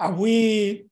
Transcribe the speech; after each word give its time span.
Avui 0.00 0.36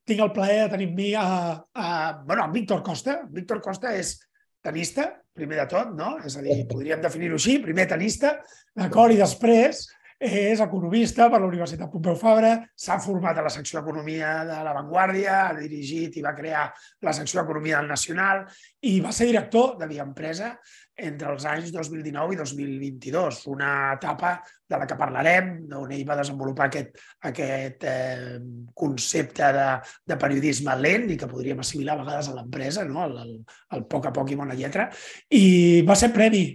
tinc 0.04 0.20
el 0.20 0.32
plaer 0.36 0.64
de 0.64 0.72
tenir 0.74 0.88
amb 0.90 0.98
mi 1.00 1.12
a, 1.16 1.26
a, 1.72 1.88
bueno, 2.26 2.44
a 2.44 2.52
Víctor 2.52 2.82
Costa. 2.84 3.22
Víctor 3.32 3.62
Costa 3.64 3.94
és 3.96 4.18
tenista, 4.64 5.08
primer 5.32 5.62
de 5.62 5.68
tot, 5.70 5.94
no? 5.96 6.16
És 6.26 6.36
a 6.36 6.42
dir, 6.44 6.58
podríem 6.68 7.00
definir-ho 7.00 7.38
així, 7.38 7.56
primer 7.62 7.86
tenista, 7.88 8.34
d'acord? 8.76 9.14
I 9.14 9.22
després 9.22 9.86
és 10.18 10.58
economista 10.58 11.28
per 11.30 11.38
la 11.38 11.46
Universitat 11.46 11.92
Pompeu 11.92 12.16
Fabra, 12.18 12.56
s'ha 12.74 12.98
format 12.98 13.38
a 13.38 13.44
la 13.46 13.52
secció 13.54 13.78
d'Economia 13.78 14.32
de 14.48 14.56
La 14.66 14.74
Vanguardia, 14.74 15.36
ha 15.46 15.54
dirigit 15.54 16.18
i 16.18 16.24
va 16.24 16.34
crear 16.34 16.64
la 17.06 17.14
secció 17.14 17.40
d'Economia 17.40 17.78
del 17.78 17.92
Nacional 17.92 18.42
i 18.82 18.98
va 19.00 19.14
ser 19.14 19.30
director 19.30 19.76
de 19.78 19.86
Via 19.86 20.02
Empresa 20.02 20.56
entre 20.98 21.30
els 21.32 21.44
anys 21.46 21.70
2019 21.72 22.34
i 22.34 22.38
2022, 22.40 23.40
una 23.52 23.70
etapa 23.94 24.32
de 24.68 24.78
la 24.80 24.86
que 24.88 24.98
parlarem, 24.98 25.50
on 25.78 25.92
ell 25.94 26.04
va 26.08 26.18
desenvolupar 26.18 26.66
aquest, 26.68 26.98
aquest 27.30 27.86
eh, 27.86 28.38
concepte 28.74 29.52
de, 29.54 29.66
de 30.10 30.18
periodisme 30.20 30.74
lent 30.82 31.08
i 31.14 31.18
que 31.20 31.30
podríem 31.30 31.62
assimilar 31.62 31.96
a 31.96 32.02
vegades 32.02 32.30
a 32.30 32.36
l'empresa, 32.36 32.86
no? 32.88 33.04
el, 33.06 33.18
el, 33.22 33.34
el 33.78 33.86
poc 33.90 34.10
a 34.10 34.14
poc 34.14 34.34
i 34.34 34.40
bona 34.40 34.58
lletra, 34.58 34.88
i 35.30 35.84
va 35.86 35.96
ser 35.98 36.10
premi 36.14 36.46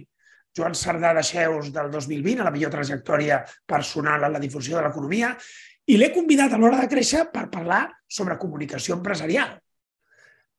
Joan 0.54 0.76
Cerdà 0.78 1.10
de 1.16 1.24
Xeus 1.26 1.72
del 1.74 1.90
2020, 1.90 2.40
a 2.42 2.46
la 2.46 2.54
millor 2.54 2.70
trajectòria 2.76 3.40
personal 3.66 4.28
en 4.28 4.36
la 4.36 4.42
difusió 4.42 4.78
de 4.78 4.86
l'economia, 4.86 5.34
i 5.90 5.98
l'he 5.98 6.12
convidat 6.14 6.54
a 6.54 6.60
l'hora 6.60 6.80
de 6.80 6.88
créixer 6.88 7.26
per 7.32 7.48
parlar 7.52 7.88
sobre 8.08 8.38
comunicació 8.40 8.96
empresarial. 8.96 9.58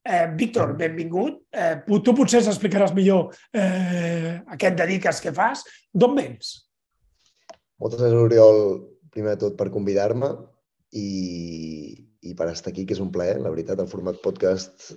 Eh, 0.06 0.28
Víctor, 0.38 0.76
benvingut. 0.78 1.40
Eh, 1.50 1.82
tu 2.06 2.14
potser 2.14 2.44
ens 2.44 2.52
explicaràs 2.52 2.94
millor 2.94 3.32
eh, 3.58 4.38
a 4.38 4.58
què 4.60 4.70
et 4.70 4.78
dediques, 4.78 5.22
què 5.24 5.34
fas. 5.34 5.64
D'on 5.90 6.14
vens? 6.18 6.52
Moltes 7.82 8.04
gràcies, 8.04 8.22
Oriol, 8.28 8.62
primer 9.10 9.34
de 9.34 9.42
tot 9.48 9.58
per 9.58 9.72
convidar-me 9.74 10.30
i, 10.94 11.10
i 12.22 12.36
per 12.38 12.52
estar 12.52 12.70
aquí, 12.70 12.86
que 12.86 12.94
és 12.94 13.02
un 13.02 13.10
plaer. 13.16 13.40
La 13.42 13.50
veritat, 13.50 13.82
el 13.82 13.90
format 13.90 14.22
podcast 14.22 14.94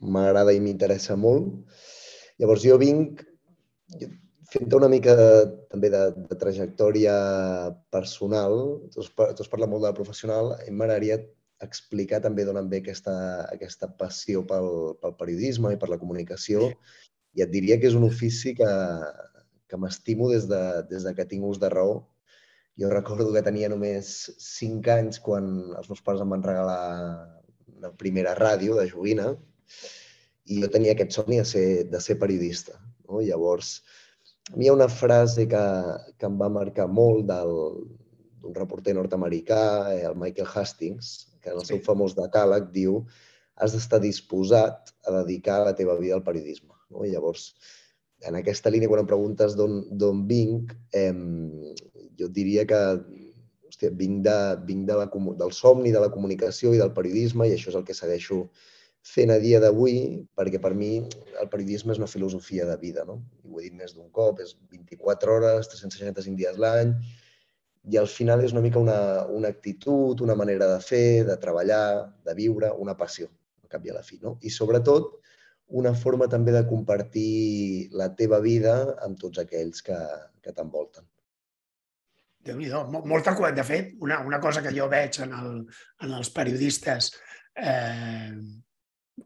m'agrada 0.00 0.54
i 0.54 0.62
m'interessa 0.62 1.18
molt. 1.18 1.50
Llavors, 2.38 2.62
jo 2.62 2.78
vinc, 2.78 3.26
fent 4.52 4.78
una 4.78 4.88
mica 4.92 5.16
també 5.72 5.90
de, 5.90 6.06
de 6.30 6.38
trajectòria 6.38 7.16
personal, 7.90 8.58
tu 8.94 9.02
has, 9.02 9.10
tu 9.10 9.42
has 9.42 9.50
parlat 9.50 9.74
molt 9.74 9.88
de 9.88 9.96
professional, 9.96 10.54
a 10.54 10.62
mi 10.68 10.76
m'agradaria 10.78 11.18
explicar 11.66 12.20
també 12.24 12.44
d'on 12.46 12.58
em 12.60 12.68
ve 12.70 12.82
aquesta, 12.82 13.14
aquesta 13.52 13.88
passió 13.98 14.42
pel, 14.48 14.68
pel 15.02 15.16
periodisme 15.18 15.72
i 15.74 15.80
per 15.80 15.90
la 15.92 16.00
comunicació 16.00 16.72
i 17.36 17.44
et 17.44 17.52
diria 17.52 17.78
que 17.80 17.88
és 17.88 17.96
un 17.98 18.06
ofici 18.08 18.54
que, 18.58 18.72
que 19.68 19.80
m'estimo 19.80 20.30
des, 20.32 20.48
de, 20.50 20.62
des 20.90 21.06
de 21.06 21.14
que 21.16 21.28
tinc 21.28 21.46
ús 21.48 21.60
de 21.62 21.70
raó. 21.72 22.02
Jo 22.80 22.90
recordo 22.92 23.32
que 23.32 23.44
tenia 23.44 23.70
només 23.72 24.12
5 24.40 24.92
anys 24.96 25.20
quan 25.24 25.48
els 25.78 25.88
meus 25.88 26.02
pares 26.04 26.22
em 26.24 26.34
van 26.34 26.44
regalar 26.44 26.82
una 27.78 27.92
primera 28.00 28.36
ràdio 28.38 28.76
de 28.78 28.86
joguina 28.90 29.32
i 30.52 30.60
jo 30.60 30.70
tenia 30.72 30.94
aquest 30.96 31.16
somni 31.16 31.40
de 31.40 31.48
ser, 31.48 31.66
de 31.90 32.00
ser 32.00 32.18
periodista. 32.20 32.78
No? 33.08 33.20
Llavors, 33.24 33.74
a 34.52 34.56
mi 34.56 34.66
hi 34.66 34.70
ha 34.70 34.76
una 34.76 34.88
frase 34.92 35.46
que, 35.48 35.64
que 36.18 36.28
em 36.28 36.38
va 36.40 36.52
marcar 36.52 36.88
molt 36.90 37.28
d'un 37.30 38.56
reporter 38.56 38.96
nord-americà, 38.98 39.62
el 39.94 40.16
Michael 40.18 40.50
Hastings, 40.52 41.12
que 41.42 41.52
en 41.52 41.60
el 41.60 41.66
seu 41.68 41.82
famós 41.84 42.16
decàleg 42.18 42.70
diu 42.74 43.02
has 43.62 43.74
d'estar 43.76 44.00
disposat 44.02 44.92
a 45.06 45.22
dedicar 45.22 45.60
la 45.66 45.74
teva 45.76 45.98
vida 45.98 46.16
al 46.16 46.24
periodisme. 46.26 46.72
No? 46.90 47.04
I 47.04 47.12
llavors, 47.12 47.52
en 48.26 48.38
aquesta 48.38 48.70
línia, 48.70 48.88
quan 48.88 49.02
em 49.02 49.10
preguntes 49.10 49.56
d'on 49.58 50.24
vinc, 50.30 50.72
eh, 50.94 51.12
jo 52.18 52.30
diria 52.30 52.64
que 52.68 52.80
hòstia, 53.72 53.90
vinc, 53.98 54.22
de, 54.24 54.36
vinc 54.68 54.86
de 54.88 54.98
la, 54.98 55.08
del 55.40 55.52
somni 55.52 55.92
de 55.92 56.00
la 56.00 56.12
comunicació 56.12 56.74
i 56.74 56.78
del 56.80 56.92
periodisme 56.94 57.48
i 57.48 57.56
això 57.56 57.72
és 57.72 57.78
el 57.78 57.84
que 57.88 57.96
segueixo 57.96 58.46
fent 59.02 59.32
a 59.34 59.38
dia 59.42 59.58
d'avui, 59.58 60.22
perquè 60.38 60.60
per 60.62 60.74
mi 60.78 61.00
el 61.02 61.48
periodisme 61.50 61.92
és 61.92 61.98
una 61.98 62.10
filosofia 62.10 62.66
de 62.68 62.76
vida, 62.78 63.02
no? 63.04 63.18
I 63.42 63.50
ho 63.50 63.58
he 63.58 63.64
dit 63.64 63.74
més 63.74 63.96
d'un 63.96 64.08
cop, 64.14 64.38
és 64.38 64.54
24 64.70 65.34
hores, 65.34 65.70
365 65.72 66.38
dies 66.38 66.60
l'any, 66.62 66.94
i 67.90 67.98
al 67.98 68.06
final 68.06 68.44
és 68.44 68.52
una 68.54 68.62
mica 68.62 68.78
una, 68.78 69.26
una 69.26 69.50
actitud, 69.50 70.20
una 70.22 70.36
manera 70.38 70.68
de 70.70 70.78
fer, 70.84 71.24
de 71.26 71.36
treballar, 71.42 72.12
de 72.24 72.34
viure, 72.38 72.70
una 72.78 72.94
passió, 72.98 73.26
al 73.62 73.72
cap 73.72 73.86
i 73.86 73.90
a 73.90 73.96
la 73.96 74.04
fi, 74.06 74.20
no? 74.22 74.36
I 74.42 74.52
sobretot, 74.54 75.16
una 75.82 75.94
forma 75.96 76.28
també 76.28 76.52
de 76.52 76.66
compartir 76.68 77.88
la 77.96 78.10
teva 78.14 78.38
vida 78.44 78.74
amb 79.06 79.18
tots 79.18 79.40
aquells 79.42 79.82
que, 79.82 79.98
que 80.44 80.52
t'envolten. 80.52 81.08
déu 82.42 82.58
nhi 82.58 82.68
molta 83.06 83.32
De 83.54 83.64
fet, 83.64 83.94
una, 84.00 84.20
una 84.26 84.40
cosa 84.40 84.62
que 84.62 84.74
jo 84.74 84.88
veig 84.88 85.20
en, 85.22 85.32
el, 85.32 85.66
en 86.02 86.12
els 86.12 86.30
periodistes 86.30 87.12
eh, 87.56 88.32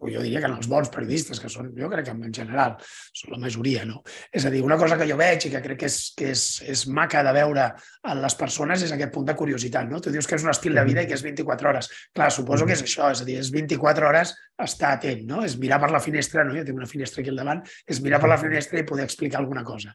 o 0.00 0.08
jo 0.10 0.22
diria 0.22 0.40
que 0.42 0.48
en 0.50 0.56
els 0.56 0.66
bons 0.68 0.88
periodistes, 0.92 1.38
que 1.40 1.48
són, 1.52 1.68
jo 1.76 1.88
crec 1.90 2.08
que 2.08 2.14
en 2.14 2.32
general 2.34 2.74
són 3.14 3.36
la 3.36 3.38
majoria, 3.44 3.84
no? 3.86 4.02
És 4.34 4.44
a 4.46 4.50
dir, 4.52 4.62
una 4.66 4.78
cosa 4.80 4.98
que 4.98 5.06
jo 5.08 5.16
veig 5.18 5.46
i 5.46 5.52
que 5.52 5.62
crec 5.62 5.80
que 5.84 5.88
és, 5.90 5.98
que 6.18 6.32
és, 6.34 6.44
és 6.66 6.82
maca 6.90 7.22
de 7.26 7.32
veure 7.36 7.68
en 8.10 8.20
les 8.24 8.36
persones 8.38 8.82
és 8.82 8.92
aquest 8.92 9.14
punt 9.14 9.28
de 9.28 9.36
curiositat, 9.38 9.88
no? 9.90 10.00
Tu 10.02 10.12
dius 10.14 10.26
que 10.26 10.36
és 10.38 10.44
un 10.44 10.52
estil 10.52 10.76
de 10.76 10.84
vida 10.88 11.06
i 11.06 11.10
que 11.10 11.16
és 11.16 11.24
24 11.24 11.70
hores. 11.70 11.90
Clar, 12.16 12.28
suposo 12.34 12.66
que 12.66 12.74
és 12.76 12.84
això, 12.84 13.12
és 13.14 13.22
a 13.22 13.28
dir, 13.28 13.38
és 13.42 13.52
24 13.54 14.10
hores 14.10 14.34
estar 14.66 14.92
atent, 14.98 15.24
no? 15.30 15.44
És 15.46 15.56
mirar 15.62 15.80
per 15.82 15.92
la 15.94 16.02
finestra, 16.02 16.44
no? 16.44 16.56
Jo 16.58 16.66
tinc 16.66 16.82
una 16.82 16.90
finestra 16.90 17.22
aquí 17.22 17.32
al 17.32 17.42
davant, 17.42 17.62
és 17.86 18.02
mirar 18.04 18.20
per 18.22 18.32
la 18.34 18.42
finestra 18.42 18.82
i 18.82 18.86
poder 18.88 19.06
explicar 19.06 19.42
alguna 19.44 19.64
cosa. 19.64 19.94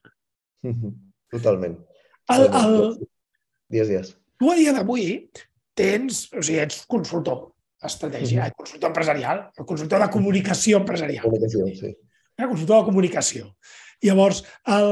Totalment. 1.31 1.79
El, 2.31 2.47
el... 2.47 2.77
Dies, 3.71 3.91
dies. 3.91 4.15
Tu 4.39 4.49
a 4.49 4.57
dia 4.57 4.73
d'avui 4.75 5.07
tens, 5.77 6.25
o 6.35 6.41
sigui, 6.43 6.59
ets 6.63 6.83
consultor, 6.91 7.51
estratègia, 7.87 8.45
el 8.49 8.55
consultor 8.57 8.91
empresarial, 8.91 9.43
el 9.57 9.67
consultor 9.67 10.03
de 10.03 10.09
comunicació 10.13 10.81
empresarial. 10.83 11.25
Comunicació, 11.25 11.67
sí. 11.79 11.95
El 12.37 12.49
consultor 12.49 12.81
de 12.81 12.89
comunicació. 12.89 13.49
Llavors, 14.05 14.43
el, 14.73 14.91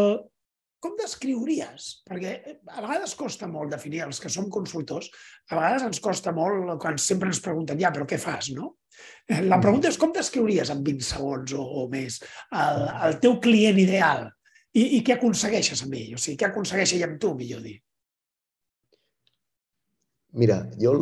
com 0.80 0.96
descriuries? 1.00 1.90
Perquè 2.08 2.34
a 2.72 2.82
vegades 2.82 3.16
costa 3.20 3.50
molt 3.52 3.74
definir 3.74 4.06
els 4.06 4.22
que 4.24 4.32
som 4.32 4.50
consultors, 4.54 5.10
a 5.50 5.58
vegades 5.58 5.88
ens 5.90 6.02
costa 6.04 6.34
molt 6.36 6.76
quan 6.82 7.00
sempre 7.02 7.32
ens 7.32 7.42
pregunten, 7.44 7.80
ja, 7.82 7.92
però 7.96 8.08
què 8.08 8.20
fas, 8.22 8.52
no? 8.56 8.76
La 9.48 9.60
pregunta 9.64 9.92
és 9.92 10.00
com 10.00 10.12
descriuries 10.16 10.72
en 10.74 10.84
20 10.84 11.08
segons 11.08 11.54
o, 11.56 11.64
o 11.64 11.86
més 11.92 12.20
el, 12.52 12.82
el 13.08 13.20
teu 13.24 13.38
client 13.44 13.80
ideal 13.80 14.26
i, 14.74 14.98
i 14.98 15.04
què 15.06 15.16
aconsegueixes 15.16 15.84
amb 15.86 15.96
ell? 16.00 16.16
O 16.18 16.22
sigui, 16.22 16.38
què 16.40 16.50
aconsegueix 16.50 16.96
ell 16.96 17.06
amb 17.08 17.20
tu, 17.22 17.34
millor 17.38 17.64
dir? 17.66 17.78
Mira, 20.40 20.62
jo 20.78 20.94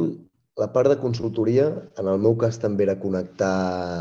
la 0.58 0.68
part 0.74 0.90
de 0.90 0.98
consultoria, 0.98 1.68
en 2.02 2.08
el 2.10 2.18
meu 2.22 2.34
cas, 2.42 2.58
també 2.58 2.88
era 2.88 2.96
connectar 2.98 3.54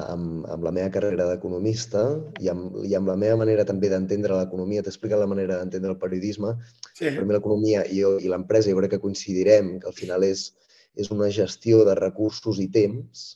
amb, 0.08 0.46
amb 0.54 0.64
la 0.64 0.72
meva 0.72 0.88
carrera 0.94 1.26
d'economista 1.28 2.04
i, 2.40 2.48
amb, 2.48 2.78
i 2.88 2.94
amb 2.96 3.10
la 3.12 3.16
meva 3.20 3.36
manera 3.42 3.66
també 3.68 3.90
d'entendre 3.92 4.38
l'economia. 4.38 4.84
T'explica 4.86 5.18
la 5.20 5.28
manera 5.28 5.58
d'entendre 5.60 5.92
el 5.92 6.00
periodisme. 6.00 6.54
Sí. 6.94 7.10
Per 7.10 7.26
mi 7.26 7.36
l'economia 7.36 7.84
i, 7.92 8.00
i 8.00 8.32
l'empresa, 8.32 8.72
jo 8.72 8.80
crec 8.80 8.94
que 8.96 9.02
coincidirem, 9.04 9.74
que 9.82 9.90
al 9.92 9.96
final 9.98 10.24
és, 10.24 10.48
és 10.96 11.12
una 11.12 11.28
gestió 11.28 11.84
de 11.84 11.98
recursos 12.00 12.62
i 12.64 12.70
temps. 12.72 13.26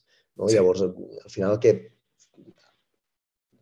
No? 0.41 0.49
Sí. 0.49 0.57
Llavors, 0.57 0.87
al 0.89 1.29
final, 1.29 1.59
el 1.59 1.61
que 1.61 1.77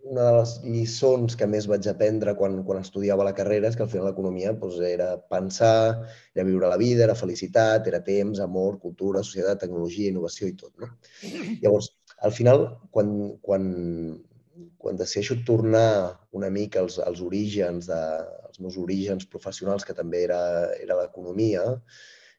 una 0.09 0.25
de 0.25 0.35
les 0.39 0.53
lliçons 0.65 1.37
que 1.39 1.47
més 1.51 1.67
vaig 1.71 1.87
aprendre 1.91 2.35
quan, 2.39 2.57
quan 2.67 2.81
estudiava 2.81 3.27
la 3.27 3.35
carrera 3.37 3.69
és 3.69 3.77
que 3.77 3.85
al 3.85 3.91
final 3.93 4.09
l'economia 4.09 4.55
doncs, 4.57 4.79
era 4.89 5.09
pensar, 5.33 6.07
era 6.35 6.47
viure 6.49 6.71
la 6.71 6.79
vida, 6.81 7.05
era 7.07 7.19
felicitat, 7.19 7.87
era 7.91 8.01
temps, 8.05 8.41
amor, 8.45 8.79
cultura, 8.83 9.25
societat, 9.27 9.61
tecnologia, 9.65 10.13
innovació 10.13 10.49
i 10.49 10.57
tot. 10.59 10.73
No? 10.81 10.91
Llavors, 11.63 11.93
al 12.25 12.35
final, 12.35 12.65
quan, 12.95 13.13
quan, 13.45 13.69
quan 14.81 14.99
decideixo 14.99 15.39
tornar 15.47 16.19
una 16.33 16.51
mica 16.51 16.81
als, 16.83 16.99
als 17.05 17.21
orígens, 17.25 17.91
de, 17.91 18.03
als 18.49 18.63
meus 18.65 18.79
orígens 18.81 19.29
professionals, 19.29 19.85
que 19.85 19.97
també 19.97 20.25
era, 20.27 20.41
era 20.81 20.99
l'economia, 21.03 21.65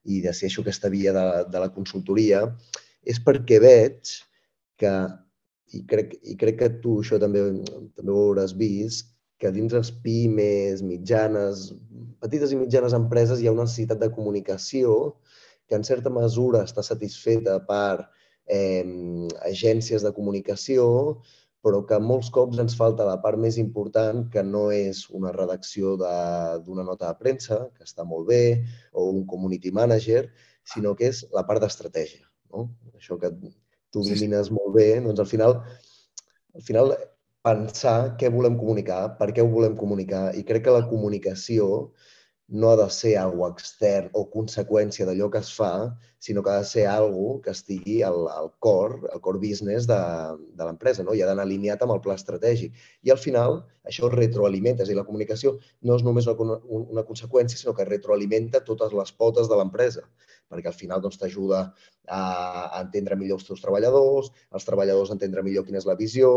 i 0.10 0.22
decideixo 0.24 0.64
aquesta 0.64 0.90
via 0.92 1.14
de, 1.16 1.26
de 1.52 1.62
la 1.62 1.72
consultoria, 1.76 2.46
és 3.06 3.20
perquè 3.24 3.60
veig 3.64 4.18
que 4.80 4.94
i 5.78 5.84
crec, 5.90 6.16
i 6.24 6.36
crec 6.40 6.60
que 6.62 6.70
tu 6.84 7.00
això 7.04 7.20
també, 7.22 7.44
també 7.98 8.14
ho 8.14 8.22
hauràs 8.28 8.56
vist, 8.58 9.14
que 9.40 9.52
dins 9.56 9.74
les 9.74 9.90
pimes, 10.04 10.82
mitjanes, 10.84 11.70
petites 12.20 12.52
i 12.52 12.60
mitjanes 12.60 12.96
empreses 12.98 13.40
hi 13.40 13.48
ha 13.48 13.56
una 13.56 13.66
necessitat 13.68 14.02
de 14.02 14.12
comunicació 14.12 14.96
que 15.70 15.78
en 15.78 15.86
certa 15.88 16.12
mesura 16.12 16.66
està 16.68 16.84
satisfeta 16.84 17.60
per 17.70 18.10
eh, 18.50 18.84
agències 19.48 20.04
de 20.04 20.12
comunicació, 20.16 20.88
però 21.64 21.82
que 21.88 22.00
molts 22.02 22.32
cops 22.36 22.60
ens 22.64 22.76
falta 22.80 23.08
la 23.08 23.20
part 23.24 23.40
més 23.40 23.60
important, 23.62 24.26
que 24.34 24.44
no 24.44 24.70
és 24.76 25.06
una 25.16 25.32
redacció 25.36 25.96
d'una 26.00 26.86
nota 26.88 27.12
de 27.12 27.20
premsa, 27.24 27.60
que 27.76 27.86
està 27.88 28.06
molt 28.08 28.28
bé, 28.32 28.44
o 28.92 29.10
un 29.12 29.26
community 29.28 29.72
manager, 29.76 30.26
sinó 30.74 30.96
que 30.96 31.12
és 31.12 31.26
la 31.36 31.46
part 31.48 31.64
d'estratègia. 31.64 32.26
No? 32.56 32.70
Això 32.96 33.20
que 33.20 33.32
tu 33.94 34.04
domines 34.06 34.52
molt 34.54 34.76
bé, 34.76 34.90
doncs 35.06 35.24
al 35.24 35.30
final, 35.30 35.58
al 36.56 36.66
final 36.66 36.94
pensar 37.46 37.98
què 38.20 38.30
volem 38.34 38.58
comunicar, 38.60 39.02
per 39.20 39.32
què 39.34 39.44
ho 39.44 39.50
volem 39.52 39.78
comunicar, 39.80 40.30
i 40.36 40.46
crec 40.46 40.68
que 40.68 40.76
la 40.76 40.88
comunicació 40.90 41.90
no 42.50 42.72
ha 42.72 42.78
de 42.80 42.88
ser 42.90 43.14
algo 43.22 43.46
extern 43.48 44.10
o 44.18 44.24
conseqüència 44.34 45.06
d'allò 45.06 45.28
que 45.30 45.42
es 45.44 45.52
fa, 45.54 45.72
sinó 46.20 46.42
que 46.44 46.50
ha 46.50 46.64
de 46.64 46.68
ser 46.68 46.86
algo 46.90 47.38
que 47.46 47.54
estigui 47.54 48.00
al, 48.04 48.26
al 48.34 48.50
core, 48.66 49.04
al 49.14 49.22
core 49.22 49.42
business 49.44 49.86
de, 49.88 50.00
de 50.58 50.66
l'empresa, 50.66 51.06
no? 51.06 51.14
i 51.14 51.22
ha 51.22 51.30
d'anar 51.30 51.46
alineat 51.46 51.86
amb 51.86 51.94
el 51.94 52.02
pla 52.02 52.18
estratègic. 52.18 52.74
I 53.06 53.14
al 53.14 53.22
final 53.22 53.62
això 53.86 54.10
retroalimenta, 54.10 54.82
és 54.82 54.90
a 54.90 54.92
dir, 54.94 54.98
la 54.98 55.06
comunicació 55.06 55.60
no 55.86 56.00
és 56.00 56.06
només 56.06 56.28
una, 56.34 56.58
una 56.80 57.06
conseqüència, 57.06 57.60
sinó 57.62 57.76
que 57.78 57.86
retroalimenta 57.88 58.66
totes 58.66 58.98
les 58.98 59.14
potes 59.14 59.50
de 59.52 59.62
l'empresa, 59.62 60.08
perquè 60.50 60.72
al 60.72 60.78
final 60.78 61.02
doncs, 61.04 61.20
t'ajuda 61.22 61.62
a, 61.64 62.20
a 62.20 62.82
entendre 62.82 63.18
millor 63.20 63.40
els 63.40 63.48
teus 63.48 63.62
treballadors, 63.64 64.32
els 64.56 64.68
treballadors 64.68 65.12
a 65.12 65.18
entendre 65.18 65.44
millor 65.46 65.66
quina 65.68 65.82
és 65.82 65.88
la 65.90 65.98
visió, 66.00 66.32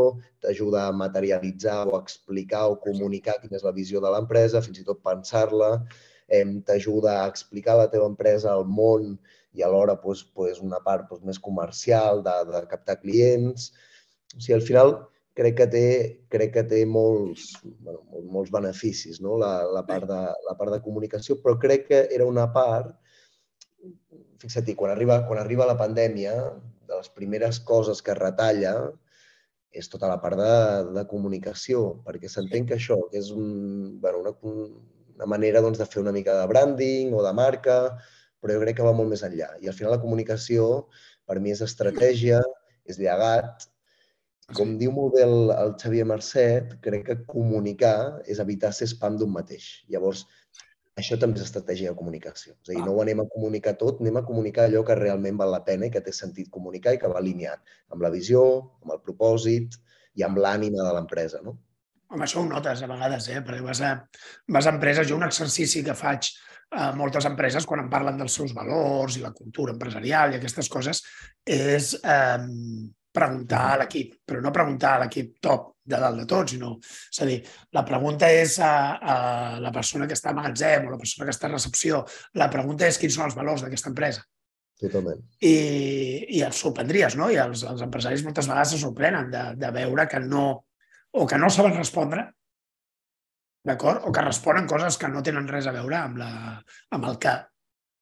t'ajuda 0.44 0.87
a 0.87 0.97
materialitzar 0.97 1.82
o 1.88 1.99
explicar 2.00 2.67
o 2.70 2.81
comunicar 2.82 3.38
quina 3.43 3.59
és 3.59 3.67
la 3.67 3.75
visió 3.76 4.03
de 4.05 4.12
l'empresa, 4.12 4.64
fins 4.64 4.82
i 4.82 4.88
tot 4.88 5.00
pensar-la, 5.05 5.73
eh, 6.29 6.44
t'ajuda 6.67 7.23
a 7.23 7.31
explicar 7.31 7.79
la 7.81 7.88
teva 7.93 8.11
empresa 8.11 8.53
al 8.53 8.67
món 8.69 9.17
i 9.53 9.62
alhora 9.62 9.99
pues, 10.00 10.25
pues 10.25 10.61
una 10.61 10.81
part 10.85 11.09
pues, 11.09 11.23
més 11.25 11.38
comercial, 11.38 12.23
de, 12.25 12.37
de 12.53 12.62
captar 12.70 13.00
clients. 13.00 13.73
O 14.37 14.41
sigui, 14.41 14.56
al 14.56 14.64
final 14.69 14.94
crec 15.37 15.56
que 15.61 15.67
té, 15.73 15.87
crec 16.32 16.55
que 16.56 16.64
té 16.69 16.82
molts, 16.88 17.53
bueno, 17.64 18.03
molts 18.32 18.53
beneficis, 18.53 19.20
no? 19.25 19.37
la, 19.41 19.53
la, 19.73 19.85
part 19.88 20.09
de, 20.09 20.20
la 20.49 20.56
part 20.59 20.75
de 20.75 20.81
comunicació, 20.85 21.38
però 21.44 21.56
crec 21.61 21.87
que 21.88 22.03
era 22.17 22.29
una 22.29 22.49
part, 22.53 22.93
fixa't 24.42 24.74
quan 24.76 24.92
arriba, 24.92 25.22
quan 25.28 25.40
arriba 25.40 25.68
la 25.68 25.78
pandèmia, 25.78 26.34
de 26.88 26.98
les 26.98 27.08
primeres 27.16 27.60
coses 27.64 28.02
que 28.04 28.18
retalla 28.18 28.74
és 29.72 29.88
tota 29.88 30.08
la 30.10 30.18
part 30.20 30.36
de, 30.36 30.56
de 30.98 31.04
comunicació, 31.08 31.84
perquè 32.04 32.28
s'entén 32.28 32.66
que 32.68 32.76
això, 32.76 32.98
que 33.10 33.22
és 33.22 33.30
un, 33.32 34.00
bueno, 34.02 34.20
una, 34.20 34.34
una 35.16 35.28
manera 35.32 35.62
doncs, 35.64 35.80
de 35.80 35.86
fer 35.88 36.02
una 36.02 36.12
mica 36.12 36.34
de 36.36 36.48
branding 36.50 37.14
o 37.16 37.22
de 37.24 37.32
marca, 37.36 37.78
però 38.42 38.56
jo 38.56 38.64
crec 38.64 38.80
que 38.80 38.86
va 38.86 38.94
molt 38.96 39.08
més 39.12 39.22
enllà. 39.24 39.52
I 39.62 39.70
al 39.70 39.76
final 39.78 39.94
la 39.96 40.02
comunicació, 40.02 40.88
per 41.28 41.38
mi, 41.40 41.54
és 41.54 41.62
estratègia, 41.64 42.42
és 42.84 42.98
llegat. 43.00 43.64
Com 44.58 44.74
diu 44.80 44.92
molt 44.92 45.14
bé 45.16 45.22
el, 45.24 45.52
el 45.54 45.72
Xavier 45.80 46.04
Marcet, 46.10 46.76
crec 46.84 47.06
que 47.06 47.18
comunicar 47.30 48.20
és 48.28 48.42
evitar 48.42 48.74
ser 48.76 48.90
spam 48.90 49.16
d'un 49.20 49.32
mateix. 49.32 49.70
Llavors, 49.88 50.26
això 51.00 51.16
també 51.20 51.40
és 51.40 51.46
estratègia 51.46 51.92
de 51.92 51.98
comunicació. 51.98 52.54
És 52.60 52.70
a 52.70 52.74
dir, 52.74 52.84
no 52.84 52.92
ho 52.92 53.00
anem 53.02 53.22
a 53.22 53.28
comunicar 53.32 53.74
tot, 53.80 54.00
anem 54.02 54.20
a 54.20 54.24
comunicar 54.28 54.66
allò 54.68 54.84
que 54.84 54.96
realment 54.98 55.38
val 55.40 55.52
la 55.54 55.62
pena 55.64 55.88
i 55.88 55.92
que 55.94 56.02
té 56.04 56.12
sentit 56.12 56.50
comunicar 56.52 56.94
i 56.94 57.00
que 57.00 57.10
va 57.10 57.20
alineat 57.22 57.74
amb 57.94 58.04
la 58.04 58.12
visió, 58.12 58.44
amb 58.84 58.96
el 58.96 59.02
propòsit 59.04 59.78
i 60.20 60.26
amb 60.26 60.40
l'ànima 60.44 60.84
de 60.84 60.94
l'empresa. 60.98 61.40
No? 61.44 61.56
Home, 62.12 62.26
això 62.26 62.42
ho 62.42 62.48
notes 62.48 62.84
a 62.84 62.90
vegades, 62.90 63.28
eh? 63.32 63.40
perquè 63.40 63.64
vas 63.64 63.80
a, 63.80 63.94
vas 64.52 64.68
a 64.68 64.74
empreses, 64.76 65.08
jo 65.08 65.16
un 65.16 65.24
exercici 65.28 65.84
que 65.86 65.96
faig 65.96 66.28
a 66.72 66.90
moltes 66.96 67.24
empreses 67.28 67.66
quan 67.68 67.82
em 67.82 67.88
parlen 67.92 68.20
dels 68.20 68.36
seus 68.36 68.52
valors 68.56 69.16
i 69.16 69.24
la 69.24 69.32
cultura 69.36 69.72
empresarial 69.74 70.32
i 70.32 70.38
aquestes 70.38 70.68
coses 70.72 71.02
és 71.44 71.92
eh, 72.00 72.38
preguntar 73.12 73.64
a 73.72 73.78
l'equip, 73.82 74.18
però 74.28 74.40
no 74.44 74.52
preguntar 74.52 74.96
a 74.96 75.02
l'equip 75.04 75.38
top 75.44 75.71
de 75.84 75.99
dalt 75.99 76.20
de 76.20 76.26
tot, 76.31 76.52
sinó, 76.52 76.76
és 76.82 77.23
a 77.23 77.26
dir, 77.26 77.38
la 77.75 77.82
pregunta 77.87 78.29
és 78.31 78.58
a, 78.62 78.73
a 78.96 79.17
la 79.62 79.73
persona 79.75 80.06
que 80.06 80.14
està 80.19 80.31
a 80.31 80.37
magatzem 80.37 80.87
o 80.87 80.93
la 80.93 81.00
persona 81.00 81.26
que 81.26 81.34
està 81.34 81.49
a 81.49 81.55
recepció, 81.55 82.05
la 82.38 82.49
pregunta 82.52 82.87
és 82.87 83.00
quins 83.02 83.19
són 83.19 83.26
els 83.26 83.38
valors 83.38 83.64
d'aquesta 83.64 83.90
empresa. 83.90 84.23
Totalment. 84.82 85.20
I, 85.46 85.55
i 86.38 86.43
et 86.43 86.58
sorprendries, 86.58 87.17
no? 87.19 87.29
I 87.31 87.38
els, 87.43 87.62
els 87.70 87.82
empresaris 87.84 88.25
moltes 88.26 88.49
vegades 88.50 88.75
se 88.75 88.81
sorprenen 88.82 89.31
de, 89.31 89.43
de 89.58 89.70
veure 89.75 90.06
que 90.11 90.23
no, 90.23 90.46
o 91.12 91.26
que 91.29 91.38
no 91.38 91.50
saben 91.50 91.76
respondre, 91.76 92.26
d'acord? 93.67 94.02
O 94.08 94.12
que 94.14 94.25
responen 94.26 94.67
coses 94.70 94.99
que 94.99 95.11
no 95.11 95.23
tenen 95.23 95.46
res 95.50 95.69
a 95.70 95.75
veure 95.75 95.99
amb, 95.99 96.19
la, 96.19 96.32
amb 96.94 97.11
el 97.11 97.19
que 97.23 97.37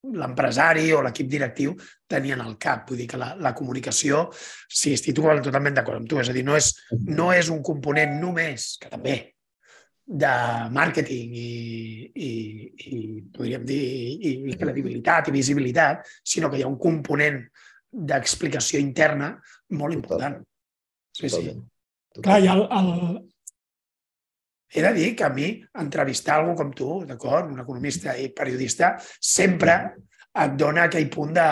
l'empresari 0.01 0.93
o 0.97 1.03
l'equip 1.05 1.29
directiu 1.29 1.75
tenien 2.09 2.41
al 2.41 2.57
cap. 2.59 2.87
Vull 2.89 3.03
dir 3.03 3.09
que 3.11 3.21
la, 3.21 3.35
la 3.41 3.53
comunicació, 3.57 4.29
sí, 4.33 4.95
estic 4.97 5.17
totalment 5.17 5.77
d'acord 5.77 6.01
amb 6.01 6.09
tu, 6.09 6.21
és 6.23 6.31
a 6.31 6.37
dir, 6.37 6.45
no 6.47 6.57
és, 6.57 6.73
no 7.09 7.31
és 7.37 7.51
un 7.53 7.61
component 7.67 8.17
només, 8.23 8.73
que 8.81 8.91
també, 8.93 9.19
de 10.11 10.31
màrqueting 10.75 11.35
i, 11.39 11.51
i, 12.11 12.31
i 12.91 13.01
podríem 13.31 13.67
dir, 13.67 13.83
i, 14.19 14.33
i 14.51 14.57
credibilitat 14.59 15.29
i 15.29 15.35
visibilitat, 15.37 16.09
sinó 16.27 16.51
que 16.51 16.59
hi 16.59 16.65
ha 16.65 16.71
un 16.71 16.81
component 16.81 17.45
d'explicació 17.91 18.81
interna 18.83 19.37
molt 19.79 19.95
important. 19.95 20.41
Sí, 21.15 21.31
sí. 21.31 21.53
Clar, 22.19 22.41
i 22.43 22.51
el, 22.51 22.65
el... 22.75 22.91
He 24.71 24.83
de 24.85 24.93
dir 24.95 25.11
que 25.19 25.27
a 25.27 25.33
mi 25.35 25.51
entrevistar 25.83 26.39
algú 26.39 26.55
com 26.59 26.71
tu, 26.77 27.01
d'acord, 27.07 27.51
un 27.51 27.63
economista 27.63 28.15
i 28.17 28.29
periodista, 28.35 28.95
sempre 29.19 29.77
et 30.31 30.57
dona 30.59 30.87
aquell 30.87 31.09
punt 31.11 31.35
de, 31.35 31.49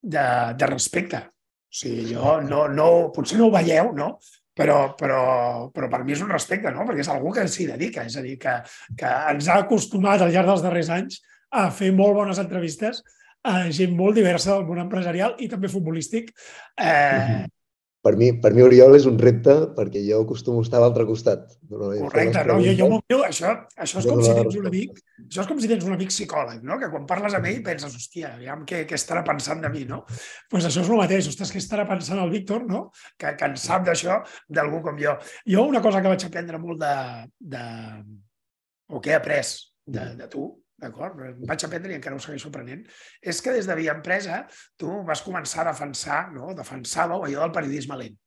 de, 0.00 0.26
de 0.56 0.70
respecte. 0.70 1.20
O 1.26 1.76
sigui, 1.82 2.06
jo 2.14 2.38
no, 2.46 2.66
no, 2.72 2.88
potser 3.12 3.38
no 3.40 3.50
ho 3.50 3.54
veieu, 3.54 3.92
no? 3.96 4.14
Però, 4.56 4.94
però, 4.96 5.20
però 5.68 5.90
per 5.92 6.00
mi 6.04 6.14
és 6.14 6.22
un 6.24 6.32
respecte, 6.32 6.70
no? 6.72 6.86
perquè 6.88 7.02
és 7.04 7.10
algú 7.12 7.28
que 7.36 7.44
s'hi 7.44 7.66
dedica, 7.68 8.06
és 8.08 8.16
a 8.16 8.22
dir, 8.24 8.38
que, 8.40 8.54
que 8.96 9.10
ens 9.34 9.50
ha 9.52 9.58
acostumat 9.66 10.24
al 10.24 10.32
llarg 10.32 10.48
dels 10.48 10.64
darrers 10.64 10.88
anys 10.94 11.18
a 11.52 11.66
fer 11.68 11.90
molt 11.92 12.16
bones 12.16 12.40
entrevistes 12.40 13.02
a 13.46 13.66
gent 13.70 13.92
molt 13.98 14.16
diversa 14.16 14.54
del 14.54 14.64
món 14.66 14.80
empresarial 14.82 15.36
i 15.44 15.50
també 15.52 15.68
futbolístic. 15.70 16.32
Eh, 16.80 17.44
per 18.06 18.14
mi, 18.14 18.28
per 18.38 18.52
mi 18.54 18.62
Oriol 18.62 18.94
és 18.94 19.06
un 19.10 19.16
repte 19.18 19.54
perquè 19.74 20.02
jo 20.06 20.20
acostumo 20.22 20.60
a 20.62 20.66
estar 20.66 20.78
a 20.78 20.84
l'altre 20.84 21.06
costat. 21.08 21.56
Correcte, 21.66 22.44
no, 22.46 22.58
jo, 22.62 22.74
jo 22.78 22.88
veu, 22.94 23.22
això, 23.26 23.52
això 23.74 23.98
és 23.98 24.06
com 24.06 24.22
si 24.22 24.34
tens 24.36 24.58
un 24.60 24.68
amic, 24.70 25.00
això 25.24 25.42
és 25.42 25.48
com 25.50 25.62
si 25.62 25.70
tens 25.72 25.86
un 25.88 25.96
amic 25.96 26.12
psicòleg, 26.14 26.60
no? 26.66 26.78
que 26.78 26.90
quan 26.92 27.08
parles 27.10 27.34
amb 27.34 27.48
ell 27.50 27.58
penses, 27.66 27.96
hòstia, 27.98 28.36
aviam 28.36 28.62
què, 28.68 28.84
què 28.86 28.98
estarà 28.98 29.24
pensant 29.26 29.64
de 29.64 29.72
mi, 29.72 29.82
no? 29.88 30.04
Doncs 30.06 30.52
pues 30.52 30.68
això 30.68 30.84
és 30.84 30.92
el 30.92 31.02
mateix, 31.02 31.30
ostres, 31.32 31.50
què 31.50 31.62
estarà 31.62 31.88
pensant 31.88 32.22
el 32.22 32.30
Víctor, 32.30 32.62
no? 32.70 32.84
Que, 33.18 33.34
que 33.34 33.50
en 33.50 33.58
sap 33.58 33.88
d'això 33.88 34.20
d'algú 34.46 34.84
com 34.86 35.00
jo. 35.02 35.16
Jo 35.50 35.66
una 35.66 35.82
cosa 35.82 36.04
que 36.04 36.14
vaig 36.14 36.28
aprendre 36.28 36.62
molt 36.62 36.84
de, 36.84 36.94
de 37.56 37.64
o 38.94 39.02
que 39.02 39.10
he 39.10 39.18
après 39.18 39.58
de, 39.86 40.06
de 40.20 40.30
tu, 40.30 40.46
d'acord? 40.82 41.22
Vaig 41.48 41.64
aprendre 41.66 41.94
i 41.94 41.96
encara 41.98 42.18
ho 42.18 42.22
segueixo 42.22 42.50
aprenent, 42.50 42.84
és 43.22 43.40
que 43.42 43.54
des 43.56 43.68
de 43.68 43.76
Via 43.78 43.96
Empresa 43.96 44.42
tu 44.80 45.00
vas 45.08 45.24
començar 45.24 45.64
a 45.64 45.70
defensar, 45.70 46.20
no? 46.34 46.52
defensàveu 46.58 47.24
allò 47.24 47.46
del 47.46 47.56
periodisme 47.56 47.98
lent. 48.02 48.20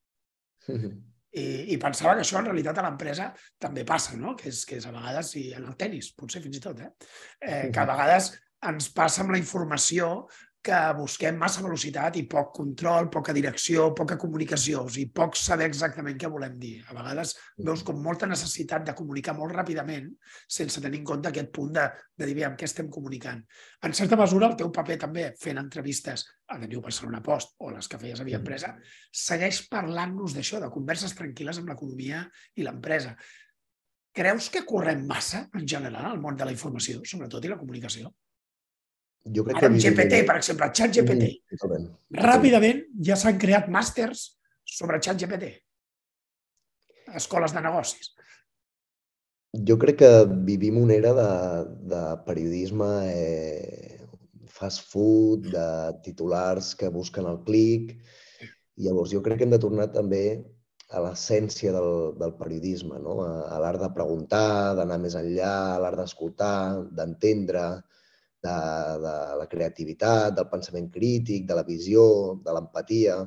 I, 1.30 1.46
I 1.74 1.78
pensava 1.78 2.16
que 2.18 2.24
això 2.24 2.40
en 2.40 2.48
realitat 2.50 2.80
a 2.82 2.84
l'empresa 2.88 3.30
també 3.62 3.84
passa, 3.86 4.16
no? 4.18 4.34
que, 4.38 4.50
és, 4.50 4.64
que 4.66 4.80
és 4.80 4.88
a 4.90 4.94
vegades, 4.96 5.36
i 5.38 5.52
en 5.54 5.68
el 5.70 5.76
tennis, 5.78 6.10
potser 6.18 6.42
fins 6.42 6.58
i 6.58 6.64
tot, 6.64 6.82
eh? 6.82 6.90
eh 7.46 7.66
que 7.70 7.84
a 7.84 7.86
vegades 7.86 8.32
ens 8.70 8.90
passa 8.96 9.22
amb 9.24 9.36
la 9.36 9.40
informació 9.40 10.10
que 10.62 10.78
busquem 10.98 11.38
massa 11.40 11.62
velocitat 11.64 12.18
i 12.20 12.26
poc 12.28 12.50
control, 12.58 13.08
poca 13.12 13.34
direcció, 13.36 13.86
poca 13.96 14.18
comunicació, 14.20 14.82
o 14.84 14.92
sigui, 14.92 15.08
poc 15.16 15.38
saber 15.40 15.70
exactament 15.70 16.20
què 16.20 16.28
volem 16.32 16.58
dir. 16.60 16.74
A 16.90 16.98
vegades 16.98 17.34
veus 17.64 17.84
com 17.88 18.02
molta 18.04 18.28
necessitat 18.28 18.84
de 18.90 18.96
comunicar 18.98 19.38
molt 19.38 19.56
ràpidament 19.56 20.10
sense 20.52 20.84
tenir 20.84 21.00
en 21.00 21.08
compte 21.08 21.32
aquest 21.32 21.52
punt 21.56 21.72
de, 21.80 21.88
de 22.20 22.28
dir, 22.28 22.44
amb 22.50 22.60
què 22.60 22.68
estem 22.68 22.92
comunicant. 22.92 23.42
En 23.88 23.96
certa 23.96 24.20
mesura, 24.20 24.52
el 24.52 24.60
teu 24.60 24.72
paper 24.76 25.00
també 25.08 25.30
fent 25.40 25.64
entrevistes 25.64 26.28
a 26.52 26.60
The 26.60 26.68
New 26.68 26.84
Barcelona 26.84 27.24
Post 27.24 27.56
o 27.64 27.72
les 27.72 27.88
que 27.88 28.00
feies 28.02 28.20
a 28.20 28.28
Via 28.28 28.44
Empresa, 28.44 28.76
segueix 29.26 29.64
parlant-nos 29.72 30.36
d'això, 30.36 30.60
de 30.60 30.74
converses 30.74 31.16
tranquil·les 31.16 31.62
amb 31.62 31.72
l'economia 31.72 32.26
i 32.60 32.68
l'empresa. 32.68 33.16
Creus 34.12 34.50
que 34.52 34.66
correm 34.68 35.06
massa, 35.08 35.46
en 35.56 35.68
general, 35.70 36.10
al 36.10 36.20
món 36.20 36.36
de 36.36 36.48
la 36.48 36.52
informació, 36.52 37.06
sobretot, 37.08 37.46
i 37.46 37.52
la 37.54 37.62
comunicació? 37.62 38.12
Jo 39.28 39.44
crec 39.46 39.60
Ara 39.60 39.70
amb 39.70 39.82
GPT, 39.82 40.22
per 40.28 40.38
exemple, 40.40 40.70
xat 40.76 40.94
GPT. 40.96 41.32
Mm, 41.60 41.90
Ràpidament 42.24 42.86
ja 43.10 43.18
s'han 43.20 43.40
creat 43.42 43.68
màsters 43.72 44.30
sobre 44.64 45.00
xat 45.04 45.20
GPT. 45.20 45.52
Escoles 47.20 47.54
de 47.54 47.64
negocis. 47.66 48.14
Jo 49.68 49.80
crec 49.82 49.98
que 50.04 50.12
vivim 50.46 50.78
una 50.78 50.96
era 50.96 51.12
de, 51.18 51.32
de 51.92 52.02
periodisme 52.26 52.90
eh, 53.10 54.00
fast 54.60 54.86
food, 54.92 55.50
de 55.52 55.68
titulars 56.06 56.76
que 56.78 56.92
busquen 56.94 57.28
el 57.30 57.42
clic. 57.48 57.98
I 58.80 58.88
llavors 58.88 59.12
jo 59.12 59.24
crec 59.26 59.42
que 59.42 59.50
hem 59.50 59.56
de 59.56 59.62
tornar 59.62 59.90
també 59.92 60.24
a 60.90 61.02
l'essència 61.04 61.74
del, 61.74 62.16
del 62.18 62.34
periodisme, 62.40 62.98
no? 63.04 63.20
a, 63.26 63.32
a 63.54 63.60
l'art 63.62 63.82
de 63.84 63.92
preguntar, 63.94 64.74
d'anar 64.78 64.98
més 65.02 65.18
enllà, 65.20 65.52
a 65.76 65.80
l'art 65.84 66.00
d'escoltar, 66.00 66.86
d'entendre, 66.98 67.66
de, 68.46 68.58
de 69.04 69.16
la 69.40 69.48
creativitat, 69.52 70.36
del 70.38 70.48
pensament 70.52 70.90
crític, 70.94 71.46
de 71.50 71.58
la 71.58 71.66
visió, 71.68 72.04
de 72.46 72.56
l'empatia. 72.56 73.20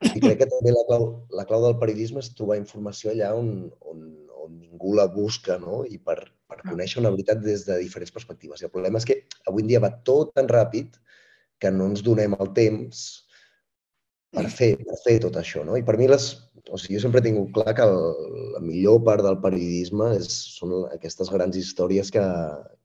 I 0.00 0.16
crec 0.16 0.40
que 0.40 0.48
també 0.48 0.72
la 0.72 0.84
clau, 0.88 1.06
la 1.36 1.46
clau 1.48 1.64
del 1.66 1.78
periodisme 1.80 2.22
és 2.24 2.32
trobar 2.36 2.58
informació 2.60 3.12
allà 3.12 3.34
on, 3.36 3.50
on, 3.92 4.04
on 4.44 4.58
ningú 4.58 4.94
la 4.96 5.06
busca, 5.12 5.58
no? 5.60 5.82
I 5.84 6.00
per, 6.00 6.18
per 6.48 6.62
conèixer 6.64 7.02
una 7.02 7.12
veritat 7.14 7.42
des 7.44 7.66
de 7.68 7.78
diferents 7.82 8.14
perspectives. 8.14 8.62
I 8.62 8.68
el 8.70 8.74
problema 8.74 9.00
és 9.00 9.08
que 9.08 9.20
avui 9.46 9.66
en 9.66 9.72
dia 9.72 9.82
va 9.84 9.92
tot 10.08 10.32
tan 10.36 10.48
ràpid 10.50 10.96
que 11.60 11.72
no 11.74 11.90
ens 11.90 12.02
donem 12.02 12.34
el 12.40 12.54
temps 12.56 13.04
per 14.32 14.46
fer, 14.48 14.72
per 14.80 14.96
fer 15.04 15.18
tot 15.26 15.36
això. 15.36 15.66
No? 15.66 15.76
I 15.76 15.84
per 15.84 15.98
mi, 16.00 16.08
les, 16.08 16.30
o 16.70 16.78
sigui, 16.80 16.96
jo 16.96 17.04
sempre 17.04 17.20
he 17.20 17.26
tingut 17.28 17.52
clar 17.54 17.74
que 17.76 17.84
el, 17.84 17.96
la 18.56 18.62
millor 18.64 19.02
part 19.06 19.26
del 19.26 19.38
periodisme 19.42 20.14
és, 20.16 20.30
són 20.56 20.86
aquestes 20.88 21.28
grans 21.34 21.58
històries 21.60 22.12
que, 22.14 22.24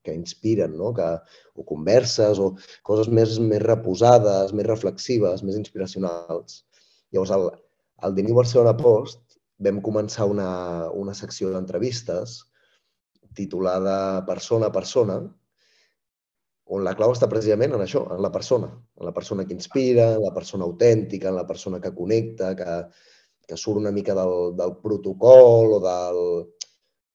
que 0.05 0.15
inspiren, 0.15 0.75
no? 0.77 0.93
que, 0.95 1.09
o 1.55 1.65
converses, 1.67 2.39
o 2.39 2.53
coses 2.85 3.09
més, 3.09 3.37
més 3.41 3.63
reposades, 3.63 4.53
més 4.53 4.67
reflexives, 4.69 5.43
més 5.43 5.57
inspiracionals. 5.59 6.63
Llavors, 7.11 7.61
el 8.05 8.17
The 8.17 8.27
New 8.27 8.37
Barcelona 8.37 8.75
Post 8.77 9.39
vam 9.65 9.79
començar 9.81 10.27
una, 10.27 10.49
una 10.91 11.15
secció 11.17 11.51
d'entrevistes 11.53 12.43
titulada 13.35 14.23
Persona 14.27 14.69
a 14.71 14.75
Persona, 14.75 15.19
on 16.65 16.81
la 16.85 16.95
clau 16.97 17.11
està 17.13 17.27
precisament 17.29 17.75
en 17.77 17.83
això, 17.83 18.01
en 18.15 18.23
la 18.25 18.31
persona, 18.33 18.71
en 18.97 19.05
la 19.05 19.13
persona 19.13 19.45
que 19.45 19.53
inspira, 19.53 20.15
en 20.15 20.23
la 20.23 20.33
persona 20.33 20.65
autèntica, 20.65 21.29
en 21.29 21.37
la 21.37 21.45
persona 21.45 21.79
que 21.81 21.93
connecta, 21.93 22.55
que, 22.57 22.77
que 23.45 23.57
surt 23.57 23.77
una 23.83 23.93
mica 23.93 24.15
del, 24.17 24.55
del 24.57 24.73
protocol 24.81 25.75
o 25.77 25.79
del 25.83 26.21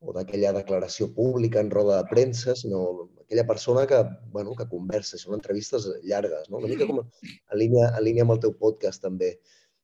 o 0.00 0.14
d'aquella 0.16 0.52
declaració 0.56 1.10
pública 1.16 1.60
en 1.60 1.70
roda 1.70 1.98
de 2.00 2.08
premsa, 2.10 2.54
sinó 2.56 2.82
aquella 3.20 3.46
persona 3.46 3.86
que, 3.86 3.98
bueno, 4.32 4.54
que 4.56 4.68
conversa, 4.68 5.18
són 5.20 5.36
entrevistes 5.36 5.88
llargues, 6.02 6.48
no? 6.48 6.58
una 6.58 6.70
mica 6.72 6.88
com 6.88 7.02
en 7.02 7.58
línia, 7.60 7.90
en 7.90 8.04
línia 8.06 8.24
amb 8.26 8.34
el 8.36 8.40
teu 8.46 8.54
podcast 8.62 9.04
també. 9.04 9.34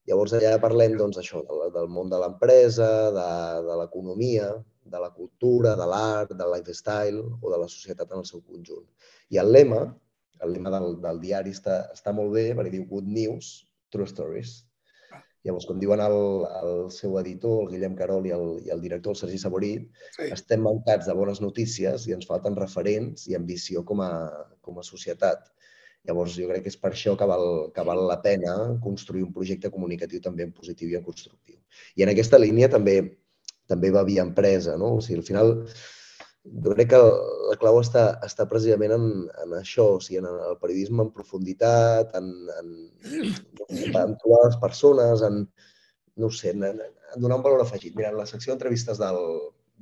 Llavors 0.08 0.32
allà 0.38 0.54
parlem 0.62 0.94
doncs, 0.96 1.18
això, 1.20 1.42
del, 1.44 1.66
del 1.74 1.88
món 1.92 2.08
de 2.12 2.18
l'empresa, 2.22 2.88
de, 3.14 3.28
de 3.66 3.78
l'economia, 3.82 4.52
de 4.86 5.00
la 5.02 5.10
cultura, 5.12 5.74
de 5.76 5.86
l'art, 5.90 6.32
del 6.38 6.52
lifestyle 6.54 7.22
o 7.42 7.52
de 7.52 7.58
la 7.58 7.68
societat 7.68 8.12
en 8.12 8.22
el 8.22 8.28
seu 8.28 8.40
conjunt. 8.40 8.86
I 9.34 9.42
el 9.42 9.50
lema, 9.52 9.82
el 10.46 10.54
lema 10.54 10.72
del, 10.76 10.94
del 11.02 11.20
diari 11.20 11.52
està, 11.56 11.80
està 11.92 12.14
molt 12.14 12.32
bé 12.38 12.52
perquè 12.54 12.72
diu 12.76 12.86
Good 12.88 13.10
News, 13.18 13.50
True 13.90 14.08
Stories. 14.10 14.60
Llavors, 15.46 15.66
com 15.68 15.80
diuen 15.82 16.02
el, 16.02 16.16
el 16.60 16.78
seu 16.94 17.16
editor, 17.20 17.64
el 17.64 17.72
Guillem 17.74 17.96
Carol 17.98 18.26
i 18.26 18.32
el, 18.36 18.46
i 18.66 18.72
el 18.74 18.80
director, 18.82 19.14
el 19.14 19.20
Sergi 19.20 19.38
Saborit, 19.42 19.84
sí. 20.16 20.30
estem 20.34 20.64
mancats 20.66 21.06
de 21.06 21.14
bones 21.18 21.42
notícies 21.44 22.08
i 22.08 22.16
ens 22.16 22.26
falten 22.28 22.58
referents 22.58 23.28
i 23.30 23.36
ambició 23.38 23.84
com 23.86 24.02
a, 24.04 24.10
com 24.66 24.80
a 24.82 24.86
societat. 24.86 25.46
Llavors, 26.06 26.34
jo 26.38 26.48
crec 26.50 26.66
que 26.66 26.70
és 26.70 26.78
per 26.78 26.92
això 26.92 27.16
que 27.18 27.26
val, 27.26 27.46
que 27.74 27.84
val 27.86 28.04
la 28.10 28.18
pena 28.22 28.56
construir 28.82 29.24
un 29.26 29.32
projecte 29.34 29.70
comunicatiu 29.74 30.22
també 30.22 30.46
en 30.46 30.54
positiu 30.54 30.90
i 30.90 30.98
en 30.98 31.06
constructiu. 31.06 31.56
I 31.98 32.06
en 32.06 32.12
aquesta 32.14 32.38
línia 32.42 32.70
també 32.72 33.00
també 33.66 33.90
va 33.90 34.06
via 34.06 34.24
empresa, 34.26 34.76
no? 34.78 34.96
O 34.96 35.02
sigui, 35.02 35.20
al 35.20 35.26
final, 35.26 35.52
jo 36.64 36.74
crec 36.74 36.90
que 36.92 37.00
la 37.50 37.56
clau 37.60 37.78
està, 37.80 38.04
està 38.26 38.46
precisament 38.50 38.94
en, 38.96 39.06
en 39.42 39.54
això, 39.58 39.86
o 39.96 40.00
sigui, 40.02 40.20
en 40.20 40.28
el 40.30 40.58
periodisme 40.62 41.04
en 41.04 41.12
profunditat, 41.14 42.14
en, 42.18 42.30
en, 42.60 42.74
en 43.68 44.16
trobar 44.22 44.42
les 44.44 44.58
persones, 44.62 45.24
en, 45.26 45.44
no 46.22 46.30
sé, 46.32 46.54
en, 46.54 46.64
en 46.66 47.22
donar 47.22 47.40
un 47.40 47.46
valor 47.46 47.64
afegit. 47.64 47.96
Mira, 47.96 48.12
en 48.12 48.20
la 48.20 48.28
secció 48.28 48.52
d'entrevistes 48.52 49.00
del, 49.02 49.20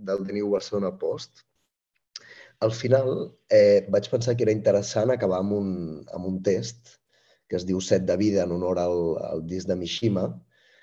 del 0.08 0.24
The 0.26 0.38
New 0.38 0.50
Barcelona 0.54 0.94
Post, 0.98 1.44
al 2.64 2.72
final 2.72 3.14
eh, 3.50 3.84
vaig 3.92 4.08
pensar 4.10 4.36
que 4.36 4.46
era 4.46 4.54
interessant 4.54 5.12
acabar 5.12 5.42
amb 5.42 5.56
un, 5.56 5.70
amb 6.14 6.28
un 6.30 6.42
test 6.46 6.98
que 7.50 7.58
es 7.58 7.66
diu 7.68 7.80
Set 7.84 8.06
de 8.08 8.16
vida 8.16 8.44
en 8.44 8.54
honor 8.56 8.80
al, 8.80 9.00
al 9.28 9.42
disc 9.46 9.68
de 9.68 9.76
Mishima, 9.76 10.28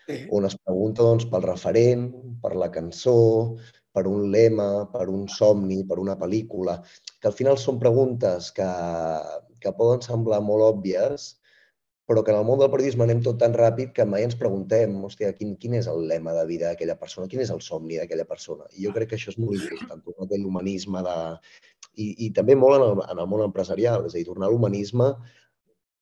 sí. 0.08 0.26
on 0.32 0.46
es 0.46 0.58
pregunta 0.62 1.08
doncs, 1.08 1.26
pel 1.32 1.48
referent, 1.48 2.10
per 2.44 2.54
la 2.60 2.70
cançó, 2.74 3.16
per 3.96 4.06
un 4.08 4.30
lema, 4.32 4.70
per 4.94 5.10
un 5.12 5.28
somni, 5.28 5.82
per 5.88 6.00
una 6.00 6.16
pel·lícula, 6.20 6.80
que 7.20 7.30
al 7.30 7.36
final 7.38 7.60
són 7.60 7.80
preguntes 7.80 8.50
que, 8.56 8.72
que 9.62 9.76
poden 9.78 10.04
semblar 10.06 10.42
molt 10.46 10.68
òbvies, 10.70 11.28
però 12.12 12.24
que 12.28 12.34
en 12.34 12.42
el 12.42 12.48
món 12.48 12.60
del 12.60 12.72
periodisme 12.72 13.06
anem 13.06 13.22
tot 13.24 13.38
tan 13.40 13.54
ràpid 13.56 13.94
que 13.96 14.06
mai 14.08 14.26
ens 14.28 14.36
preguntem, 14.40 14.98
hòstia, 15.06 15.32
quin, 15.38 15.54
quin 15.60 15.78
és 15.80 15.88
el 15.88 16.02
lema 16.10 16.34
de 16.36 16.44
vida 16.50 16.72
d'aquella 16.72 16.98
persona, 17.00 17.30
quin 17.32 17.44
és 17.44 17.52
el 17.54 17.62
somni 17.64 18.00
d'aquella 18.00 18.26
persona. 18.28 18.68
I 18.76 18.88
jo 18.88 18.92
crec 18.96 19.12
que 19.12 19.20
això 19.20 19.32
és 19.32 19.38
molt 19.40 19.56
important, 19.60 20.02
tornar 20.08 20.28
a 20.28 20.42
l'humanisme 20.42 21.04
de... 21.08 21.16
I, 21.96 22.08
i 22.26 22.32
també 22.36 22.56
molt 22.56 22.80
en 22.80 22.84
el, 22.88 23.04
en 23.14 23.22
el 23.24 23.30
món 23.32 23.46
empresarial, 23.46 24.08
és 24.08 24.16
a 24.16 24.18
dir, 24.18 24.26
tornar 24.28 24.50
l'humanisme 24.52 25.08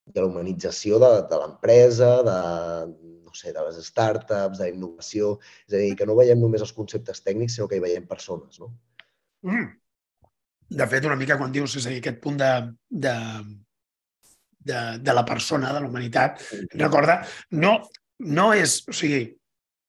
de 0.10 0.24
la 0.24 0.32
humanització 0.32 0.98
de, 1.02 1.12
de 1.30 1.40
l'empresa, 1.44 2.10
de, 2.26 2.40
no 3.30 3.38
sé, 3.38 3.54
de 3.54 3.66
les 3.68 3.78
startups, 3.86 4.58
de 4.58 4.66
la 4.66 4.72
innovació, 4.74 5.36
és 5.68 5.76
a 5.76 5.84
dir, 5.84 5.94
que 6.00 6.08
no 6.10 6.18
veiem 6.18 6.42
només 6.42 6.66
els 6.66 6.74
conceptes 6.76 7.22
tècnics, 7.26 7.58
sinó 7.58 7.70
que 7.70 7.78
hi 7.78 7.86
veiem 7.86 8.08
persones, 8.10 8.60
no? 8.62 8.72
Mm. 9.48 9.70
De 10.80 10.86
fet, 10.90 11.06
una 11.06 11.18
mica 11.18 11.38
quan 11.38 11.54
dius, 11.54 11.78
és 11.80 11.88
a 11.88 11.94
dir, 11.94 12.02
aquest 12.02 12.20
punt 12.24 12.38
de, 12.42 12.52
de, 13.06 13.16
de, 14.72 14.82
de 15.06 15.16
la 15.18 15.26
persona, 15.26 15.74
de 15.74 15.82
la 15.82 15.90
humanitat, 15.90 16.44
recorda, 16.76 17.20
no, 17.62 17.78
no 18.40 18.50
és, 18.58 18.80
o 18.90 18.96
sigui, 18.96 19.24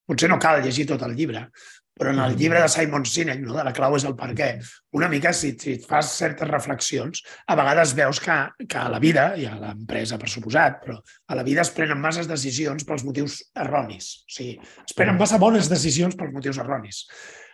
potser 0.08 0.30
no 0.30 0.40
cal 0.42 0.62
llegir 0.64 0.88
tot 0.90 1.04
el 1.06 1.16
llibre, 1.16 1.46
però 2.00 2.14
en 2.14 2.20
el 2.24 2.36
llibre 2.40 2.62
de 2.62 2.68
Simon 2.72 3.04
Sinek, 3.04 3.42
no, 3.44 3.52
de 3.58 3.64
la 3.66 3.74
clau 3.76 3.92
és 3.98 4.06
el 4.08 4.14
per 4.16 4.30
què, 4.36 4.48
una 4.96 5.10
mica, 5.12 5.34
si, 5.36 5.50
si 5.60 5.74
fas 5.84 6.14
certes 6.16 6.48
reflexions, 6.48 7.20
a 7.44 7.56
vegades 7.58 7.92
veus 7.98 8.22
que, 8.24 8.38
que 8.64 8.80
a 8.80 8.88
la 8.88 9.02
vida, 9.02 9.26
i 9.36 9.44
a 9.44 9.52
l'empresa 9.58 10.16
per 10.20 10.30
suposat, 10.32 10.80
però 10.86 10.96
a 10.96 11.36
la 11.36 11.44
vida 11.44 11.60
es 11.60 11.72
prenen 11.76 12.00
masses 12.00 12.30
decisions 12.30 12.88
pels 12.88 13.04
motius 13.04 13.42
erronis. 13.52 14.14
O 14.24 14.32
sigui, 14.38 14.56
es 14.86 14.96
prenen 14.96 15.20
massa 15.20 15.40
bones 15.42 15.68
decisions 15.68 16.16
pels 16.16 16.32
motius 16.32 16.62
erronis. 16.64 17.04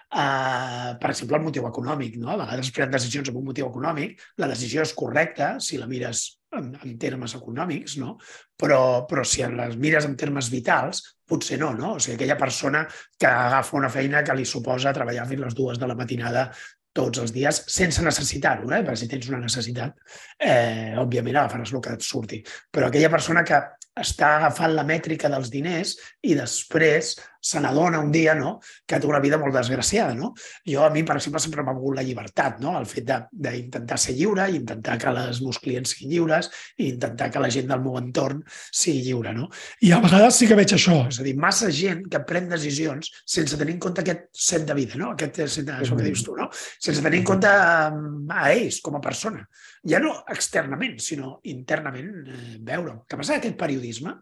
Uh, 0.07 0.95
per 1.03 1.11
exemple, 1.11 1.37
el 1.37 1.45
motiu 1.45 1.67
econòmic. 1.67 2.17
No? 2.23 2.31
A 2.33 2.39
vegades 2.39 2.69
es 2.69 2.75
prenen 2.75 2.95
decisions 2.95 3.31
amb 3.31 3.41
un 3.41 3.49
motiu 3.49 3.67
econòmic, 3.69 4.21
la 4.39 4.49
decisió 4.53 4.85
és 4.87 4.95
correcta 4.95 5.57
si 5.61 5.81
la 5.81 5.89
mires 5.91 6.29
en, 6.57 6.71
en 6.79 6.95
termes 7.03 7.35
econòmics, 7.37 7.97
no? 8.01 8.15
però, 8.57 8.81
però 9.11 9.25
si 9.27 9.43
les 9.51 9.77
mires 9.83 10.07
en 10.07 10.15
termes 10.17 10.49
vitals, 10.53 11.03
potser 11.27 11.59
no, 11.59 11.73
no? 11.75 11.97
O 11.97 12.01
sigui, 12.01 12.15
aquella 12.15 12.39
persona 12.39 12.85
que 13.19 13.27
agafa 13.27 13.77
una 13.77 13.91
feina 13.91 14.23
que 14.25 14.37
li 14.39 14.47
suposa 14.47 14.95
treballar 14.95 15.27
fins 15.27 15.43
les 15.43 15.59
dues 15.59 15.83
de 15.83 15.91
la 15.91 15.99
matinada 15.99 16.49
tots 16.97 17.21
els 17.21 17.33
dies 17.35 17.59
sense 17.69 18.03
necessitar-ho, 18.05 18.71
eh? 18.73 18.83
perquè 18.85 19.03
si 19.03 19.09
tens 19.11 19.29
una 19.29 19.43
necessitat, 19.43 19.99
eh, 20.41 20.95
òbviament 21.03 21.37
agafaràs 21.37 21.75
el 21.75 21.83
que 21.85 21.97
et 21.99 22.07
surti. 22.07 22.41
Però 22.73 22.89
aquella 22.89 23.13
persona 23.13 23.45
que 23.45 23.59
està 23.97 24.35
agafant 24.37 24.75
la 24.77 24.85
mètrica 24.89 25.31
dels 25.33 25.51
diners 25.53 25.95
i 26.29 26.35
després 26.39 27.15
se 27.47 27.61
n'adona 27.63 28.01
un 28.03 28.11
dia 28.11 28.35
no? 28.35 28.57
que 28.87 28.99
té 28.99 29.07
una 29.07 29.21
vida 29.23 29.39
molt 29.39 29.55
desgraciada. 29.55 30.15
No? 30.19 30.33
Jo, 30.67 30.83
a 30.87 30.91
mi, 30.91 31.05
per 31.07 31.19
exemple, 31.21 31.43
sempre 31.43 31.63
m'ha 31.63 31.75
volgut 31.77 32.01
la 32.01 32.05
llibertat, 32.07 32.59
no? 32.63 32.75
el 32.79 32.89
fet 32.91 33.07
d'intentar 33.31 33.99
ser 34.03 34.17
lliure, 34.19 34.49
intentar 34.57 34.97
que 34.99 35.13
els 35.13 35.41
meus 35.45 35.61
clients 35.63 35.95
siguin 35.95 36.15
lliures 36.17 36.51
i 36.77 36.91
intentar 36.91 37.31
que 37.31 37.43
la 37.43 37.51
gent 37.53 37.71
del 37.71 37.85
meu 37.85 37.99
entorn 38.01 38.43
sigui 38.51 39.05
lliure. 39.07 39.35
No? 39.37 39.49
I 39.87 39.93
a 39.95 40.03
vegades 40.03 40.41
sí 40.41 40.51
que 40.51 40.59
veig 40.59 40.75
això, 40.75 40.99
és 41.13 41.21
a 41.23 41.27
dir, 41.27 41.37
massa 41.47 41.71
gent 41.71 42.05
que 42.11 42.23
pren 42.27 42.51
decisions 42.51 43.13
sense 43.23 43.59
tenir 43.61 43.77
en 43.77 43.83
compte 43.87 44.03
aquest 44.03 44.27
set 44.49 44.67
de 44.67 44.79
vida, 44.79 44.99
no? 44.99 45.15
aquest 45.15 45.45
set, 45.47 45.71
això 45.79 45.99
que 45.99 46.09
dius 46.09 46.27
tu, 46.27 46.37
no? 46.39 46.51
sense 46.53 47.05
tenir 47.05 47.23
en 47.23 47.31
compte 47.31 47.51
a 47.51 48.47
ells 48.51 48.83
com 48.83 48.99
a 48.99 49.05
persona. 49.05 49.47
Ja 49.87 50.03
no 50.03 50.17
externament, 50.35 50.99
sinó 51.03 51.37
internament 51.47 52.15
eh, 52.27 52.57
veure. 52.67 53.03
Què 53.07 53.21
passa 53.21 53.39
aquest 53.39 53.59
periodisme? 53.61 54.17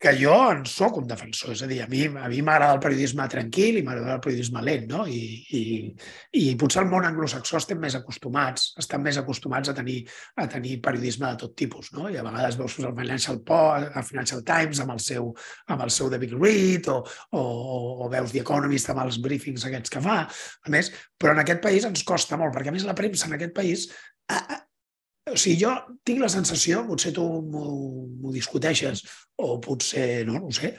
Que 0.00 0.14
jo 0.16 0.34
en 0.48 0.62
sóc 0.64 0.96
un 0.96 1.06
defensor. 1.06 1.52
És 1.52 1.60
a 1.62 1.68
dir, 1.68 1.82
a 1.84 1.88
mi 1.90 2.06
a 2.08 2.28
mi 2.32 2.40
m'agrada 2.40 2.72
el 2.72 2.80
periodisme 2.80 3.26
tranquil 3.28 3.76
i 3.78 3.82
m'agrada 3.84 4.14
el 4.16 4.22
periodisme 4.24 4.62
lent, 4.64 4.86
no? 4.88 5.04
I, 5.04 5.20
i, 5.58 5.60
I 6.40 6.44
potser 6.60 6.80
el 6.86 6.88
món 6.88 7.04
anglosaxó 7.04 7.58
estem 7.60 7.82
més 7.82 7.98
acostumats, 7.98 8.70
estan 8.80 9.04
més 9.04 9.18
acostumats 9.20 9.68
a 9.68 9.74
tenir, 9.76 9.98
a 10.40 10.46
tenir 10.48 10.78
periodisme 10.80 11.28
de 11.28 11.42
tot 11.44 11.52
tipus, 11.62 11.92
no? 11.92 12.08
I 12.08 12.16
a 12.16 12.24
vegades 12.24 12.56
veus 12.56 12.78
el 12.80 12.96
Financial, 12.96 13.42
Post, 13.44 13.92
el 13.92 14.08
Financial 14.08 14.42
Times 14.48 14.80
amb 14.80 14.96
el 14.96 15.04
seu, 15.04 15.28
amb 15.68 15.84
el 15.84 15.92
seu 15.92 16.08
The 16.08 16.22
Big 16.24 16.32
Read 16.32 16.88
o, 16.88 17.02
o, 17.36 17.44
o 18.06 18.08
veus 18.08 18.32
The 18.32 18.40
Economist 18.40 18.88
amb 18.94 19.04
els 19.04 19.20
briefings 19.20 19.68
aquests 19.68 19.92
que 19.92 20.04
fa. 20.08 20.22
A 20.24 20.72
més, 20.72 20.88
però 21.20 21.36
en 21.36 21.44
aquest 21.44 21.60
país 21.60 21.84
ens 21.84 22.08
costa 22.08 22.40
molt, 22.40 22.56
perquè 22.56 22.72
a 22.72 22.78
més 22.78 22.88
la 22.88 22.96
premsa 22.96 23.28
en 23.28 23.36
aquest 23.36 23.52
país 23.52 23.90
o 25.28 25.36
sigui, 25.36 25.58
jo 25.60 25.74
tinc 26.06 26.22
la 26.22 26.30
sensació, 26.32 26.84
potser 26.88 27.12
tu 27.16 27.26
m'ho 27.44 28.32
discuteixes, 28.32 29.02
o 29.40 29.58
potser, 29.62 30.24
no, 30.28 30.38
no 30.38 30.48
ho 30.48 30.54
sé, 30.54 30.72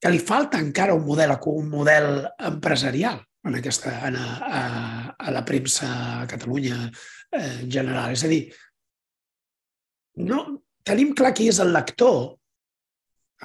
que 0.00 0.12
li 0.12 0.20
falta 0.22 0.60
encara 0.62 0.94
un 0.94 1.04
model, 1.06 1.34
un 1.50 1.68
model 1.72 2.08
empresarial 2.50 3.20
en 3.46 3.58
aquesta, 3.58 3.92
en 4.08 4.16
a, 4.18 4.28
a, 4.46 4.62
a 5.18 5.34
la 5.34 5.44
premsa 5.46 5.88
a 6.22 6.26
Catalunya 6.30 6.78
eh, 6.86 7.62
en 7.62 7.70
general. 7.70 8.12
És 8.12 8.24
a 8.26 8.30
dir, 8.30 8.42
no, 10.26 10.42
tenim 10.86 11.14
clar 11.14 11.32
qui 11.36 11.48
és 11.52 11.60
el 11.62 11.72
lector, 11.74 12.34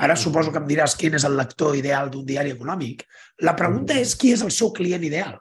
ara 0.01 0.15
suposo 0.17 0.53
que 0.53 0.61
em 0.61 0.67
diràs 0.69 0.95
quin 0.97 1.17
és 1.17 1.25
el 1.27 1.37
lector 1.37 1.75
ideal 1.77 2.09
d'un 2.09 2.25
diari 2.25 2.53
econòmic, 2.55 3.05
la 3.45 3.55
pregunta 3.57 3.97
és 3.99 4.15
qui 4.15 4.33
és 4.35 4.43
el 4.45 4.53
seu 4.55 4.71
client 4.75 5.03
ideal. 5.05 5.37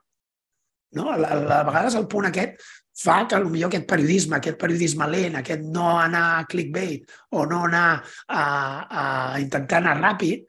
No? 0.97 1.07
A, 1.13 1.17
a, 1.23 1.37
a 1.61 1.65
vegades 1.69 1.95
el 1.95 2.09
punt 2.11 2.27
aquest 2.29 2.59
fa 3.01 3.23
que 3.29 3.39
potser 3.41 3.69
aquest 3.71 3.87
periodisme, 3.89 4.37
aquest 4.37 4.59
periodisme 4.61 5.07
lent, 5.09 5.39
aquest 5.41 5.65
no 5.77 5.87
anar 6.01 6.25
a 6.35 6.45
clickbait 6.51 7.09
o 7.37 7.47
no 7.49 7.63
anar 7.69 7.87
a, 8.29 8.43
a 9.03 9.05
intentar 9.41 9.81
anar 9.81 9.97
ràpid, 10.01 10.45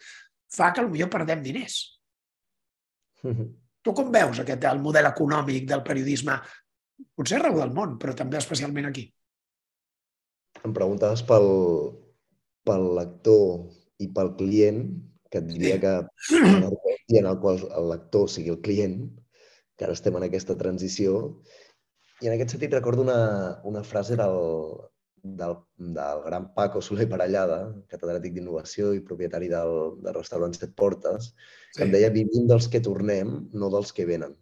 fa 0.52 0.72
que 0.76 0.84
potser 0.84 1.10
perdem 1.10 1.44
diners. 1.44 1.82
Mm 3.24 3.34
-hmm. 3.38 3.50
Tu 3.82 3.94
com 3.98 4.12
veus 4.14 4.40
aquest 4.40 4.66
el 4.70 4.82
model 4.82 5.08
econòmic 5.10 5.66
del 5.70 5.82
periodisme? 5.82 6.36
Potser 7.18 7.40
arreu 7.40 7.58
del 7.58 7.74
món, 7.74 7.98
però 7.98 8.14
també 8.14 8.38
especialment 8.38 8.86
aquí. 8.86 9.08
Em 10.62 10.74
preguntaves 10.74 11.24
pel, 11.26 11.48
pel 12.68 12.86
lector 13.00 13.72
i 13.98 14.08
pel 14.14 14.36
client, 14.38 14.84
que 15.32 15.40
et 15.40 15.48
diria 15.48 15.80
que 15.80 15.94
en 17.18 17.26
el 17.26 17.40
qual 17.40 17.58
el 17.80 17.90
lector 17.90 18.30
sigui 18.30 18.54
el 18.54 18.62
client, 18.62 18.98
que 19.76 19.88
ara 19.88 19.94
estem 19.98 20.18
en 20.20 20.28
aquesta 20.28 20.58
transició, 20.60 21.42
i 22.22 22.30
en 22.30 22.36
aquest 22.36 22.56
sentit 22.56 22.74
recordo 22.74 23.02
una, 23.02 23.22
una 23.66 23.82
frase 23.84 24.16
del, 24.20 24.38
del, 25.24 25.56
del 25.78 26.22
gran 26.26 26.54
Paco 26.54 26.82
Soler 26.82 27.08
Parellada, 27.10 27.60
catedràtic 27.90 28.36
d'innovació 28.36 28.94
i 28.98 29.04
propietari 29.06 29.50
del, 29.52 29.98
del 30.04 30.18
restaurant 30.18 30.54
Set 30.58 30.76
Portes, 30.78 31.32
que 31.74 31.82
sí. 31.82 31.86
em 31.88 31.94
deia 31.94 32.14
vivim 32.14 32.48
dels 32.50 32.70
que 32.72 32.84
tornem, 32.86 33.36
no 33.54 33.72
dels 33.74 33.94
que 33.98 34.08
venen. 34.10 34.38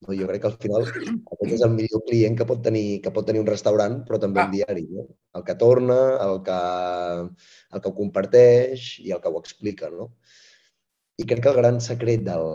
No, 0.00 0.14
jo 0.16 0.26
crec 0.30 0.40
que 0.40 0.48
al 0.48 0.56
final 0.62 0.86
aquest 1.34 1.54
és 1.58 1.64
el 1.66 1.74
millor 1.76 2.04
client 2.08 2.36
que 2.38 2.48
pot 2.48 2.62
tenir, 2.64 3.00
que 3.04 3.12
pot 3.12 3.26
tenir 3.28 3.42
un 3.44 3.50
restaurant, 3.50 4.00
però 4.08 4.20
també 4.22 4.40
ah. 4.40 4.48
un 4.48 4.56
diari. 4.56 4.86
No? 4.88 5.06
El 5.36 5.44
que 5.44 5.56
torna, 5.60 5.98
el 6.24 6.40
que, 6.46 6.60
el 7.76 7.82
que 7.84 7.90
ho 7.90 7.96
comparteix 7.98 8.94
i 9.04 9.12
el 9.16 9.20
que 9.20 9.32
ho 9.32 9.42
explica. 9.42 9.92
No? 9.92 10.08
I 11.20 11.26
crec 11.28 11.42
que 11.44 11.50
el 11.50 11.58
gran 11.58 11.80
secret 11.84 12.22
del, 12.24 12.46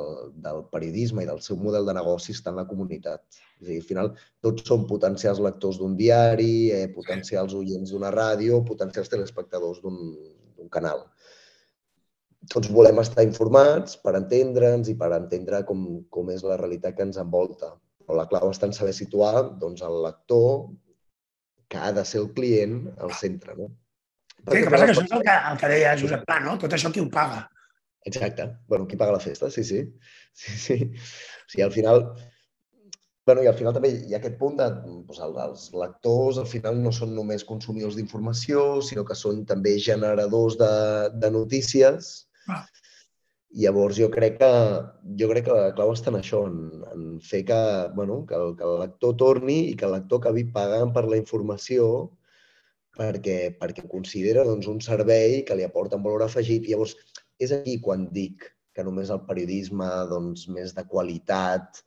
del 0.41 0.63
periodisme 0.71 1.23
i 1.23 1.27
del 1.29 1.41
seu 1.45 1.57
model 1.61 1.85
de 1.85 1.93
negoci 1.97 2.33
està 2.33 2.49
en 2.51 2.59
la 2.61 2.65
comunitat. 2.69 3.21
És 3.61 3.67
a 3.67 3.69
dir, 3.69 3.79
al 3.81 3.87
final, 3.89 4.11
tots 4.45 4.65
som 4.65 4.87
potencials 4.89 5.41
lectors 5.43 5.77
d'un 5.81 5.93
diari, 5.99 6.71
eh, 6.73 6.87
potencials 6.95 7.53
oients 7.57 7.93
d'una 7.93 8.09
ràdio, 8.15 8.63
potencials 8.65 9.11
telespectadors 9.11 9.83
d'un 9.83 10.71
canal. 10.73 11.05
Tots 12.49 12.69
volem 12.73 13.01
estar 13.01 13.25
informats 13.25 13.97
per 14.01 14.15
entendre'ns 14.17 14.89
i 14.89 14.97
per 14.97 15.11
entendre 15.13 15.61
com, 15.69 15.85
com 16.09 16.29
és 16.33 16.45
la 16.45 16.57
realitat 16.61 16.97
que 16.97 17.05
ens 17.05 17.21
envolta. 17.21 17.73
Però 18.05 18.17
la 18.17 18.27
clau 18.29 18.51
està 18.53 18.69
en 18.69 18.75
saber 18.77 18.93
situar 18.93 19.33
doncs, 19.61 19.81
el 19.85 20.01
lector, 20.05 20.69
que 21.69 21.81
ha 21.81 21.91
de 21.93 22.05
ser 22.05 22.21
el 22.21 22.31
client, 22.33 22.79
al 23.01 23.13
centre. 23.17 23.55
No? 23.57 23.71
Sí, 24.45 24.59
el 24.59 24.63
que 24.65 24.73
passa 24.73 24.85
que 24.85 24.93
això 24.93 25.05
és 25.05 25.17
el 25.17 25.25
que, 25.25 25.35
el 25.51 25.59
que 25.61 25.69
deia 25.73 25.97
Josep 25.97 26.25
Pla, 26.25 26.39
no? 26.45 26.57
Tot 26.61 26.73
això 26.77 26.91
qui 26.93 27.01
ho 27.01 27.09
paga? 27.13 27.45
Exacte. 28.05 28.57
bueno, 28.67 28.87
qui 28.87 28.95
paga 28.95 29.11
la 29.11 29.19
festa? 29.19 29.49
Sí, 29.49 29.63
sí. 29.63 29.81
Sí, 30.33 30.57
sí. 30.57 30.77
O 30.93 31.49
sigui, 31.49 31.63
al 31.63 31.71
final... 31.71 32.13
bueno, 33.25 33.41
I 33.41 33.47
al 33.49 33.55
final 33.57 33.73
també 33.73 33.89
hi 33.89 34.13
ha 34.13 34.19
aquest 34.19 34.35
punt 34.37 34.59
de 34.59 34.67
doncs, 34.83 35.17
els 35.25 35.61
lectors 35.73 36.37
al 36.37 36.45
final 36.45 36.77
no 36.77 36.91
són 36.93 37.15
només 37.17 37.43
consumidors 37.43 37.95
d'informació, 37.97 38.83
sinó 38.85 39.01
que 39.07 39.17
són 39.17 39.39
també 39.49 39.79
generadors 39.81 40.59
de, 40.59 40.73
de 41.23 41.31
notícies. 41.33 42.11
Ah. 42.45 42.61
Llavors 43.63 43.97
jo 43.97 44.11
crec 44.13 44.37
que 44.43 44.51
jo 45.17 45.31
crec 45.31 45.47
que 45.47 45.57
la 45.57 45.73
clau 45.73 45.95
està 45.95 46.11
en 46.11 46.19
això, 46.19 46.43
en, 46.51 46.83
en 46.91 47.03
fer 47.23 47.41
que, 47.49 47.59
bueno, 47.97 48.19
que, 48.29 48.37
el, 48.37 48.53
que 48.59 48.67
el 48.67 48.77
lector 48.83 49.15
torni 49.17 49.57
i 49.71 49.75
que 49.79 49.87
el 49.89 49.95
lector 49.95 50.21
acabi 50.21 50.45
pagant 50.59 50.93
per 50.93 51.07
la 51.07 51.17
informació 51.17 51.87
perquè, 52.99 53.37
perquè 53.59 53.87
considera 53.91 54.45
doncs, 54.47 54.67
un 54.71 54.81
servei 54.83 55.41
que 55.47 55.57
li 55.57 55.65
aporta 55.65 55.97
un 55.97 56.05
valor 56.05 56.27
afegit. 56.27 56.67
Llavors, 56.69 56.95
és 57.39 57.51
aquí 57.55 57.79
quan 57.83 58.07
dic 58.15 58.47
que 58.75 58.83
només 58.83 59.11
el 59.13 59.21
periodisme 59.27 59.87
doncs, 60.11 60.47
més 60.51 60.73
de 60.75 60.83
qualitat, 60.91 61.81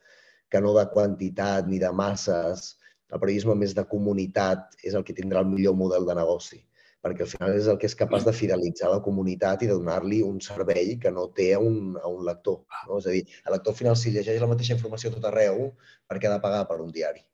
que 0.48 0.60
no 0.64 0.72
de 0.76 0.86
quantitat 0.92 1.68
ni 1.68 1.80
de 1.82 1.90
masses, 1.92 2.74
el 3.12 3.20
periodisme 3.20 3.56
més 3.56 3.74
de 3.76 3.84
comunitat 3.88 4.80
és 4.84 4.96
el 4.96 5.04
que 5.04 5.16
tindrà 5.16 5.44
el 5.44 5.52
millor 5.52 5.76
model 5.76 6.08
de 6.08 6.16
negoci, 6.16 6.60
perquè 7.04 7.24
al 7.24 7.30
final 7.32 7.56
és 7.56 7.68
el 7.72 7.78
que 7.80 7.88
és 7.88 7.96
capaç 7.96 8.24
de 8.26 8.34
fidelitzar 8.36 8.90
la 8.92 9.02
comunitat 9.04 9.64
i 9.64 9.70
de 9.70 9.76
donar-li 9.76 10.22
un 10.24 10.40
servei 10.44 10.96
que 11.02 11.12
no 11.12 11.28
té 11.36 11.50
a 11.56 11.60
un, 11.64 11.96
a 12.00 12.08
un 12.08 12.24
lector. 12.28 12.62
No? 12.88 13.00
És 13.00 13.08
a 13.08 13.16
dir, 13.16 13.24
el 13.44 13.56
lector 13.56 13.74
al 13.74 13.80
final, 13.80 13.96
si 13.96 14.12
llegeix 14.12 14.40
la 14.40 14.50
mateixa 14.50 14.76
informació 14.76 15.12
tot 15.14 15.28
arreu, 15.28 15.70
per 16.08 16.18
què 16.18 16.28
ha 16.28 16.36
de 16.36 16.42
pagar 16.44 16.64
per 16.68 16.80
un 16.84 16.92
diari? 16.92 17.24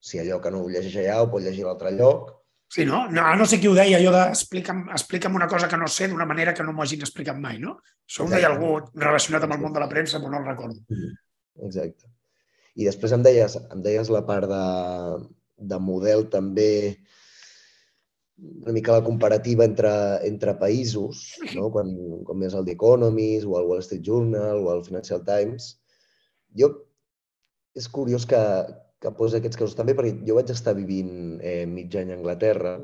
Si 0.00 0.18
allò 0.18 0.38
que 0.42 0.50
no 0.50 0.64
ho 0.64 0.70
llegeix 0.70 1.00
allà 1.02 1.22
ho 1.22 1.30
pot 1.32 1.42
llegir 1.44 1.66
a 1.66 1.70
l'altre 1.70 1.94
lloc, 1.94 2.30
Sí, 2.70 2.84
no? 2.86 3.08
no? 3.10 3.24
No 3.34 3.46
sé 3.50 3.58
qui 3.58 3.66
ho 3.66 3.74
deia, 3.74 3.98
allò 3.98 4.12
de 4.14 4.20
explica'm, 4.30 4.84
explica'm 4.94 5.34
una 5.34 5.48
cosa 5.50 5.66
que 5.68 5.78
no 5.78 5.88
sé 5.90 6.06
d'una 6.08 6.26
manera 6.30 6.54
que 6.54 6.62
no 6.62 6.70
m'ho 6.72 6.84
hagin 6.84 7.02
explicat 7.02 7.38
mai, 7.42 7.58
no? 7.58 7.80
Això 8.06 8.22
ho 8.22 8.30
deia 8.30 8.46
algú 8.46 8.76
relacionat 8.94 9.46
amb 9.46 9.56
el 9.56 9.64
món 9.64 9.74
de 9.74 9.82
la 9.82 9.88
premsa, 9.90 10.20
però 10.22 10.30
no 10.30 10.38
el 10.38 10.46
recordo. 10.52 10.78
Mm-hmm. 10.86 11.16
Exacte. 11.66 12.06
I 12.78 12.86
després 12.86 13.14
em 13.16 13.24
deies, 13.26 13.56
em 13.74 13.82
deies 13.82 14.12
la 14.14 14.22
part 14.28 14.46
de, 14.50 14.66
de 15.72 15.78
model 15.82 16.28
també, 16.30 16.70
una 18.38 18.76
mica 18.76 18.94
la 18.94 19.04
comparativa 19.04 19.66
entre, 19.66 19.90
entre 20.28 20.54
països, 20.60 21.24
no? 21.56 21.72
quan, 21.74 21.90
quan 22.28 22.46
és 22.46 22.54
el 22.54 22.68
The 22.68 22.76
Economist 22.78 23.50
o 23.50 23.58
el 23.58 23.66
Wall 23.66 23.82
Street 23.82 24.06
Journal 24.06 24.62
o 24.62 24.70
el 24.76 24.84
Financial 24.86 25.26
Times. 25.26 25.72
Jo, 26.56 26.70
és 27.74 27.90
curiós 27.90 28.30
que, 28.30 28.38
que 29.00 29.12
posa 29.16 29.38
aquests 29.40 29.58
casos 29.60 29.76
també, 29.78 29.94
perquè 29.96 30.12
jo 30.28 30.36
vaig 30.36 30.50
estar 30.52 30.74
vivint 30.76 31.40
eh, 31.40 31.64
mig 31.66 31.94
any 31.96 32.12
a 32.12 32.18
Anglaterra, 32.18 32.74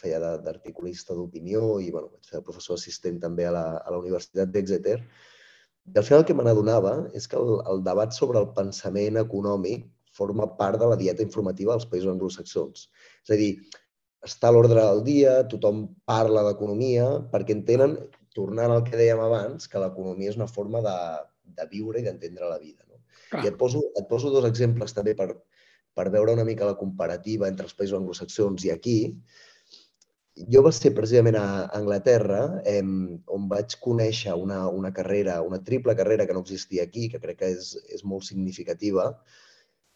feia 0.00 0.20
d'articulista 0.20 1.14
d'opinió 1.16 1.78
i 1.80 1.90
bueno, 1.92 2.10
vaig 2.12 2.28
fer 2.28 2.38
de 2.40 2.44
professor 2.44 2.76
assistent 2.76 3.18
també 3.20 3.46
a 3.48 3.52
la, 3.56 3.64
a 3.80 3.92
la 3.92 4.00
Universitat 4.00 4.52
d'Exeter. 4.52 4.98
I 5.86 5.98
al 6.00 6.04
final 6.04 6.22
el 6.22 6.26
que 6.28 6.36
me 6.36 6.44
n'adonava 6.46 6.94
és 7.16 7.28
que 7.30 7.38
el, 7.40 7.60
el 7.72 7.82
debat 7.86 8.12
sobre 8.16 8.40
el 8.42 8.50
pensament 8.56 9.20
econòmic 9.22 9.86
forma 10.16 10.48
part 10.58 10.80
de 10.80 10.88
la 10.90 10.98
dieta 11.00 11.24
informativa 11.24 11.74
dels 11.74 11.88
països 11.90 12.12
anglosaxons. 12.12 12.88
És 13.24 13.34
a 13.34 13.38
dir, 13.40 13.50
està 14.26 14.48
a 14.48 14.56
l'ordre 14.56 14.80
del 14.80 15.02
dia, 15.06 15.38
tothom 15.52 15.84
parla 16.08 16.44
d'economia, 16.48 17.06
perquè 17.32 17.54
entenen, 17.56 17.98
tornant 18.36 18.72
al 18.72 18.84
que 18.84 18.96
dèiem 18.98 19.20
abans, 19.22 19.68
que 19.68 19.80
l'economia 19.80 20.32
és 20.32 20.40
una 20.40 20.48
forma 20.50 20.82
de, 20.84 20.96
de 21.60 21.68
viure 21.72 22.00
i 22.00 22.06
d'entendre 22.06 22.48
la 22.48 22.58
vida. 22.60 22.82
No? 22.88 23.00
Clar. 23.30 23.44
I 23.44 23.52
et 23.52 23.60
poso, 23.60 23.84
et 23.96 24.08
poso 24.10 24.32
dos 24.32 24.48
exemples 24.48 24.96
també 24.96 25.14
per, 25.18 25.30
per 25.96 26.10
veure 26.14 26.36
una 26.36 26.44
mica 26.44 26.68
la 26.68 26.76
comparativa 26.78 27.48
entre 27.48 27.66
els 27.68 27.76
països 27.76 27.98
anglosaxons 27.98 28.66
i 28.68 28.72
aquí, 28.74 28.98
jo 30.52 30.60
vaig 30.64 30.76
ser 30.76 30.92
precisament 30.96 31.38
a 31.40 31.46
Anglaterra, 31.78 32.40
eh, 32.68 32.82
on 33.36 33.46
vaig 33.52 33.76
conèixer 33.80 34.34
una, 34.36 34.66
una 34.68 34.92
carrera, 34.98 35.38
una 35.42 35.62
triple 35.64 35.96
carrera 35.96 36.26
que 36.28 36.36
no 36.36 36.42
existia 36.44 36.84
aquí, 36.84 37.08
que 37.12 37.20
crec 37.22 37.38
que 37.40 37.52
és, 37.54 37.70
és 37.96 38.04
molt 38.04 38.26
significativa, 38.28 39.08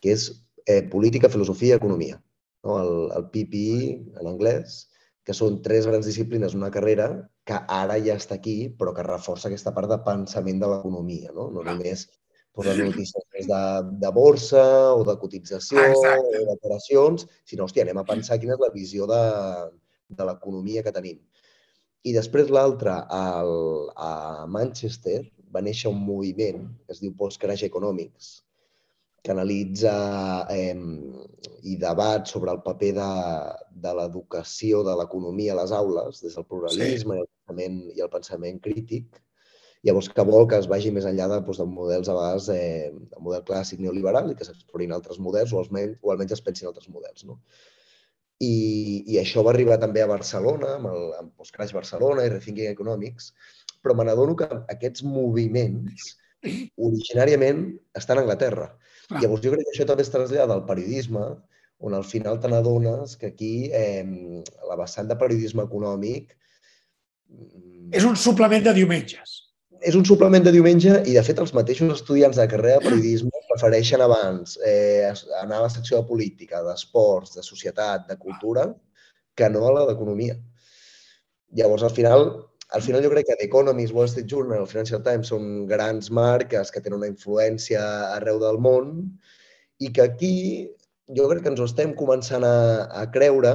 que 0.00 0.14
és 0.16 0.30
eh, 0.64 0.82
política, 0.94 1.28
filosofia 1.28 1.74
i 1.74 1.80
economia. 1.80 2.16
No? 2.64 2.78
El, 2.80 2.94
el 3.18 3.28
PPI, 3.34 3.90
en 4.22 4.32
anglès, 4.32 4.86
que 5.28 5.36
són 5.36 5.60
tres 5.66 5.86
grans 5.90 6.08
disciplines, 6.08 6.56
una 6.56 6.72
carrera 6.72 7.10
que 7.44 7.60
ara 7.68 7.98
ja 8.00 8.16
està 8.16 8.40
aquí, 8.40 8.56
però 8.80 8.94
que 8.96 9.04
reforça 9.04 9.50
aquesta 9.50 9.74
part 9.76 9.92
de 9.92 10.00
pensament 10.06 10.62
de 10.62 10.72
l'economia, 10.72 11.34
no? 11.36 11.50
no 11.52 11.66
només 11.66 12.08
les 12.58 12.80
notícies 12.82 13.26
més 13.34 13.46
de, 13.48 13.60
de 14.02 14.10
borsa 14.12 14.62
o 14.92 15.04
de 15.06 15.14
cotització 15.20 15.80
Exacte. 15.80 16.40
o 16.42 16.46
d'operacions, 16.48 17.26
sinó, 17.46 17.66
hòstia, 17.66 17.86
anem 17.86 18.02
a 18.02 18.06
pensar 18.08 18.40
quina 18.42 18.56
és 18.56 18.62
la 18.62 18.72
visió 18.74 19.06
de, 19.10 19.22
de 20.18 20.26
l'economia 20.28 20.82
que 20.86 20.94
tenim. 20.94 21.20
I 22.02 22.14
després 22.16 22.50
l'altre, 22.52 22.96
a 23.06 24.46
Manchester, 24.48 25.22
va 25.54 25.62
néixer 25.64 25.90
un 25.90 26.00
moviment 26.00 26.68
que 26.86 26.94
es 26.96 27.02
diu 27.02 27.12
Post-Crash 27.16 27.64
Economics, 27.66 28.30
que 29.20 29.34
analitza 29.34 29.94
eh, 30.54 30.76
i 31.68 31.76
debat 31.80 32.28
sobre 32.28 32.54
el 32.54 32.62
paper 32.64 32.92
de, 32.96 33.08
de 33.84 33.92
l'educació 33.98 34.80
de 34.86 34.94
l'economia 34.96 35.52
a 35.52 35.58
les 35.60 35.74
aules, 35.76 36.22
des 36.24 36.38
del 36.38 36.46
pluralisme 36.48 37.18
sí. 37.18 37.20
i, 37.20 37.26
el 37.26 37.28
pensament, 37.28 37.82
i 37.96 38.04
el 38.06 38.12
pensament 38.14 38.62
crític, 38.64 39.20
Llavors, 39.86 40.10
que 40.12 40.24
vol 40.28 40.46
que 40.48 40.58
es 40.60 40.66
vagi 40.68 40.90
més 40.92 41.06
enllà 41.08 41.26
de, 41.30 41.38
doncs, 41.40 41.58
de 41.62 41.64
models 41.64 42.08
a 42.12 42.16
vegades 42.16 42.48
eh, 42.52 42.90
de 42.92 43.20
model 43.24 43.44
clàssic 43.48 43.80
neoliberal 43.80 44.28
i 44.28 44.36
que 44.36 44.44
s'explorin 44.44 44.92
altres 44.92 45.20
models 45.24 45.54
o 45.56 45.62
almenys, 45.62 45.96
o 46.04 46.12
almenys 46.12 46.36
es 46.36 46.44
pensin 46.44 46.68
altres 46.68 46.90
models. 46.92 47.24
No? 47.28 47.38
I, 48.44 48.52
I 49.08 49.18
això 49.22 49.44
va 49.46 49.54
arribar 49.54 49.80
també 49.80 50.04
a 50.04 50.10
Barcelona, 50.10 50.74
amb, 50.76 50.90
el, 50.92 51.08
amb 51.22 51.32
Postcrash 51.40 51.72
Barcelona 51.76 52.28
i 52.28 52.32
Rethinking 52.34 52.68
Economics, 52.74 53.32
però 53.80 53.96
me 53.96 54.04
n'adono 54.04 54.36
que 54.36 54.50
aquests 54.76 55.06
moviments 55.08 56.12
originàriament 56.90 57.66
estan 57.96 58.20
a 58.20 58.26
Anglaterra. 58.26 58.70
Ah. 59.08 59.18
Llavors 59.22 59.44
jo 59.44 59.56
crec 59.56 59.64
que 59.64 59.76
això 59.78 59.88
també 59.88 60.04
es 60.04 60.12
trasllada 60.12 60.60
al 60.60 60.66
periodisme, 60.68 61.26
on 61.80 61.96
al 61.96 62.04
final 62.04 62.36
te 62.40 62.52
n'adones 62.52 63.16
que 63.16 63.32
aquí 63.32 63.54
eh, 63.72 64.04
la 64.68 64.76
vessant 64.76 65.08
de 65.08 65.16
periodisme 65.16 65.64
econòmic... 65.64 66.36
És 67.96 68.04
un 68.04 68.16
suplement 68.18 68.64
de 68.66 68.74
diumenges 68.76 69.40
és 69.80 69.96
un 69.96 70.04
suplement 70.04 70.44
de 70.44 70.52
diumenge 70.52 70.92
i, 71.08 71.14
de 71.16 71.22
fet, 71.24 71.38
els 71.40 71.54
mateixos 71.56 71.92
estudiants 71.94 72.36
de 72.36 72.46
carrera 72.50 72.78
de 72.78 72.90
periodisme 72.90 73.42
prefereixen 73.48 74.02
abans 74.04 74.58
eh, 74.66 75.08
anar 75.40 75.60
a 75.60 75.64
la 75.66 75.72
secció 75.72 76.00
de 76.00 76.08
política, 76.08 76.60
d'esports, 76.66 77.34
de 77.36 77.44
societat, 77.46 78.06
de 78.08 78.16
cultura, 78.20 78.68
que 79.36 79.48
no 79.48 79.66
a 79.66 79.74
la 79.78 79.86
d'economia. 79.88 80.36
Llavors, 81.56 81.82
al 81.86 81.94
final, 81.96 82.26
al 82.76 82.84
final 82.84 83.02
jo 83.02 83.10
crec 83.10 83.30
que 83.30 83.38
The 83.40 83.48
Economist, 83.48 83.94
Wall 83.96 84.10
Street 84.12 84.28
Journal, 84.30 84.68
Financial 84.70 85.02
Times 85.06 85.32
són 85.32 85.48
grans 85.70 86.10
marques 86.14 86.70
que 86.70 86.82
tenen 86.84 87.00
una 87.00 87.10
influència 87.10 87.80
arreu 88.18 88.38
del 88.42 88.60
món 88.62 88.92
i 89.80 89.90
que 89.90 90.04
aquí 90.04 90.34
jo 91.16 91.26
crec 91.30 91.42
que 91.42 91.54
ens 91.54 91.62
ho 91.62 91.66
estem 91.66 91.96
començant 91.98 92.44
a, 92.46 92.86
a 93.00 93.06
creure, 93.10 93.54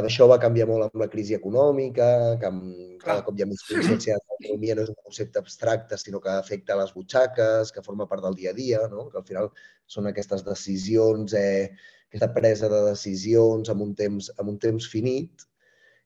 que 0.00 0.08
això 0.08 0.26
va 0.30 0.40
canviar 0.40 0.66
molt 0.70 0.86
amb 0.86 1.02
la 1.02 1.08
crisi 1.12 1.34
econòmica, 1.36 2.08
que 2.40 2.48
amb, 2.48 2.64
cada 3.02 3.24
cop 3.26 3.36
hi 3.36 3.44
ha 3.44 3.48
més 3.50 3.62
consciència 3.68 4.16
que 4.16 4.36
l'economia 4.36 4.76
no 4.78 4.86
és 4.86 4.92
un 4.92 4.98
concepte 5.02 5.40
abstracte, 5.42 5.98
sinó 6.00 6.20
que 6.24 6.32
afecta 6.32 6.78
les 6.78 6.94
butxaques, 6.96 7.72
que 7.74 7.84
forma 7.84 8.08
part 8.10 8.24
del 8.24 8.38
dia 8.38 8.52
a 8.54 8.56
dia, 8.56 8.82
no? 8.92 9.08
que 9.10 9.20
al 9.20 9.26
final 9.28 9.50
són 9.96 10.08
aquestes 10.08 10.44
decisions, 10.46 11.34
eh, 11.38 11.72
aquesta 12.08 12.32
presa 12.36 12.68
de 12.72 12.82
decisions 12.88 13.72
amb 13.72 13.84
un 13.84 13.94
temps, 13.98 14.30
amb 14.38 14.54
un 14.54 14.60
temps 14.62 14.88
finit. 14.94 15.46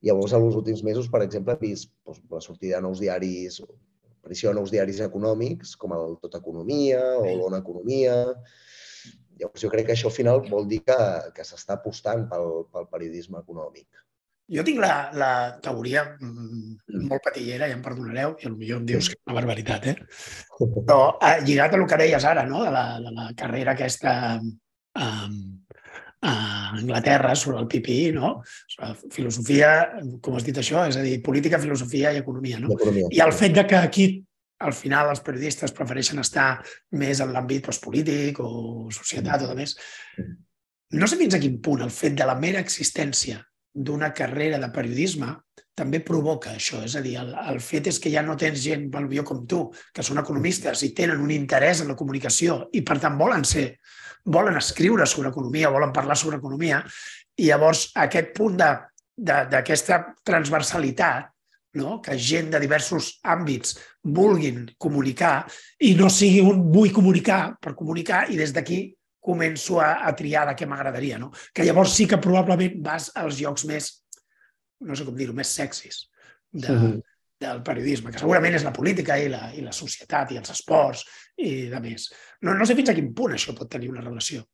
Llavors, 0.06 0.34
en 0.36 0.44
els 0.46 0.56
últims 0.58 0.82
mesos, 0.86 1.08
per 1.12 1.22
exemple, 1.24 1.56
he 1.56 1.62
vist 1.62 1.90
doncs, 2.06 2.22
la 2.30 2.42
sortida 2.44 2.80
de 2.80 2.86
nous 2.86 3.00
diaris, 3.02 3.60
aparició 4.20 4.50
de 4.50 4.58
nous 4.60 4.72
diaris 4.74 5.00
econòmics, 5.04 5.76
com 5.80 5.94
el 5.96 6.16
Tot 6.22 6.34
Economia 6.38 7.00
o 7.20 7.26
l'Ona 7.26 7.62
Economia, 7.62 8.16
Llavors, 9.36 9.60
jo 9.62 9.70
crec 9.72 9.88
que 9.88 9.96
això 9.96 10.08
al 10.10 10.16
final 10.16 10.42
vol 10.48 10.66
dir 10.70 10.82
que, 10.86 10.96
que 11.36 11.44
s'està 11.44 11.76
apostant 11.76 12.26
pel, 12.30 12.66
pel 12.72 12.90
periodisme 12.92 13.40
econòmic. 13.42 13.88
Jo 14.56 14.62
tinc 14.62 14.78
la, 14.78 15.10
la 15.18 15.30
teoria 15.62 16.04
mm, 16.14 17.00
molt 17.10 17.24
patillera, 17.24 17.66
ja 17.66 17.74
em 17.74 17.82
perdonareu, 17.82 18.36
i 18.38 18.46
potser 18.46 18.76
em 18.76 18.86
dius 18.86 19.10
que 19.10 19.18
és 19.18 19.26
una 19.26 19.38
barbaritat, 19.40 19.88
eh? 19.90 19.96
Però 20.76 21.00
eh, 21.18 21.40
lligat 21.42 21.74
a 21.74 21.80
el 21.80 21.88
que 21.90 21.98
deies 22.04 22.26
ara, 22.30 22.46
no? 22.46 22.62
de, 22.62 22.70
la, 22.70 22.84
de 23.02 23.14
la 23.16 23.26
carrera 23.38 23.74
aquesta 23.74 24.14
um, 24.38 25.40
a 26.22 26.70
Anglaterra 26.76 27.34
sobre 27.34 27.58
el 27.58 27.66
PPI, 27.66 28.12
no? 28.12 28.30
Sobre 28.70 28.94
filosofia, 29.14 29.72
com 30.22 30.38
has 30.38 30.46
dit 30.46 30.62
això? 30.62 30.86
És 30.88 30.96
a 30.98 31.02
dir, 31.04 31.18
política, 31.26 31.60
filosofia 31.62 32.14
i 32.14 32.22
economia, 32.22 32.62
no? 32.62 32.72
Economia. 32.78 33.10
I 33.12 33.22
el 33.26 33.34
fet 33.36 33.54
de 33.58 33.66
que 33.66 33.76
aquí 33.78 34.06
al 34.58 34.72
final 34.72 35.10
els 35.12 35.22
periodistes 35.24 35.74
prefereixen 35.76 36.22
estar 36.22 36.48
més 36.96 37.20
en 37.20 37.32
l'àmbit 37.34 37.66
doncs, 37.66 37.80
polític 37.82 38.40
o 38.40 38.88
societat 38.94 39.44
o 39.44 39.50
de 39.50 39.56
més. 39.58 39.76
No 40.96 41.08
sé 41.10 41.18
fins 41.20 41.36
a 41.36 41.42
quin 41.42 41.60
punt 41.62 41.82
el 41.84 41.92
fet 41.92 42.16
de 42.16 42.28
la 42.28 42.38
mera 42.38 42.62
existència 42.62 43.42
d'una 43.76 44.12
carrera 44.16 44.58
de 44.62 44.70
periodisme 44.72 45.34
també 45.76 46.00
provoca 46.00 46.54
això. 46.54 46.80
És 46.86 46.96
a 46.96 47.02
dir, 47.04 47.18
el, 47.20 47.34
el 47.52 47.60
fet 47.60 47.90
és 47.90 48.00
que 48.00 48.12
ja 48.12 48.22
no 48.24 48.38
tens 48.40 48.62
gent, 48.64 48.88
jo 49.12 49.24
com 49.28 49.44
tu, 49.46 49.60
que 49.92 50.04
són 50.06 50.22
economistes 50.22 50.86
i 50.86 50.94
tenen 50.96 51.20
un 51.20 51.34
interès 51.34 51.82
en 51.82 51.92
la 51.92 51.98
comunicació 51.98 52.62
i 52.72 52.80
per 52.80 52.96
tant 53.02 53.18
volen 53.20 53.44
ser, 53.44 53.68
volen 54.24 54.56
escriure 54.56 55.06
sobre 55.06 55.28
economia, 55.34 55.74
volen 55.74 55.92
parlar 55.92 56.16
sobre 56.16 56.40
economia 56.40 56.80
i 57.36 57.50
llavors 57.50 57.90
aquest 58.06 58.32
punt 58.36 58.56
d'aquesta 58.56 60.00
transversalitat 60.24 61.28
no? 61.76 62.00
que 62.00 62.16
gent 62.16 62.48
de 62.50 62.60
diversos 62.62 63.18
àmbits 63.22 63.76
vulguin 64.14 64.64
comunicar 64.78 65.46
i 65.82 65.94
no 65.98 66.10
sigui 66.12 66.42
un 66.44 66.62
vull 66.72 66.92
comunicar 66.94 67.56
per 67.62 67.74
comunicar 67.78 68.26
i 68.30 68.38
des 68.38 68.54
d'aquí 68.54 68.80
començo 69.26 69.80
a, 69.82 70.06
a 70.06 70.12
triar 70.14 70.46
de 70.50 70.54
què 70.58 70.68
m'agradaria. 70.70 71.18
No? 71.18 71.32
Que 71.54 71.66
llavors 71.66 71.96
sí 71.98 72.06
que 72.06 72.20
probablement 72.22 72.78
vas 72.84 73.10
als 73.18 73.40
llocs 73.42 73.66
més, 73.66 73.90
no 74.86 74.94
sé 74.94 75.06
com 75.06 75.16
dir-ho, 75.18 75.34
més 75.34 75.50
sexis 75.58 76.04
de, 76.52 76.70
uh 76.70 76.82
-huh. 76.82 77.00
del 77.40 77.62
periodisme, 77.62 78.12
que 78.12 78.22
segurament 78.22 78.54
és 78.54 78.64
la 78.64 78.72
política 78.72 79.18
i 79.18 79.28
la, 79.28 79.50
i 79.54 79.60
la 79.60 79.72
societat 79.72 80.32
i 80.32 80.38
els 80.38 80.50
esports 80.50 81.04
i 81.36 81.68
de 81.68 81.80
més. 81.80 82.10
No, 82.42 82.54
no 82.54 82.66
sé 82.66 82.76
fins 82.76 82.90
a 82.90 82.94
quin 82.94 83.12
punt 83.14 83.34
això 83.34 83.54
pot 83.54 83.70
tenir 83.70 83.90
una 83.90 84.00
relació. 84.00 84.46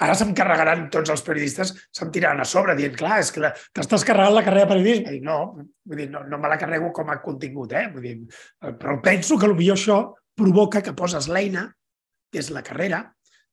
Ara 0.00 0.14
se'm 0.16 0.30
carregaran 0.36 0.86
tots 0.92 1.12
els 1.12 1.22
periodistes, 1.26 1.74
se'm 1.92 2.10
tiraran 2.14 2.40
a 2.40 2.46
sobre 2.48 2.76
dient, 2.78 2.94
clar, 2.96 3.18
és 3.20 3.32
que 3.34 3.50
t'estàs 3.76 4.06
carregant 4.08 4.38
la 4.38 4.44
carrera 4.46 4.64
de 4.64 4.72
periodisme. 4.74 5.16
I 5.18 5.20
no, 5.24 5.40
vull 5.84 6.00
dir, 6.00 6.08
no, 6.12 6.22
no 6.28 6.38
me 6.40 6.48
la 6.48 6.58
carrego 6.60 6.88
com 6.96 7.12
a 7.12 7.18
contingut, 7.20 7.74
eh? 7.76 7.86
Vull 7.92 8.06
dir, 8.08 8.14
però 8.80 8.96
penso 9.04 9.36
que 9.36 9.50
potser 9.50 9.74
això 9.74 9.98
provoca 10.40 10.80
que 10.84 10.96
poses 10.96 11.28
l'eina, 11.28 11.66
que 12.32 12.40
és 12.40 12.48
la 12.54 12.64
carrera, 12.64 13.02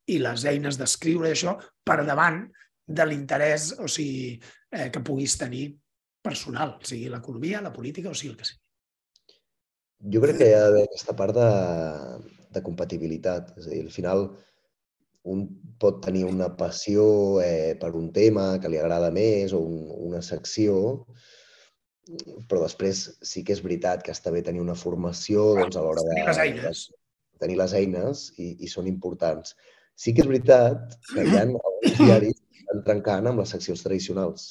i 0.08 0.22
les 0.24 0.46
eines 0.48 0.80
d'escriure 0.80 1.34
això 1.34 1.58
per 1.84 2.00
davant 2.08 2.46
de 2.88 3.06
l'interès 3.10 3.74
o 3.84 3.90
sigui, 3.92 4.38
eh, 4.72 4.88
que 4.94 5.04
puguis 5.04 5.36
tenir 5.40 5.68
personal, 6.24 6.78
sigui 6.88 7.12
l'economia, 7.12 7.62
la 7.64 7.74
política 7.76 8.12
o 8.12 8.16
sigui 8.16 8.32
el 8.32 8.40
que 8.40 8.48
sigui. 8.48 8.64
Jo 10.14 10.22
crec 10.24 10.40
que 10.40 10.48
hi 10.48 10.56
ha 10.56 10.68
aquesta 10.86 11.16
part 11.18 11.36
de, 11.36 11.50
de 12.54 12.64
compatibilitat. 12.64 13.56
És 13.58 13.68
a 13.68 13.74
dir, 13.74 13.82
al 13.84 13.92
final, 13.92 14.28
un 15.34 15.48
pot 15.78 16.00
tenir 16.04 16.26
una 16.26 16.50
passió 16.58 17.04
eh, 17.44 17.76
per 17.80 17.94
un 17.96 18.12
tema 18.14 18.56
que 18.62 18.70
li 18.72 18.80
agrada 18.82 19.12
més 19.14 19.54
o 19.54 19.62
un, 19.62 19.82
una 20.10 20.22
secció, 20.26 20.78
però 22.48 22.64
després 22.64 23.04
sí 23.30 23.44
que 23.44 23.54
és 23.54 23.64
veritat 23.64 24.04
que 24.06 24.14
està 24.16 24.32
bé 24.34 24.42
tenir 24.46 24.64
una 24.64 24.78
formació 24.80 25.50
doncs, 25.60 25.76
a 25.76 25.84
l'hora 25.84 26.06
de, 26.06 26.14
tenir 26.14 26.28
les 26.30 26.40
eines, 26.46 26.84
de 27.34 27.44
tenir 27.44 27.58
les 27.60 27.76
eines 27.82 28.24
i, 28.38 28.54
i 28.64 28.72
són 28.72 28.88
importants. 28.90 29.54
Sí 29.98 30.14
que 30.14 30.24
és 30.24 30.30
veritat 30.30 30.96
que 31.12 31.26
hi 31.26 31.36
ha 31.36 31.44
alguns 31.44 31.98
diaris 32.02 32.40
que 32.40 32.64
estan 32.64 32.86
trencant 32.88 33.30
amb 33.30 33.44
les 33.44 33.54
seccions 33.54 33.84
tradicionals. 33.84 34.48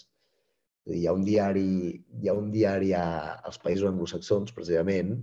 Hi 0.86 1.06
ha 1.08 1.16
un 1.16 1.24
diari, 1.26 1.66
hi 2.20 2.30
ha 2.30 2.36
un 2.38 2.52
diari 2.54 2.92
a, 2.94 3.06
als 3.48 3.58
països 3.62 3.88
anglosaxons, 3.88 4.54
precisament, 4.54 5.16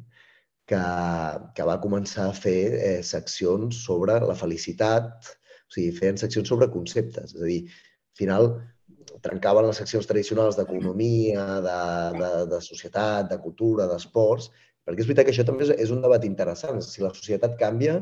que, 0.68 0.82
que 1.56 1.68
va 1.68 1.80
començar 1.84 2.28
a 2.30 2.36
fer 2.36 2.60
eh, 2.80 3.00
seccions 3.08 3.84
sobre 3.86 4.18
la 4.24 4.36
felicitat, 4.40 5.32
o 5.74 5.76
sigui, 5.76 5.96
feien 5.98 6.20
seccions 6.22 6.50
sobre 6.54 6.70
conceptes. 6.70 7.34
És 7.34 7.42
a 7.42 7.50
dir, 7.50 7.62
al 7.66 8.20
final 8.20 8.50
trencaven 9.26 9.68
les 9.68 9.80
seccions 9.82 10.08
tradicionals 10.10 10.58
d'economia, 10.60 11.46
de, 11.66 11.80
de, 12.20 12.32
de 12.52 12.60
societat, 12.62 13.30
de 13.32 13.40
cultura, 13.42 13.88
d'esports, 13.90 14.52
perquè 14.86 15.04
és 15.04 15.10
veritat 15.10 15.28
que 15.28 15.34
això 15.34 15.46
també 15.48 15.68
és 15.74 15.94
un 15.96 16.04
debat 16.04 16.26
interessant. 16.28 16.82
Si 16.86 17.02
la 17.04 17.14
societat 17.16 17.58
canvia, 17.60 18.02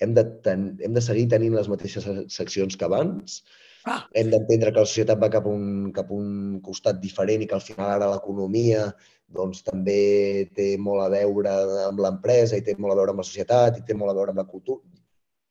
hem 0.00 0.14
de, 0.16 0.24
ten, 0.44 0.70
hem 0.80 0.96
de 0.96 1.04
seguir 1.04 1.26
tenint 1.32 1.56
les 1.58 1.68
mateixes 1.68 2.06
seccions 2.32 2.78
que 2.80 2.86
abans, 2.88 3.42
ah. 3.84 4.00
hem 4.16 4.30
d'entendre 4.32 4.72
que 4.72 4.84
la 4.84 4.88
societat 4.88 5.20
va 5.20 5.32
cap 5.32 5.46
a, 5.46 5.52
un, 5.52 5.90
cap 5.96 6.08
a 6.08 6.16
un 6.16 6.60
costat 6.64 7.02
diferent 7.02 7.44
i 7.44 7.50
que 7.50 7.58
al 7.58 7.66
final 7.66 7.90
ara 7.96 8.12
l'economia 8.14 8.88
doncs, 9.30 9.60
també 9.66 10.48
té 10.56 10.72
molt 10.80 11.04
a 11.04 11.10
veure 11.12 11.52
amb 11.84 12.00
l'empresa 12.02 12.58
i 12.58 12.64
té 12.66 12.74
molt 12.78 12.94
a 12.94 12.98
veure 12.98 13.14
amb 13.14 13.22
la 13.22 13.28
societat 13.28 13.78
i 13.78 13.84
té 13.86 13.94
molt 13.98 14.14
a 14.14 14.16
veure 14.16 14.34
amb 14.34 14.42
la 14.42 14.48
cultura. 14.48 14.82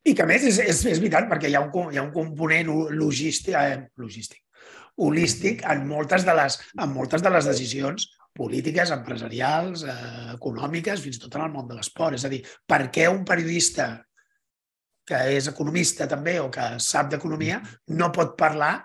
I 0.08 0.14
que, 0.14 0.24
a 0.24 0.28
més, 0.28 0.44
és, 0.48 0.60
és, 0.64 0.84
és 0.94 1.00
veritat, 1.02 1.26
perquè 1.28 1.50
hi 1.50 1.56
ha 1.58 1.64
un, 1.66 1.90
hi 1.92 2.00
ha 2.00 2.04
un 2.06 2.12
component 2.14 2.70
logístic, 2.96 3.56
eh, 3.58 3.82
logístic, 4.00 4.40
holístic 5.00 5.64
en 5.68 5.84
moltes 5.88 6.24
de 6.24 6.34
les, 6.36 6.56
en 6.78 6.92
moltes 6.94 7.24
de 7.24 7.32
les 7.32 7.48
decisions 7.48 8.06
polítiques, 8.36 8.92
empresarials, 8.94 9.84
eh, 9.84 10.28
econòmiques, 10.36 11.02
fins 11.04 11.18
i 11.18 11.24
tot 11.24 11.36
en 11.36 11.44
el 11.46 11.52
món 11.52 11.68
de 11.68 11.76
l'esport. 11.76 12.16
És 12.16 12.24
a 12.24 12.30
dir, 12.32 12.40
per 12.66 12.86
què 12.94 13.08
un 13.12 13.24
periodista 13.28 13.92
que 15.10 15.20
és 15.34 15.48
economista 15.50 16.06
també 16.08 16.38
o 16.40 16.48
que 16.52 16.76
sap 16.80 17.10
d'economia 17.10 17.58
no 17.98 18.10
pot 18.14 18.36
parlar 18.38 18.76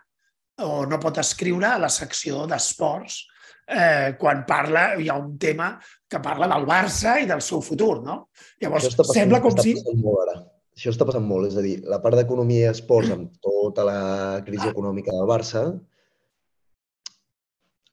o 0.65 0.85
no 0.89 0.97
pot 1.03 1.19
escriure 1.21 1.67
a 1.69 1.79
la 1.83 1.91
secció 1.91 2.45
d'esports 2.49 3.19
eh, 3.67 4.15
quan 4.19 4.43
parla, 4.47 4.87
hi 4.97 5.09
ha 5.11 5.19
un 5.19 5.35
tema 5.37 5.73
que 6.09 6.21
parla 6.23 6.49
del 6.51 6.65
Barça 6.69 7.19
i 7.21 7.29
del 7.29 7.43
seu 7.45 7.61
futur, 7.65 7.99
no? 8.05 8.19
Llavors, 8.63 8.95
sembla 9.11 9.41
com 9.43 9.57
si... 9.59 9.75
Molt 10.01 10.51
això 10.75 10.91
està 10.91 11.07
passant 11.07 11.23
molt, 11.25 11.47
és 11.49 11.57
a 11.59 11.63
dir, 11.63 11.75
la 11.87 12.01
part 12.03 12.17
d'economia 12.19 12.67
i 12.67 12.71
esports 12.71 13.13
amb 13.15 13.31
tota 13.43 13.85
la 13.87 13.99
crisi 14.47 14.67
econòmica 14.71 15.13
del 15.15 15.29
Barça, 15.29 15.65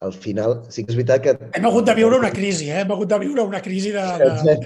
al 0.02 0.14
final, 0.18 0.56
sí 0.74 0.82
que 0.82 0.90
és 0.90 0.98
veritat 0.98 1.22
que... 1.22 1.34
Hem 1.54 1.68
hagut 1.68 1.86
de 1.86 1.94
viure 1.94 2.18
una 2.18 2.32
crisi, 2.34 2.68
eh? 2.72 2.80
Hem 2.82 2.90
hagut 2.90 3.10
de 3.12 3.18
viure 3.22 3.44
una 3.46 3.60
crisi 3.62 3.92
de... 3.94 4.06
de... 4.18 4.56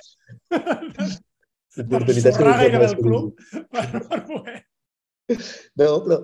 Oportunitats 1.84 2.38
que 2.38 2.46
gairebé 2.46 2.86
del 2.86 2.96
club. 3.02 3.34
No, 5.26 5.86
però 6.04 6.16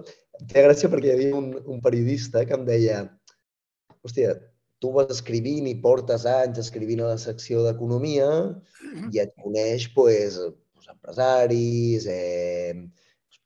té 0.46 0.62
gràcia 0.62 0.86
perquè 0.86 1.08
hi 1.08 1.12
havia 1.16 1.34
un, 1.34 1.48
un 1.66 1.80
periodista 1.82 2.44
que 2.46 2.54
em 2.54 2.62
deia 2.68 3.00
hòstia, 4.06 4.36
tu 4.78 4.92
vas 4.94 5.10
escrivint 5.10 5.66
i 5.66 5.74
portes 5.82 6.22
anys 6.30 6.60
escrivint 6.62 7.02
a 7.02 7.08
la 7.10 7.18
secció 7.18 7.64
d'economia 7.66 8.28
i 9.10 9.18
et 9.22 9.34
coneix 9.42 9.88
pues, 9.96 10.38
empresaris, 11.12 12.06
eh, 12.06 12.88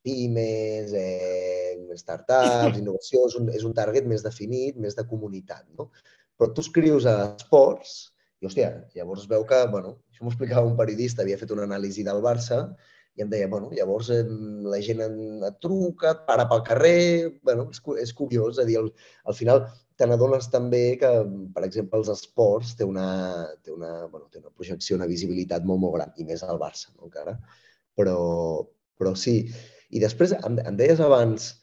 pimes, 0.02 0.92
eh, 0.94 1.88
startups, 1.96 2.78
innovació, 2.80 3.26
és 3.26 3.36
un, 3.36 3.48
és 3.50 3.64
un 3.64 3.74
target 3.74 4.06
més 4.06 4.22
definit, 4.22 4.76
més 4.76 4.94
de 4.94 5.06
comunitat. 5.06 5.66
No? 5.78 5.90
Però 6.38 6.52
tu 6.52 6.62
escrius 6.62 7.06
a 7.06 7.34
esports 7.34 8.12
i, 8.40 8.46
hòstia, 8.46 8.70
llavors 8.94 9.24
es 9.24 9.30
veu 9.30 9.44
que, 9.48 9.64
bueno, 9.72 9.96
això 10.12 10.22
m'ho 10.22 10.30
explicava 10.30 10.68
un 10.68 10.76
periodista, 10.76 11.22
havia 11.22 11.38
fet 11.40 11.50
una 11.50 11.64
anàlisi 11.66 12.04
del 12.04 12.22
Barça 12.22 12.68
i 13.16 13.24
em 13.24 13.30
deia, 13.32 13.48
bueno, 13.48 13.70
llavors 13.72 14.10
eh, 14.12 14.22
la 14.68 14.78
gent 14.84 15.00
et 15.02 15.58
truca, 15.64 16.12
et 16.12 16.26
para 16.28 16.44
pel 16.50 16.62
carrer, 16.62 17.32
bueno, 17.42 17.70
és, 17.72 17.80
és 18.04 18.12
curiós, 18.14 18.58
és 18.58 18.62
a 18.62 18.66
dir, 18.68 18.76
al, 18.82 18.92
al 19.24 19.38
final 19.38 19.64
te 19.96 20.06
n'adones 20.08 20.50
també 20.52 20.82
que, 21.00 21.10
per 21.54 21.64
exemple, 21.64 22.00
els 22.00 22.10
esports 22.12 22.74
té 22.78 22.84
una, 22.84 23.06
té 23.64 23.72
una, 23.72 23.92
bueno, 24.12 24.26
té 24.32 24.40
una 24.42 24.52
projecció, 24.52 24.98
una 24.98 25.08
visibilitat 25.08 25.64
molt, 25.68 25.80
molt 25.84 25.96
gran, 25.96 26.12
i 26.20 26.26
més 26.28 26.44
al 26.44 26.60
Barça, 26.60 26.90
no, 26.94 27.08
encara. 27.08 27.36
Però, 27.96 28.18
però 29.00 29.14
sí. 29.16 29.38
I 29.96 30.02
després, 30.02 30.34
em, 30.36 30.60
em 30.60 30.76
deies 30.76 31.00
abans, 31.00 31.54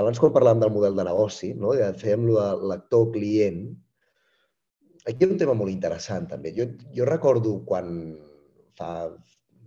abans 0.00 0.20
quan 0.22 0.32
parlàvem 0.32 0.62
del 0.64 0.72
model 0.72 0.96
de 0.96 1.04
negoci, 1.08 1.52
no? 1.60 1.74
ja 1.76 1.92
fèiem 1.96 2.24
lo 2.30 2.38
de 2.40 2.70
lector-client, 2.72 3.62
aquí 5.06 5.20
hi 5.20 5.28
ha 5.28 5.32
un 5.34 5.40
tema 5.40 5.56
molt 5.58 5.72
interessant 5.72 6.28
també. 6.32 6.54
Jo, 6.56 6.70
jo 6.96 7.08
recordo 7.08 7.58
quan 7.68 7.90
fa 8.76 8.92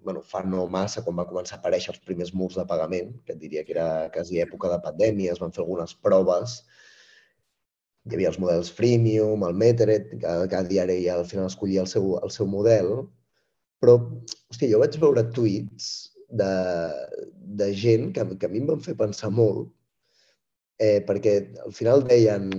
bueno, 0.01 0.21
fa 0.23 0.41
no 0.47 0.65
massa, 0.71 1.03
quan 1.05 1.17
va 1.19 1.27
començar 1.27 1.57
a 1.57 1.59
aparèixer 1.59 1.91
els 1.93 2.03
primers 2.05 2.31
murs 2.33 2.55
de 2.57 2.65
pagament, 2.65 3.11
que 3.25 3.35
et 3.35 3.41
diria 3.41 3.65
que 3.67 3.73
era 3.75 4.09
quasi 4.13 4.39
època 4.41 4.71
de 4.71 4.79
pandèmia, 4.85 5.33
es 5.33 5.41
van 5.43 5.51
fer 5.55 5.61
algunes 5.63 5.93
proves, 6.05 6.61
hi 8.11 8.17
havia 8.17 8.31
els 8.31 8.39
models 8.41 8.71
freemium, 8.75 9.43
el 9.47 9.57
Meteret, 9.57 10.11
cada, 10.21 10.47
cada 10.51 10.67
diari 10.69 10.99
ja 11.05 11.17
al 11.19 11.27
final 11.29 11.49
escollia 11.49 11.83
el 11.85 11.89
seu, 11.91 12.15
el 12.23 12.31
seu 12.33 12.47
model, 12.49 12.93
però, 13.79 13.97
hòstia, 14.51 14.69
jo 14.71 14.79
vaig 14.81 14.97
veure 15.01 15.25
tuits 15.35 15.89
de, 16.41 16.53
de 17.59 17.69
gent 17.73 18.09
que, 18.15 18.25
que 18.39 18.49
a 18.49 18.51
mi 18.51 18.61
em 18.63 18.69
van 18.69 18.81
fer 18.83 18.95
pensar 18.99 19.31
molt, 19.33 19.69
eh, 20.79 20.99
perquè 21.07 21.35
al 21.65 21.75
final 21.75 22.03
deien, 22.07 22.49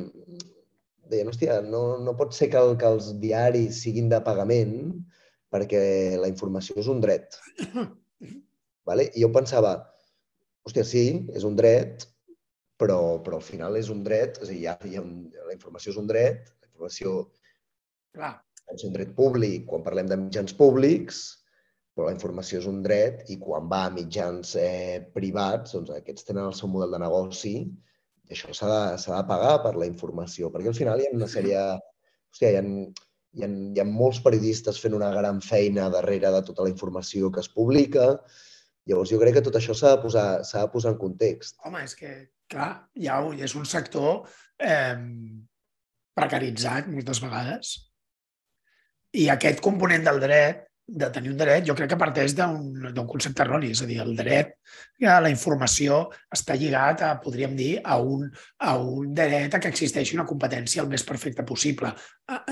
deien, 1.11 1.31
hòstia, 1.31 1.61
no, 1.67 1.85
no 2.03 2.17
pot 2.19 2.35
ser 2.37 2.51
que, 2.53 2.61
el, 2.61 2.77
que 2.81 2.89
els 2.89 3.13
diaris 3.23 3.83
siguin 3.85 4.11
de 4.13 4.21
pagament 4.25 4.77
perquè 5.51 5.83
la 6.21 6.31
informació 6.31 6.77
és 6.79 6.89
un 6.91 7.01
dret. 7.03 7.37
Vale? 8.89 9.09
I 9.15 9.25
jo 9.25 9.31
pensava, 9.35 9.75
hòstia, 10.67 10.87
sí, 10.87 11.05
és 11.37 11.47
un 11.47 11.57
dret, 11.59 12.07
però, 12.81 13.01
però 13.25 13.41
al 13.41 13.45
final 13.45 13.77
és 13.81 13.91
un 13.93 14.01
dret, 14.07 14.41
és 14.41 14.49
a 14.49 14.53
dir, 14.53 14.63
hi 14.63 14.71
ha, 14.71 14.79
hi 14.89 14.97
ha 14.97 15.05
un, 15.05 15.27
la 15.49 15.57
informació 15.57 15.93
és 15.93 16.01
un 16.01 16.09
dret, 16.09 16.49
la 16.63 16.71
informació 16.71 17.19
Clar. 18.17 18.33
és 18.73 18.87
un 18.89 18.97
dret 18.97 19.13
públic 19.19 19.69
quan 19.69 19.85
parlem 19.85 20.09
de 20.11 20.19
mitjans 20.23 20.57
públics, 20.57 21.21
però 21.95 22.09
la 22.09 22.17
informació 22.17 22.63
és 22.63 22.69
un 22.71 22.81
dret 22.87 23.29
i 23.35 23.37
quan 23.43 23.69
va 23.69 23.85
a 23.87 23.93
mitjans 23.93 24.55
eh, 24.57 25.05
privats, 25.13 25.77
doncs 25.77 25.93
aquests 25.93 26.27
tenen 26.31 26.49
el 26.49 26.57
seu 26.57 26.71
model 26.73 26.97
de 26.97 27.03
negoci 27.03 27.55
i 28.31 28.35
això 28.37 28.55
s'ha 28.55 28.71
de, 28.71 28.83
de 29.05 29.23
pagar 29.29 29.55
per 29.65 29.75
la 29.77 29.89
informació, 29.91 30.49
perquè 30.55 30.71
al 30.71 30.79
final 30.79 31.03
hi 31.03 31.09
ha 31.11 31.17
una 31.19 31.31
sèrie... 31.31 31.63
Hòstia, 32.31 32.53
hi 32.53 32.59
ha, 32.61 32.63
hi 32.63 33.43
ha, 33.43 33.49
hi 33.75 33.81
ha 33.83 33.87
molts 33.91 34.21
periodistes 34.23 34.77
fent 34.79 34.95
una 34.95 35.09
gran 35.17 35.41
feina 35.43 35.89
darrere 35.91 36.31
de 36.31 36.43
tota 36.47 36.63
la 36.63 36.71
informació 36.71 37.31
que 37.35 37.43
es 37.43 37.51
publica. 37.51 38.05
Llavors, 38.87 39.11
jo 39.11 39.19
crec 39.19 39.35
que 39.37 39.43
tot 39.49 39.59
això 39.59 39.75
s'ha 39.75 39.97
de, 39.97 40.03
posar, 40.05 40.27
de 40.47 40.63
posar 40.71 40.93
en 40.95 41.01
context. 41.01 41.59
Home, 41.67 41.83
és 41.89 41.97
que, 41.99 42.13
clar, 42.51 42.71
ha, 42.87 43.21
és 43.47 43.55
un 43.59 43.69
sector 43.69 44.25
eh, 44.59 44.97
precaritzat 46.17 46.91
moltes 46.91 47.23
vegades. 47.23 47.77
I 49.17 49.31
aquest 49.33 49.63
component 49.65 50.05
del 50.07 50.21
dret, 50.23 50.67
de 50.91 51.07
tenir 51.15 51.31
un 51.31 51.39
dret, 51.39 51.63
jo 51.67 51.75
crec 51.79 51.93
que 51.93 51.99
parteix 51.99 52.33
d'un 52.35 53.07
concepte 53.07 53.45
erroni, 53.45 53.71
és 53.71 53.83
a 53.83 53.87
dir, 53.87 54.01
el 54.03 54.17
dret 54.19 54.57
a 55.07 55.21
la 55.23 55.31
informació 55.31 56.01
està 56.35 56.57
lligat 56.59 57.05
a, 57.07 57.13
podríem 57.23 57.55
dir, 57.59 57.73
a 57.85 57.99
un, 58.03 58.27
a 58.67 58.75
un 58.79 59.13
dret 59.15 59.55
a 59.55 59.61
que 59.63 59.71
existeixi 59.71 60.19
una 60.19 60.27
competència 60.27 60.83
el 60.83 60.91
més 60.91 61.07
perfecta 61.07 61.47
possible. 61.47 61.93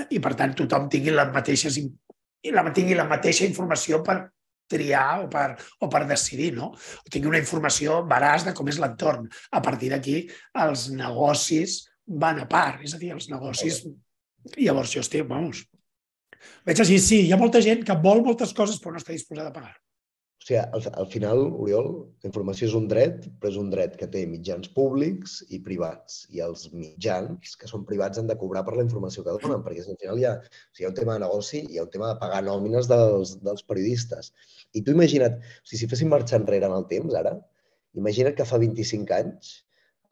I, 0.07 0.21
per 0.23 0.33
tant, 0.39 0.55
tothom 0.55 0.87
tingui 0.91 1.11
les 1.15 1.33
mateixes 1.35 1.81
i 1.83 2.53
la, 2.55 2.63
tingui 2.71 2.95
la 2.95 3.07
mateixa 3.09 3.43
informació 3.47 3.99
per 4.07 4.21
triar 4.69 5.23
o 5.23 5.29
per, 5.31 5.47
o 5.81 5.89
per 5.91 6.05
decidir, 6.09 6.51
no? 6.57 6.71
O 6.75 7.11
tingui 7.11 7.31
una 7.31 7.41
informació 7.41 8.03
veraç 8.09 8.47
de 8.47 8.53
com 8.57 8.69
és 8.71 8.79
l'entorn. 8.81 9.27
A 9.51 9.63
partir 9.65 9.91
d'aquí, 9.93 10.21
els 10.65 10.89
negocis 10.93 11.81
van 12.05 12.39
a 12.41 12.47
part, 12.49 12.85
és 12.85 12.95
a 12.95 13.01
dir, 13.01 13.15
els 13.17 13.31
negocis... 13.33 13.83
Llavors 14.55 14.93
jo 14.95 15.01
estic, 15.03 15.25
vamos, 15.27 15.65
Veig 16.67 16.79
així, 16.83 16.97
sí, 17.03 17.19
hi 17.25 17.35
ha 17.35 17.39
molta 17.41 17.61
gent 17.65 17.85
que 17.85 17.99
vol 18.07 18.25
moltes 18.25 18.55
coses 18.55 18.81
però 18.81 18.95
no 18.95 19.03
està 19.03 19.15
disposada 19.15 19.51
a 19.51 19.55
pagar. 19.55 19.75
O 20.39 20.45
sigui, 20.47 20.59
al, 20.61 20.85
al 21.01 21.07
final, 21.11 21.41
Oriol, 21.63 21.89
la 22.23 22.29
informació 22.29 22.69
és 22.69 22.75
un 22.77 22.85
dret, 22.91 23.25
però 23.41 23.49
és 23.51 23.57
un 23.59 23.67
dret 23.73 23.97
que 23.99 24.07
té 24.13 24.21
mitjans 24.29 24.71
públics 24.75 25.33
i 25.55 25.59
privats. 25.65 26.21
I 26.35 26.39
els 26.45 26.69
mitjans 26.71 27.57
que 27.59 27.67
són 27.67 27.83
privats 27.89 28.21
han 28.21 28.29
de 28.29 28.37
cobrar 28.39 28.63
per 28.67 28.77
la 28.77 28.85
informació 28.85 29.25
que 29.25 29.35
donen, 29.35 29.65
perquè 29.65 29.83
al 29.83 29.99
final 29.99 30.21
hi 30.21 30.29
ha, 30.29 30.37
o 30.39 30.47
sigui, 30.47 30.85
hi 30.85 30.87
ha 30.87 30.93
un 30.93 30.97
tema 31.01 31.17
de 31.17 31.25
negoci 31.25 31.59
i 31.65 31.75
hi 31.75 31.81
ha 31.81 31.85
un 31.89 31.91
tema 31.97 32.13
de 32.13 32.21
pagar 32.23 32.39
nòmines 32.47 32.87
dels, 32.91 33.35
dels 33.43 33.67
periodistes. 33.67 34.31
I 34.77 34.83
tu 34.85 34.93
imagina't, 34.93 35.39
o 35.39 35.65
sigui, 35.65 35.81
si 35.81 35.89
féssim 35.89 36.11
marxar 36.11 36.41
enrere 36.41 36.69
en 36.69 36.75
el 36.75 36.85
temps, 36.91 37.15
ara, 37.17 37.33
imagina't 37.97 38.37
que 38.37 38.45
fa 38.45 38.61
25 38.61 39.15
anys 39.17 39.55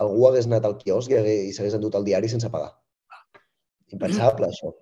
algú 0.02 0.28
hagués 0.28 0.50
anat 0.50 0.66
al 0.66 0.78
quiosc 0.82 1.14
i, 1.14 1.22
i 1.50 1.54
s'hagués 1.54 1.78
endut 1.78 1.96
el 1.98 2.06
diari 2.06 2.30
sense 2.30 2.50
pagar. 2.54 2.74
Impensable, 3.94 4.50
això 4.50 4.74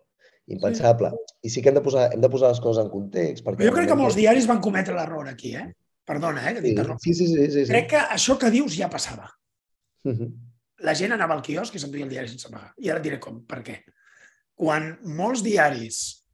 impensable. 0.48 1.12
I 1.42 1.50
sí 1.50 1.62
que 1.62 1.70
hem 1.70 1.78
de 1.80 1.82
posar, 1.82 2.10
hem 2.14 2.22
de 2.22 2.30
posar 2.30 2.52
les 2.52 2.62
coses 2.62 2.84
en 2.84 2.92
context. 2.92 3.46
Perquè 3.46 3.68
jo 3.68 3.74
crec 3.74 3.90
que 3.90 3.98
molts 3.98 4.18
diaris 4.18 4.48
van 4.50 4.62
cometre 4.64 4.96
l'error 4.98 5.30
aquí, 5.32 5.56
eh? 5.58 5.68
Perdona, 6.06 6.44
eh? 6.50 6.54
Que 6.60 6.74
sí, 7.02 7.14
sí, 7.14 7.28
sí, 7.28 7.48
sí, 7.50 7.64
sí. 7.66 7.72
Crec 7.72 7.90
que 7.96 8.02
això 8.18 8.38
que 8.42 8.52
dius 8.54 8.76
ja 8.78 8.90
passava. 8.90 9.30
Uh 10.06 10.12
-huh. 10.12 10.32
La 10.86 10.94
gent 10.94 11.14
anava 11.14 11.34
al 11.34 11.42
quiosc 11.42 11.76
i 11.76 11.80
s'enduia 11.80 12.04
el 12.04 12.10
diari 12.10 12.28
sense 12.28 12.50
pagar. 12.50 12.74
I 12.78 12.90
ara 12.90 13.00
et 13.00 13.04
diré 13.04 13.20
com, 13.20 13.44
per 13.46 13.64
què. 13.64 13.82
Quan 14.54 15.00
molts 15.04 15.42
diaris, 15.44 16.25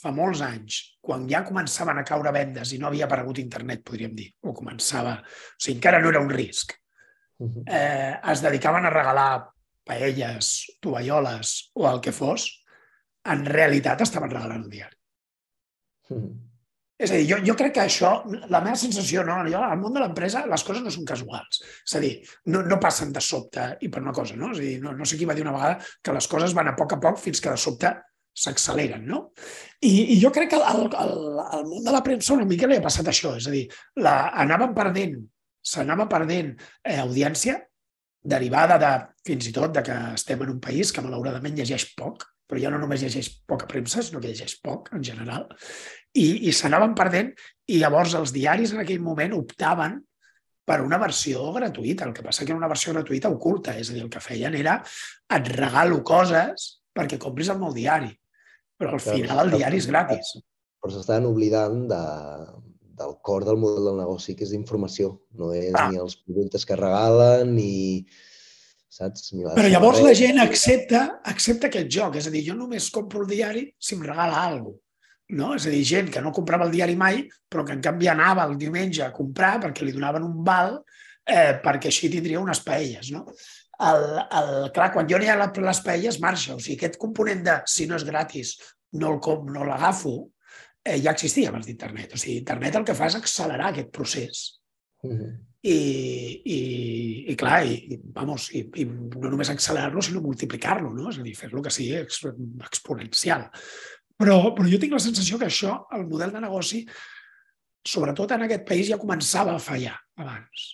fa 0.00 0.12
molts 0.16 0.42
anys, 0.44 0.80
quan 1.04 1.26
ja 1.30 1.44
començaven 1.46 2.00
a 2.00 2.04
caure 2.08 2.32
vendes 2.34 2.72
i 2.74 2.80
no 2.80 2.88
havia 2.88 3.06
aparegut 3.06 3.40
internet, 3.42 3.84
podríem 3.86 4.14
dir, 4.16 4.28
o 4.42 4.54
començava... 4.56 5.18
O 5.20 5.60
sigui, 5.60 5.78
encara 5.78 6.00
no 6.02 6.12
era 6.12 6.22
un 6.24 6.30
risc. 6.32 6.76
Eh, 7.40 8.12
es 8.32 8.42
dedicaven 8.44 8.84
a 8.84 8.92
regalar 8.92 9.30
paelles, 9.86 10.52
tovalloles 10.80 11.72
o 11.74 11.88
el 11.88 12.00
que 12.04 12.12
fos, 12.12 12.50
en 13.32 13.44
realitat 13.48 14.04
estaven 14.04 14.32
regalant 14.32 14.64
un 14.64 14.70
diari. 14.72 14.96
Mm. 16.12 16.38
És 17.00 17.08
a 17.14 17.16
dir, 17.16 17.24
jo, 17.30 17.38
jo 17.48 17.54
crec 17.56 17.72
que 17.78 17.84
això, 17.86 18.10
la 18.52 18.60
meva 18.60 18.76
sensació, 18.76 19.22
no, 19.24 19.38
jo, 19.48 19.60
al 19.64 19.78
món 19.80 19.94
de 19.96 20.02
l'empresa 20.02 20.42
les 20.48 20.64
coses 20.66 20.84
no 20.84 20.92
són 20.92 21.06
casuals. 21.08 21.62
És 21.88 21.96
a 21.96 22.02
dir, 22.02 22.10
no, 22.52 22.60
no 22.68 22.76
passen 22.82 23.14
de 23.14 23.22
sobte 23.24 23.70
i 23.80 23.88
per 23.88 24.02
una 24.04 24.12
cosa, 24.16 24.36
no? 24.36 24.50
És 24.52 24.60
a 24.60 24.66
dir, 24.66 24.74
no, 24.84 24.92
no 24.98 25.08
sé 25.08 25.16
qui 25.16 25.28
va 25.28 25.36
dir 25.36 25.46
una 25.46 25.54
vegada 25.56 25.78
que 26.04 26.12
les 26.12 26.28
coses 26.28 26.52
van 26.56 26.68
a 26.68 26.76
poc 26.76 26.92
a 26.98 27.00
poc 27.00 27.16
fins 27.22 27.40
que 27.40 27.54
de 27.54 27.60
sobte 27.60 27.94
s'acceleren, 28.36 29.04
no? 29.06 29.20
I, 29.82 30.14
I 30.14 30.20
jo 30.22 30.30
crec 30.34 30.52
que 30.52 30.60
al, 30.60 30.86
al, 30.86 31.14
al 31.44 31.66
món 31.66 31.84
de 31.84 31.94
la 31.94 32.02
premsa 32.06 32.34
una 32.36 32.48
mica 32.48 32.68
li 32.70 32.78
ha 32.78 32.84
passat 32.84 33.08
això, 33.10 33.34
és 33.38 33.48
a 33.48 33.54
dir, 33.54 33.66
la, 34.00 34.30
anàvem 34.44 34.74
perdent, 34.76 35.16
s'anava 35.60 36.08
perdent 36.08 36.54
eh, 36.56 36.98
audiència 37.02 37.58
derivada 38.22 38.76
de, 38.80 38.90
fins 39.26 39.48
i 39.48 39.54
tot, 39.56 39.72
de 39.74 39.82
que 39.84 39.96
estem 40.14 40.44
en 40.44 40.54
un 40.56 40.60
país 40.62 40.92
que 40.92 41.04
malauradament 41.04 41.56
llegeix 41.56 41.90
poc, 41.96 42.26
però 42.50 42.60
ja 42.60 42.72
no 42.72 42.80
només 42.82 43.02
llegeix 43.04 43.30
poca 43.48 43.68
premsa, 43.70 44.02
sinó 44.02 44.20
que 44.20 44.32
llegeix 44.32 44.58
poc 44.64 44.90
en 44.96 45.04
general, 45.06 45.46
i, 46.18 46.48
i 46.50 46.52
s'anaven 46.52 46.94
perdent 46.98 47.30
i 47.70 47.78
llavors 47.78 48.16
els 48.18 48.32
diaris 48.34 48.74
en 48.74 48.82
aquell 48.82 49.02
moment 49.04 49.36
optaven 49.36 50.00
per 50.66 50.80
una 50.82 50.98
versió 51.02 51.48
gratuïta. 51.54 52.06
El 52.06 52.14
que 52.14 52.24
passa 52.26 52.44
que 52.44 52.52
era 52.52 52.58
una 52.58 52.70
versió 52.70 52.92
gratuïta 52.94 53.30
oculta, 53.30 53.76
és 53.78 53.90
a 53.90 53.94
dir, 53.94 54.04
el 54.04 54.10
que 54.12 54.22
feien 54.22 54.54
era 54.58 54.80
et 55.36 55.50
regalo 55.54 56.02
coses 56.06 56.79
perquè 56.96 57.18
compris 57.22 57.50
el 57.52 57.60
meu 57.60 57.74
diari, 57.74 58.10
però 58.78 58.96
al 58.96 59.04
final 59.04 59.44
el 59.46 59.54
diari 59.58 59.80
és 59.80 59.88
gratis. 59.90 60.34
Però 60.80 60.92
s'estan 60.94 61.28
oblidant 61.28 61.84
de, 61.90 62.02
del 63.00 63.16
cor 63.22 63.44
del 63.44 63.60
model 63.60 63.90
del 63.90 64.00
negoci, 64.00 64.34
que 64.36 64.46
és 64.46 64.56
informació. 64.56 65.14
No 65.36 65.52
és 65.56 65.72
ah. 65.76 65.88
ni 65.90 66.00
els 66.00 66.16
productes 66.24 66.64
que 66.68 66.78
regalen, 66.78 67.54
ni, 67.56 68.04
saps? 68.90 69.30
Però 69.56 69.70
llavors 69.70 70.02
la 70.04 70.14
gent 70.18 70.40
accepta, 70.42 71.06
accepta 71.32 71.70
aquest 71.70 71.90
joc, 71.96 72.20
és 72.20 72.28
a 72.28 72.34
dir, 72.34 72.44
jo 72.50 72.56
només 72.58 72.90
compro 72.94 73.24
el 73.24 73.30
diari 73.30 73.66
si 73.78 73.96
em 73.96 74.06
regala 74.06 74.44
alguna 74.44 74.72
cosa. 74.74 74.86
No? 75.30 75.52
És 75.54 75.68
a 75.68 75.70
dir, 75.70 75.84
gent 75.86 76.08
que 76.10 76.20
no 76.24 76.32
comprava 76.34 76.66
el 76.66 76.72
diari 76.74 76.96
mai, 76.98 77.20
però 77.46 77.62
que 77.62 77.76
en 77.76 77.82
canvi 77.84 78.08
anava 78.10 78.48
el 78.48 78.56
diumenge 78.58 79.04
a 79.04 79.12
comprar 79.14 79.60
perquè 79.62 79.86
li 79.86 79.94
donaven 79.94 80.24
un 80.26 80.40
val 80.42 80.80
eh, 81.22 81.60
perquè 81.62 81.86
així 81.86 82.10
tindria 82.10 82.40
unes 82.42 82.58
paelles. 82.66 83.12
No? 83.14 83.22
El, 83.88 84.06
el, 84.40 84.50
clar, 84.76 84.90
quan 84.94 85.08
jo 85.08 85.18
n'hi 85.20 85.30
ha 85.32 85.38
les 85.40 85.82
paelles, 85.84 86.20
marxa. 86.20 86.56
O 86.56 86.60
sigui, 86.60 86.78
aquest 86.78 86.98
component 87.00 87.44
de 87.46 87.58
si 87.70 87.88
no 87.88 87.96
és 87.96 88.06
gratis, 88.08 88.56
no 89.00 89.14
el 89.14 89.20
com, 89.24 89.46
no 89.52 89.64
l'agafo, 89.64 90.16
eh, 90.84 90.98
ja 91.00 91.14
existia 91.16 91.52
abans 91.52 91.68
d'internet. 91.68 92.14
O 92.14 92.20
sigui, 92.20 92.40
internet 92.42 92.76
el 92.76 92.88
que 92.88 92.98
fa 92.98 93.08
és 93.08 93.20
accelerar 93.20 93.70
aquest 93.70 93.94
procés. 93.94 94.48
Uh 95.04 95.14
-huh 95.14 95.30
i, 95.62 96.40
i, 96.44 96.58
i 97.32 97.36
clar, 97.36 97.60
i, 97.68 97.76
i, 97.92 97.98
vamos, 98.16 98.48
i, 98.56 98.62
i 98.80 98.86
no 98.88 99.28
només 99.28 99.50
accelerar-lo, 99.52 100.02
sinó 100.02 100.22
multiplicar-lo, 100.24 100.92
no? 100.94 101.10
és 101.10 101.20
a 101.20 101.24
dir, 101.26 101.36
fer-lo 101.36 101.62
que 101.64 101.72
sigui 101.74 101.98
exponencial. 102.00 103.48
Però, 104.20 104.38
però 104.56 104.68
jo 104.68 104.80
tinc 104.80 104.96
la 104.96 105.02
sensació 105.02 105.40
que 105.40 105.48
això, 105.50 105.76
el 105.96 106.06
model 106.08 106.32
de 106.32 106.44
negoci, 106.44 106.84
sobretot 107.86 108.36
en 108.36 108.46
aquest 108.46 108.64
país, 108.68 108.88
ja 108.88 109.00
començava 109.00 109.56
a 109.56 109.62
fallar 109.62 109.96
abans. 110.20 110.68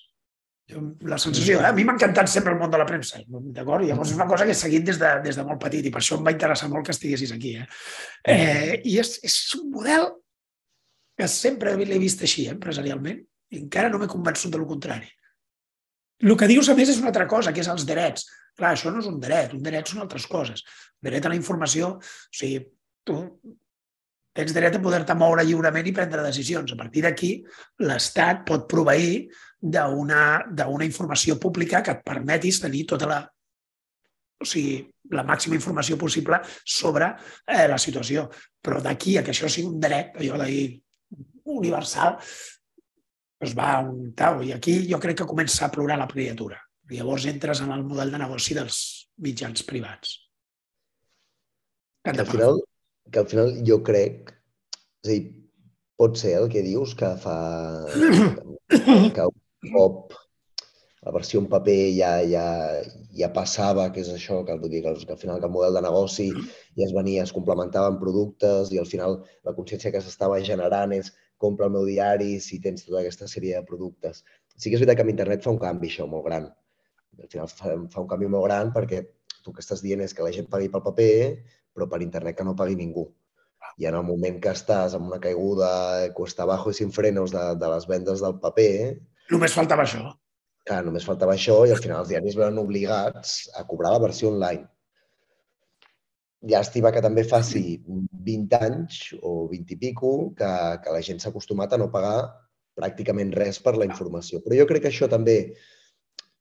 La 1.06 1.18
sensació, 1.22 1.60
eh? 1.60 1.68
a 1.68 1.74
mi 1.74 1.84
m'ha 1.86 1.94
encantat 1.94 2.26
sempre 2.30 2.50
el 2.50 2.58
món 2.58 2.72
de 2.72 2.78
la 2.80 2.86
premsa, 2.88 3.20
d'acord? 3.54 3.86
Llavors 3.86 4.10
és 4.10 4.16
una 4.16 4.26
cosa 4.26 4.48
que 4.48 4.50
he 4.50 4.58
seguit 4.58 4.82
des 4.88 4.96
de, 4.98 5.10
des 5.22 5.36
de 5.38 5.44
molt 5.46 5.60
petit 5.62 5.86
i 5.86 5.92
per 5.94 6.00
això 6.00 6.16
em 6.18 6.24
va 6.26 6.32
interessar 6.34 6.66
molt 6.72 6.88
que 6.88 6.94
estiguessis 6.96 7.34
aquí. 7.36 7.52
Eh? 7.60 7.66
Eh, 8.34 8.72
I 8.90 8.96
és, 8.98 9.12
és 9.28 9.36
un 9.60 9.68
model 9.70 10.08
que 11.16 11.28
sempre 11.30 11.76
l'he 11.78 12.00
vist 12.02 12.24
així, 12.26 12.48
eh, 12.48 12.56
empresarialment, 12.56 13.20
i 13.54 13.60
encara 13.62 13.92
no 13.92 14.00
m'he 14.02 14.10
convençut 14.10 14.50
de 14.50 14.58
lo 14.58 14.66
contrari. 14.66 15.06
El 16.26 16.34
que 16.40 16.48
dius, 16.50 16.72
a 16.72 16.74
més, 16.74 16.90
és 16.90 16.98
una 16.98 17.12
altra 17.12 17.28
cosa, 17.30 17.52
que 17.54 17.62
és 17.62 17.70
els 17.70 17.86
drets. 17.86 18.26
Clar, 18.56 18.72
això 18.72 18.90
no 18.90 19.04
és 19.04 19.06
un 19.06 19.20
dret, 19.22 19.54
un 19.54 19.62
dret 19.62 19.86
són 19.86 20.02
altres 20.02 20.26
coses. 20.26 20.64
Dret 21.04 21.28
a 21.28 21.30
la 21.30 21.38
informació, 21.38 21.94
o 22.00 22.34
sigui, 22.40 22.64
tu 23.06 23.20
tens 24.36 24.52
dret 24.54 24.76
a 24.76 24.82
poder-te 24.82 25.16
moure 25.18 25.44
lliurement 25.46 25.86
i 25.88 25.94
prendre 25.96 26.24
decisions. 26.26 26.72
A 26.72 26.78
partir 26.78 27.04
d'aquí, 27.06 27.30
l'Estat 27.84 28.44
pot 28.48 28.66
proveir 28.70 29.26
d'una 29.60 30.86
informació 30.86 31.38
pública 31.40 31.82
que 31.82 31.96
et 31.96 32.04
permetis 32.04 32.60
tenir 32.62 32.84
tota 32.90 33.08
la, 33.10 33.22
o 34.40 34.48
sigui, 34.48 34.82
la 35.16 35.24
màxima 35.24 35.56
informació 35.56 35.96
possible 35.98 36.40
sobre 36.64 37.08
eh, 37.46 37.64
la 37.70 37.78
situació. 37.78 38.26
Però 38.62 38.82
d'aquí 38.82 39.16
a 39.16 39.24
que 39.24 39.32
això 39.32 39.48
sigui 39.48 39.70
un 39.70 39.80
dret, 39.80 40.14
allò 40.20 40.42
de 40.42 40.50
dir 40.50 40.66
universal, 41.56 42.20
es 43.40 43.56
va 43.56 43.80
un 43.84 44.12
tau. 44.18 44.42
I 44.42 44.52
aquí 44.56 44.78
jo 44.90 45.00
crec 45.00 45.22
que 45.22 45.28
comença 45.28 45.66
a 45.66 45.72
plorar 45.72 45.98
la 46.00 46.08
criatura. 46.10 46.60
Llavors 46.90 47.26
entres 47.26 47.60
en 47.64 47.72
el 47.74 47.82
model 47.84 48.12
de 48.14 48.22
negoci 48.22 48.54
dels 48.54 48.78
mitjans 49.22 49.64
privats. 49.66 50.14
Al 52.06 52.22
final, 52.26 52.60
que 53.12 53.22
al 53.22 53.28
final 53.30 53.52
jo 53.66 53.80
crec, 53.86 54.32
és 55.04 55.10
a 55.10 55.12
dir, 55.14 55.24
pot 55.96 56.18
ser 56.20 56.36
el 56.40 56.50
que 56.52 56.62
dius 56.64 56.94
que 56.98 57.14
fa 57.22 57.36
que 59.16 59.26
un 59.26 59.72
cop 59.72 60.16
la 61.06 61.12
versió 61.14 61.38
en 61.38 61.46
paper 61.46 61.92
ja, 61.94 62.08
ja, 62.26 62.46
ja 63.14 63.28
passava, 63.34 63.84
que 63.94 64.02
és 64.02 64.08
això, 64.10 64.40
que, 64.46 64.56
vull 64.58 64.72
dir, 64.72 64.80
que, 64.82 64.92
que 65.06 65.14
al 65.14 65.20
final 65.20 65.38
que 65.38 65.46
el 65.46 65.52
model 65.54 65.78
de 65.78 65.82
negoci 65.84 66.26
ja 66.34 66.82
es 66.88 66.94
venia, 66.96 67.22
es 67.22 67.32
complementaven 67.36 68.00
productes 68.00 68.72
i 68.74 68.80
al 68.82 68.88
final 68.90 69.20
la 69.46 69.54
consciència 69.54 69.92
que 69.94 70.02
s'estava 70.02 70.40
generant 70.48 70.96
és 70.96 71.12
compra 71.38 71.68
el 71.70 71.76
meu 71.76 71.86
diari 71.86 72.40
si 72.42 72.58
tens 72.64 72.82
tota 72.88 73.04
aquesta 73.04 73.30
sèrie 73.30 73.54
de 73.54 73.68
productes. 73.68 74.24
Sí 74.56 74.66
que 74.66 74.80
és 74.80 74.82
veritat 74.82 74.98
que 74.98 75.06
amb 75.06 75.14
internet 75.14 75.46
fa 75.46 75.54
un 75.54 75.62
canvi 75.62 75.92
això 75.92 76.08
molt 76.10 76.26
gran. 76.26 76.50
Al 77.22 77.30
final 77.30 77.54
fa, 77.54 77.76
fa 77.92 78.02
un 78.02 78.10
canvi 78.10 78.32
molt 78.32 78.48
gran 78.48 78.74
perquè 78.74 79.04
tu 79.46 79.54
que 79.54 79.62
estàs 79.64 79.84
dient 79.84 80.02
és 80.02 80.14
que 80.14 80.26
la 80.26 80.34
gent 80.34 80.50
pagui 80.50 80.68
pel 80.72 80.84
paper, 80.84 81.14
però 81.74 81.88
per 81.88 82.02
internet 82.04 82.36
que 82.36 82.46
no 82.46 82.56
pagui 82.58 82.76
ningú. 82.78 83.06
I 83.80 83.88
en 83.88 83.96
el 83.98 84.04
moment 84.08 84.38
que 84.42 84.52
estàs 84.52 84.94
amb 84.96 85.08
una 85.10 85.22
caiguda 85.22 85.70
cuesta 86.16 86.44
abajo 86.44 86.72
i 86.72 86.76
sin 86.78 86.92
frenos 86.92 87.34
de, 87.34 87.48
de 87.60 87.72
les 87.72 87.88
vendes 87.88 88.22
del 88.24 88.38
paper... 88.42 88.70
Només 89.32 89.56
faltava 89.56 89.84
això. 89.86 90.04
Clar, 90.66 90.82
només 90.86 91.06
faltava 91.06 91.34
això 91.34 91.60
i 91.66 91.74
al 91.74 91.82
final 91.82 92.02
els 92.02 92.10
diaris 92.10 92.38
veuen 92.38 92.58
obligats 92.62 93.36
a 93.54 93.62
cobrar 93.68 93.92
la 93.94 94.02
versió 94.02 94.32
online 94.32 94.66
llàstima 96.46 96.92
que 96.94 97.02
també 97.02 97.24
faci 97.26 97.78
20 97.86 98.58
anys 98.60 98.98
o 99.22 99.46
20 99.50 99.74
i 99.74 99.78
pico 99.80 100.10
que, 100.38 100.50
que 100.82 100.94
la 100.94 101.02
gent 101.02 101.20
s'ha 101.22 101.32
acostumat 101.32 101.72
a 101.72 101.80
no 101.80 101.90
pagar 101.92 102.18
pràcticament 102.76 103.32
res 103.34 103.58
per 103.64 103.76
la 103.76 103.88
informació. 103.88 104.42
Però 104.44 104.58
jo 104.58 104.66
crec 104.68 104.84
que 104.84 104.92
això 104.92 105.08
també 105.08 105.56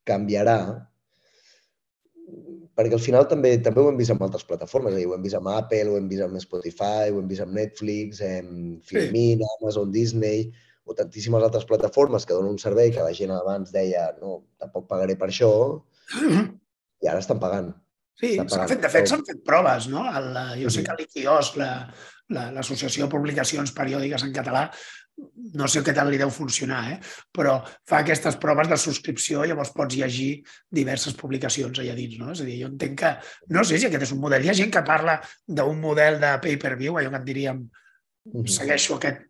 canviarà 0.06 0.58
perquè 2.76 2.98
al 2.98 3.04
final 3.04 3.28
també 3.32 3.54
també 3.64 3.82
ho 3.82 3.90
hem 3.90 3.98
vist 4.00 4.12
amb 4.14 4.24
altres 4.26 4.44
plataformes, 4.48 4.94
és 4.94 5.00
a 5.00 5.02
dir, 5.02 5.08
ho 5.10 5.16
hem 5.16 5.24
vist 5.24 5.38
amb 5.40 5.52
Apple, 5.54 5.88
ho 5.92 5.98
hem 6.00 6.10
vist 6.12 6.26
amb 6.26 6.42
Spotify, 6.44 7.12
ho 7.12 7.22
hem 7.22 7.30
vist 7.32 7.46
amb 7.46 7.56
Netflix, 7.56 8.22
amb 8.26 8.84
Filmin, 8.90 9.42
sí. 9.42 9.50
Amazon, 9.60 9.94
Disney, 9.96 10.50
o 10.86 10.94
tantíssimes 10.98 11.44
altres 11.44 11.66
plataformes 11.66 12.28
que 12.28 12.36
donen 12.36 12.54
un 12.54 12.62
servei 12.62 12.92
que 12.94 13.06
la 13.06 13.16
gent 13.16 13.34
abans 13.34 13.72
deia 13.74 14.10
no, 14.20 14.42
tampoc 14.62 14.90
pagaré 14.92 15.16
per 15.18 15.32
això, 15.32 15.52
i 17.04 17.10
ara 17.10 17.24
estan 17.24 17.42
pagant. 17.42 17.72
Sí, 18.16 18.36
s'han 18.38 18.70
fet, 18.70 18.80
de 18.84 18.92
fet, 18.92 19.10
s'han 19.12 19.26
fet 19.28 19.42
proves, 19.48 19.90
no? 19.92 20.06
El, 20.08 20.30
jo 20.62 20.70
sé 20.72 20.86
que 20.86 20.94
l'IQIOS, 21.00 21.56
l'Associació 22.32 23.04
la, 23.04 23.08
de 23.08 23.12
Publicacions 23.12 23.74
Periòdiques 23.76 24.24
en 24.24 24.32
Català, 24.36 24.70
no 25.56 25.68
sé 25.72 25.82
què 25.86 25.94
tal 25.96 26.10
li 26.12 26.20
deu 26.20 26.32
funcionar, 26.34 26.82
eh? 26.92 26.98
però 27.34 27.56
fa 27.88 28.02
aquestes 28.02 28.36
proves 28.42 28.68
de 28.72 28.78
subscripció 28.80 29.44
i 29.44 29.52
llavors 29.52 29.72
pots 29.76 29.96
llegir 29.96 30.42
diverses 30.80 31.16
publicacions 31.20 31.80
allà 31.80 31.96
dins. 31.98 32.18
No? 32.20 32.34
És 32.34 32.44
a 32.44 32.48
dir, 32.48 32.58
jo 32.64 32.72
entenc 32.72 32.98
que, 33.00 33.14
no 33.56 33.64
sé 33.64 33.80
si 33.80 33.88
aquest 33.88 34.08
és 34.10 34.16
un 34.16 34.22
model. 34.24 34.44
Hi 34.44 34.52
ha 34.52 34.58
gent 34.60 34.74
que 34.74 34.84
parla 34.88 35.20
d'un 35.48 35.80
model 35.80 36.20
de 36.24 36.34
pay-per-view, 36.44 37.00
allò 37.00 37.14
que 37.14 37.22
en 37.22 37.30
diríem, 37.30 37.64
segueixo 38.52 39.00
aquest 39.00 39.24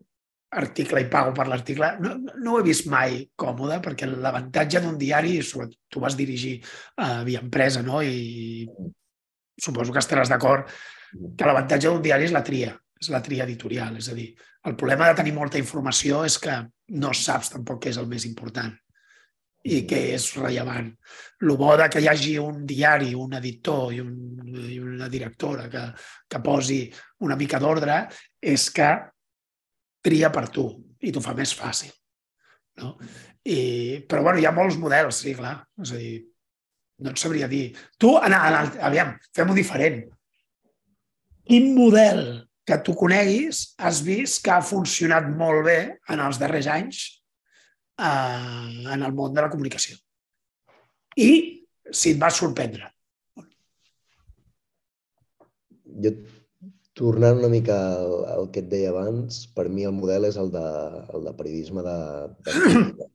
article 0.55 1.01
i 1.03 1.09
pago 1.11 1.33
per 1.35 1.47
l'article, 1.51 1.91
no, 1.99 2.15
no 2.15 2.53
ho 2.53 2.59
he 2.61 2.65
vist 2.65 2.87
mai 2.89 3.19
còmode, 3.35 3.81
perquè 3.83 4.07
l'avantatge 4.07 4.81
d'un 4.81 4.97
diari, 4.97 5.37
tu 5.43 6.01
vas 6.03 6.15
dirigir 6.15 6.57
uh, 6.61 7.23
via 7.27 7.41
empresa, 7.43 7.83
no? 7.83 8.01
i 8.01 8.65
suposo 9.61 9.93
que 9.93 10.01
estaràs 10.01 10.31
d'acord 10.31 10.69
que 11.35 11.47
l'avantatge 11.47 11.89
d'un 11.89 12.03
diari 12.03 12.27
és 12.27 12.33
la 12.35 12.43
tria, 12.43 12.73
és 13.01 13.11
la 13.11 13.21
tria 13.23 13.45
editorial. 13.45 13.99
És 13.99 14.09
a 14.11 14.15
dir, 14.17 14.29
el 14.65 14.75
problema 14.75 15.09
de 15.09 15.19
tenir 15.19 15.33
molta 15.35 15.61
informació 15.61 16.23
és 16.25 16.39
que 16.41 16.55
no 17.01 17.13
saps 17.13 17.53
tampoc 17.53 17.83
què 17.83 17.93
és 17.93 18.01
el 18.01 18.09
més 18.09 18.25
important 18.25 18.73
i 19.65 19.81
què 19.89 19.99
és 20.13 20.27
rellevant. 20.37 20.91
El 21.41 21.55
bo 21.57 21.71
de 21.77 21.87
que 21.89 22.01
hi 22.01 22.07
hagi 22.09 22.35
un 22.41 22.65
diari, 22.69 23.15
un 23.17 23.33
editor 23.37 23.93
i, 23.95 24.01
un, 24.03 24.13
i 24.61 24.77
una 24.81 25.09
directora 25.09 25.65
que, 25.73 25.85
que 26.29 26.41
posi 26.45 26.79
una 27.25 27.37
mica 27.39 27.59
d'ordre 27.61 28.03
és 28.41 28.67
que 28.73 28.89
tria 30.05 30.29
per 30.33 30.47
tu 30.53 30.67
i 31.01 31.13
t'ho 31.13 31.21
fa 31.21 31.33
més 31.37 31.55
fàcil. 31.57 31.89
No? 32.81 32.93
I, 33.45 34.05
però 34.09 34.21
bueno, 34.25 34.41
hi 34.41 34.45
ha 34.45 34.53
molts 34.53 34.77
models, 34.81 35.23
sí, 35.23 35.33
clar. 35.37 35.57
És 35.81 35.93
a 35.93 36.01
dir, 36.01 36.15
no 37.01 37.13
et 37.13 37.21
sabria 37.21 37.49
dir. 37.49 37.65
Tu, 37.97 38.11
en, 38.21 38.33
en, 38.37 38.77
aviam, 38.85 39.15
fem-ho 39.35 39.57
diferent. 39.57 40.03
Quin 41.45 41.73
model 41.77 42.44
que 42.65 42.77
tu 42.85 42.95
coneguis 42.97 43.61
has 43.77 44.01
vist 44.05 44.41
que 44.45 44.53
ha 44.53 44.63
funcionat 44.65 45.27
molt 45.29 45.65
bé 45.67 45.79
en 46.13 46.23
els 46.25 46.39
darrers 46.41 46.69
anys 46.71 47.03
eh, 48.01 48.93
en 48.95 49.05
el 49.05 49.13
món 49.13 49.35
de 49.35 49.45
la 49.45 49.51
comunicació? 49.53 49.97
I 51.15 51.31
si 51.91 52.15
et 52.15 52.21
va 52.21 52.31
sorprendre. 52.33 52.89
Jo 56.03 56.11
Tornant 56.95 57.41
una 57.41 57.49
mica 57.51 57.75
al, 57.75 58.13
al 58.31 58.45
que 58.55 58.61
et 58.63 58.67
deia 58.71 58.93
abans, 58.93 59.41
per 59.51 59.65
mi 59.67 59.83
el 59.83 59.91
model 59.91 60.29
és 60.29 60.37
el 60.39 60.47
de, 60.53 60.63
el 61.17 61.25
de 61.27 61.33
periodisme 61.35 61.81
de, 61.83 61.95
de, 62.47 62.53
comunitat. 62.61 63.09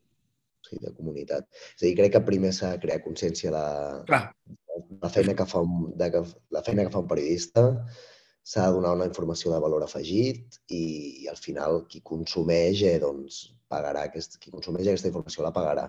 O 0.61 0.69
sigui, 0.69 0.81
de 0.83 0.93
comunitat. 0.99 1.47
És 1.57 1.79
a 1.79 1.87
dir, 1.87 1.95
crec 2.03 2.13
que 2.13 2.23
primer 2.27 2.51
s'ha 2.53 2.75
de 2.75 2.83
crear 2.83 3.01
consciència 3.07 3.55
de, 3.55 3.63
de 4.11 4.83
la 5.01 5.13
feina 5.15 5.37
que 5.39 5.49
fa 5.49 5.65
un, 5.65 5.89
de, 5.97 6.11
la 6.53 6.63
feina 6.67 6.85
que 6.85 6.93
fa 6.93 7.01
un 7.01 7.09
periodista, 7.09 7.65
s'ha 8.51 8.67
de 8.67 8.75
donar 8.75 8.97
una 8.97 9.07
informació 9.07 9.53
de 9.53 9.61
valor 9.63 9.85
afegit 9.87 10.57
i, 10.75 10.83
i 11.23 11.29
al 11.31 11.39
final 11.39 11.85
qui 11.91 12.01
consumeix 12.13 12.83
eh, 12.89 12.97
doncs, 13.03 13.43
pagarà, 13.71 14.07
aquest, 14.09 14.41
qui 14.43 14.51
consumeix 14.55 14.89
aquesta 14.89 15.11
informació 15.11 15.45
la 15.47 15.55
pagarà. 15.55 15.85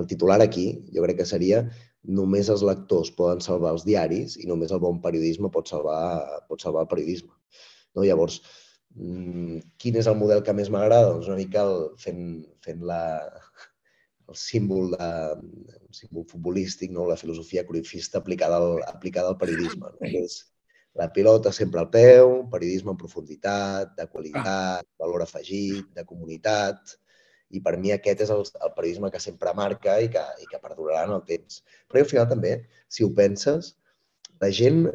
El 0.00 0.08
titular 0.10 0.40
aquí 0.42 0.66
jo 0.94 1.04
crec 1.04 1.20
que 1.20 1.28
seria 1.28 1.60
només 2.20 2.50
els 2.50 2.64
lectors 2.66 3.12
poden 3.14 3.42
salvar 3.44 3.74
els 3.76 3.84
diaris 3.86 4.36
i 4.40 4.48
només 4.50 4.74
el 4.74 4.82
bon 4.82 4.98
periodisme 5.04 5.52
pot 5.54 5.70
salvar, 5.70 6.02
pot 6.50 6.62
salvar 6.64 6.86
el 6.86 6.90
periodisme. 6.90 7.32
No? 7.94 8.02
Llavors, 8.06 8.40
mm, 8.96 9.62
quin 9.78 10.02
és 10.02 10.10
el 10.10 10.18
model 10.18 10.42
que 10.46 10.54
més 10.56 10.70
m'agrada? 10.72 11.12
Doncs 11.14 11.30
una 11.30 11.38
mica 11.42 11.66
el, 11.66 11.90
fent, 12.04 12.22
fent 12.66 12.86
la, 12.90 13.02
el 14.30 14.38
símbol, 14.38 14.94
de, 14.96 15.10
el 15.78 15.98
símbol 16.02 16.26
futbolístic, 16.30 16.94
no? 16.94 17.06
la 17.10 17.18
filosofia 17.20 17.66
cruifista 17.66 18.18
aplicada 18.18 18.58
al, 18.62 18.80
aplicada 18.90 19.34
al 19.34 19.38
periodisme. 19.42 19.94
No? 19.98 20.14
És 20.24 20.40
la 20.98 21.10
pilota 21.14 21.52
sempre 21.52 21.80
al 21.80 21.90
peu, 21.90 22.32
periodisme 22.50 22.92
en 22.94 22.98
profunditat, 22.98 23.94
de 23.98 24.06
qualitat, 24.10 24.86
valor 24.98 25.22
afegit, 25.22 25.86
de 25.94 26.04
comunitat, 26.04 26.96
i 27.50 27.60
per 27.62 27.76
mi 27.82 27.92
aquest 27.94 28.24
és 28.26 28.30
el, 28.34 28.42
el 28.46 28.72
periodisme 28.76 29.10
que 29.10 29.22
sempre 29.22 29.54
marca 29.58 29.98
i 30.02 30.08
que, 30.10 30.22
i 30.42 30.48
que 30.50 30.62
perdurarà 30.62 31.04
en 31.06 31.14
el 31.16 31.22
temps. 31.26 31.62
Però 31.88 32.02
al 32.02 32.10
final 32.10 32.28
també, 32.30 32.56
si 32.90 33.06
ho 33.06 33.10
penses, 33.14 33.74
la 34.40 34.48
gent 34.56 34.86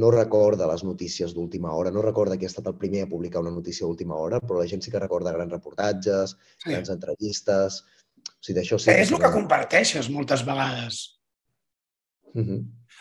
no 0.00 0.10
recorda 0.14 0.68
les 0.70 0.82
notícies 0.86 1.34
d'última 1.36 1.74
hora, 1.76 1.92
no 1.92 2.04
recorda 2.04 2.38
qui 2.38 2.46
ha 2.48 2.52
estat 2.52 2.70
el 2.70 2.78
primer 2.80 3.04
a 3.04 3.10
publicar 3.10 3.42
una 3.44 3.52
notícia 3.52 3.84
d'última 3.84 4.16
hora, 4.16 4.40
però 4.40 4.62
la 4.62 4.70
gent 4.70 4.82
sí 4.82 4.92
que 4.94 5.02
recorda 5.02 5.34
grans 5.36 5.52
reportatges, 5.58 6.38
sí. 6.56 6.72
grans 6.72 6.92
entrevistes... 6.94 7.84
O 8.26 8.42
sigui, 8.42 8.56
d'això 8.58 8.78
sí... 8.80 8.90
És 8.90 9.12
el 9.14 9.20
que 9.22 9.28
comparteixes 9.30 10.08
moltes 10.10 10.42
vegades. 10.46 10.96
Uh 12.34 12.42
-huh. 12.42 12.58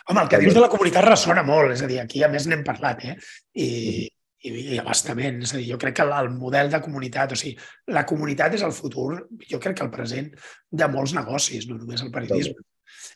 Home, 0.09 0.21
el 0.21 0.29
que 0.29 0.41
dius 0.43 0.53
de 0.53 0.61
la 0.61 0.69
comunitat 0.69 1.07
ressona 1.07 1.43
molt, 1.45 1.73
és 1.73 1.81
a 1.81 1.89
dir, 1.89 2.01
aquí 2.01 2.21
a 2.23 2.29
més 2.29 2.45
n'hem 2.49 2.61
parlat, 2.67 3.05
eh? 3.05 3.15
I, 3.53 3.69
-huh 3.69 4.11
i, 4.45 4.53
i 4.75 4.77
abastament. 4.81 5.41
És 5.45 5.55
a 5.55 5.59
dir, 5.59 5.67
jo 5.71 5.79
crec 5.81 5.97
que 5.99 6.05
el 6.05 6.31
model 6.35 6.71
de 6.73 6.81
comunitat, 6.83 7.33
o 7.33 7.39
sigui, 7.39 7.55
la 7.95 8.05
comunitat 8.07 8.57
és 8.57 8.63
el 8.67 8.75
futur, 8.75 9.09
jo 9.49 9.59
crec 9.61 9.79
que 9.79 9.85
el 9.85 9.93
present 9.93 10.31
de 10.71 10.89
molts 10.91 11.15
negocis, 11.17 11.67
no 11.69 11.79
només 11.79 12.05
el 12.05 12.13
periodisme. 12.15 12.65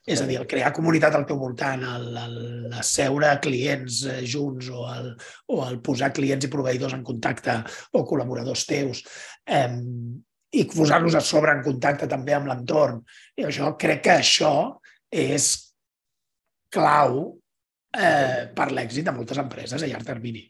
És 0.10 0.22
a 0.22 0.28
dir, 0.30 0.38
el 0.40 0.48
crear 0.50 0.72
comunitat 0.74 1.16
al 1.18 1.26
teu 1.30 1.38
voltant, 1.42 1.84
el, 1.86 2.08
el, 2.18 2.40
el 2.70 2.84
seure 2.86 3.32
clients 3.44 4.02
eh, 4.10 4.20
junts 4.28 4.70
o 4.74 4.86
el, 4.90 5.12
o 5.54 5.62
el 5.66 5.80
posar 5.86 6.12
clients 6.16 6.46
i 6.46 6.52
proveïdors 6.52 6.96
en 6.98 7.06
contacte 7.06 7.56
o 7.98 8.04
col·laboradors 8.08 8.66
teus 8.70 9.02
eh, 9.46 9.70
i 10.50 10.66
posar-los 10.70 11.18
a 11.18 11.24
sobre 11.26 11.54
en 11.54 11.64
contacte 11.66 12.10
també 12.10 12.36
amb 12.38 12.50
l'entorn. 12.50 13.02
I 13.38 13.50
això 13.50 13.74
crec 13.82 14.06
que 14.08 14.16
això 14.18 14.54
és 15.10 15.50
clau 16.74 17.20
eh, 17.98 18.48
per 18.56 18.70
l'èxit 18.72 19.08
de 19.08 19.14
moltes 19.16 19.42
empreses 19.42 19.84
a 19.84 19.90
llarg 19.90 20.08
termini. 20.08 20.46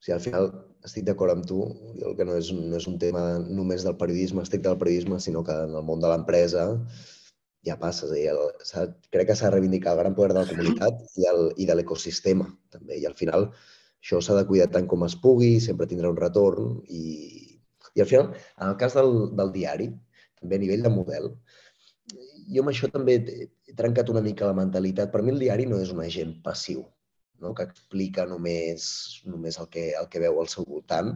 O 0.00 0.04
sigui, 0.04 0.16
al 0.16 0.24
final 0.24 0.50
estic 0.86 1.04
d'acord 1.04 1.34
amb 1.34 1.46
tu, 1.48 1.60
el 2.00 2.14
que 2.16 2.24
no 2.24 2.36
és, 2.38 2.50
no 2.56 2.76
és 2.78 2.86
un 2.88 2.98
tema 3.00 3.22
només 3.44 3.84
del 3.84 3.98
periodisme, 4.00 4.44
estic 4.46 4.62
del 4.64 4.78
periodisme, 4.80 5.20
sinó 5.20 5.42
que 5.44 5.56
en 5.66 5.74
el 5.76 5.84
món 5.84 6.00
de 6.00 6.08
l'empresa 6.08 6.64
ja 7.66 7.76
passa. 7.80 8.08
És 8.16 8.72
a 8.74 8.86
dir, 8.86 8.94
crec 9.12 9.28
que 9.30 9.36
s'ha 9.36 9.50
de 9.50 9.56
reivindicar 9.58 9.92
el 9.94 10.02
gran 10.04 10.16
poder 10.16 10.32
de 10.32 10.40
la 10.40 10.48
comunitat 10.48 11.04
i, 11.20 11.28
el, 11.28 11.50
i 11.60 11.68
de 11.68 11.76
l'ecosistema, 11.76 12.48
també. 12.72 12.96
I 12.96 13.06
al 13.10 13.18
final 13.18 13.50
això 13.50 14.22
s'ha 14.24 14.38
de 14.38 14.46
cuidar 14.48 14.70
tant 14.72 14.88
com 14.88 15.04
es 15.04 15.16
pugui, 15.20 15.58
sempre 15.60 15.88
tindrà 15.90 16.12
un 16.12 16.20
retorn. 16.20 16.78
I, 16.88 17.58
i 17.94 18.00
al 18.00 18.08
final, 18.08 18.32
en 18.56 18.70
el 18.70 18.78
cas 18.80 18.96
del, 18.96 19.12
del 19.36 19.52
diari, 19.52 19.90
també 20.40 20.56
a 20.56 20.64
nivell 20.64 20.86
de 20.86 20.94
model, 20.94 21.34
jo 22.50 22.64
amb 22.64 22.72
això 22.72 22.88
també 22.90 23.18
he 23.70 23.76
trencat 23.78 24.10
una 24.12 24.22
mica 24.24 24.48
la 24.48 24.56
mentalitat. 24.58 25.12
Per 25.12 25.22
mi 25.22 25.32
el 25.34 25.38
diari 25.42 25.68
no 25.70 25.78
és 25.82 25.92
un 25.94 26.02
agent 26.04 26.34
passiu 26.44 26.82
no? 27.40 27.54
que 27.54 27.66
explica 27.68 28.26
només, 28.28 28.90
només 29.26 29.58
el, 29.62 29.70
que, 29.72 29.90
el 30.00 30.10
que 30.12 30.22
veu 30.22 30.40
al 30.40 30.50
seu 30.52 30.66
voltant. 30.68 31.14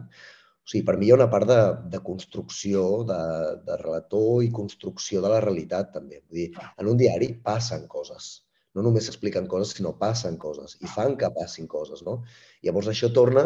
O 0.65 0.71
sigui, 0.71 0.85
per 0.87 0.95
mi 0.97 1.07
hi 1.07 1.11
ha 1.13 1.19
una 1.19 1.29
part 1.29 1.49
de, 1.49 1.59
de 1.93 2.01
construcció, 2.05 3.03
de, 3.09 3.19
de 3.67 3.77
relator 3.83 4.41
i 4.45 4.49
construcció 4.55 5.21
de 5.21 5.29
la 5.35 5.43
realitat, 5.43 5.91
també. 5.93 6.23
Vull 6.25 6.41
dir, 6.41 6.47
en 6.81 6.89
un 6.89 6.97
diari 7.01 7.29
passen 7.45 7.85
coses. 7.91 8.31
No 8.75 8.83
només 8.83 9.05
s'expliquen 9.07 9.45
coses, 9.51 9.75
sinó 9.77 9.93
passen 9.99 10.39
coses 10.41 10.75
i 10.81 10.89
fan 10.91 11.13
que 11.19 11.29
passin 11.37 11.69
coses, 11.71 12.01
no? 12.03 12.17
Llavors 12.65 12.89
això 12.91 13.11
torna, 13.13 13.45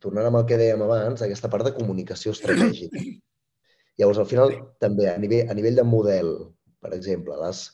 tornant 0.00 0.30
amb 0.30 0.40
el 0.40 0.46
que 0.48 0.60
dèiem 0.60 0.86
abans, 0.86 1.24
aquesta 1.26 1.50
part 1.52 1.66
de 1.66 1.74
comunicació 1.76 2.32
estratègica. 2.36 3.02
Llavors, 4.00 4.22
al 4.22 4.28
final, 4.30 4.54
també, 4.80 5.10
a 5.10 5.18
nivell, 5.20 5.50
a 5.50 5.56
nivell 5.58 5.76
de 5.76 5.84
model, 5.84 6.30
per 6.80 6.94
exemple, 6.96 7.36
les, 7.42 7.66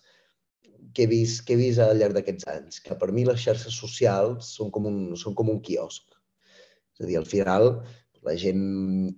que 0.95 1.05
he 1.05 1.11
vist, 1.11 1.45
que 1.47 1.55
he 1.55 1.61
vist 1.61 1.82
al 1.82 1.99
llarg 1.99 2.16
d'aquests 2.16 2.49
anys, 2.53 2.80
que 2.84 2.97
per 2.99 3.11
mi 3.14 3.24
les 3.28 3.41
xarxes 3.43 3.76
socials 3.76 4.53
són 4.59 4.72
com 4.74 4.89
un, 4.91 4.99
són 5.20 5.36
com 5.39 5.51
un 5.53 5.61
quiosc. 5.64 6.18
És 6.97 7.05
a 7.05 7.09
dir, 7.09 7.18
al 7.20 7.28
final 7.28 7.70
la 8.26 8.34
gent 8.36 8.62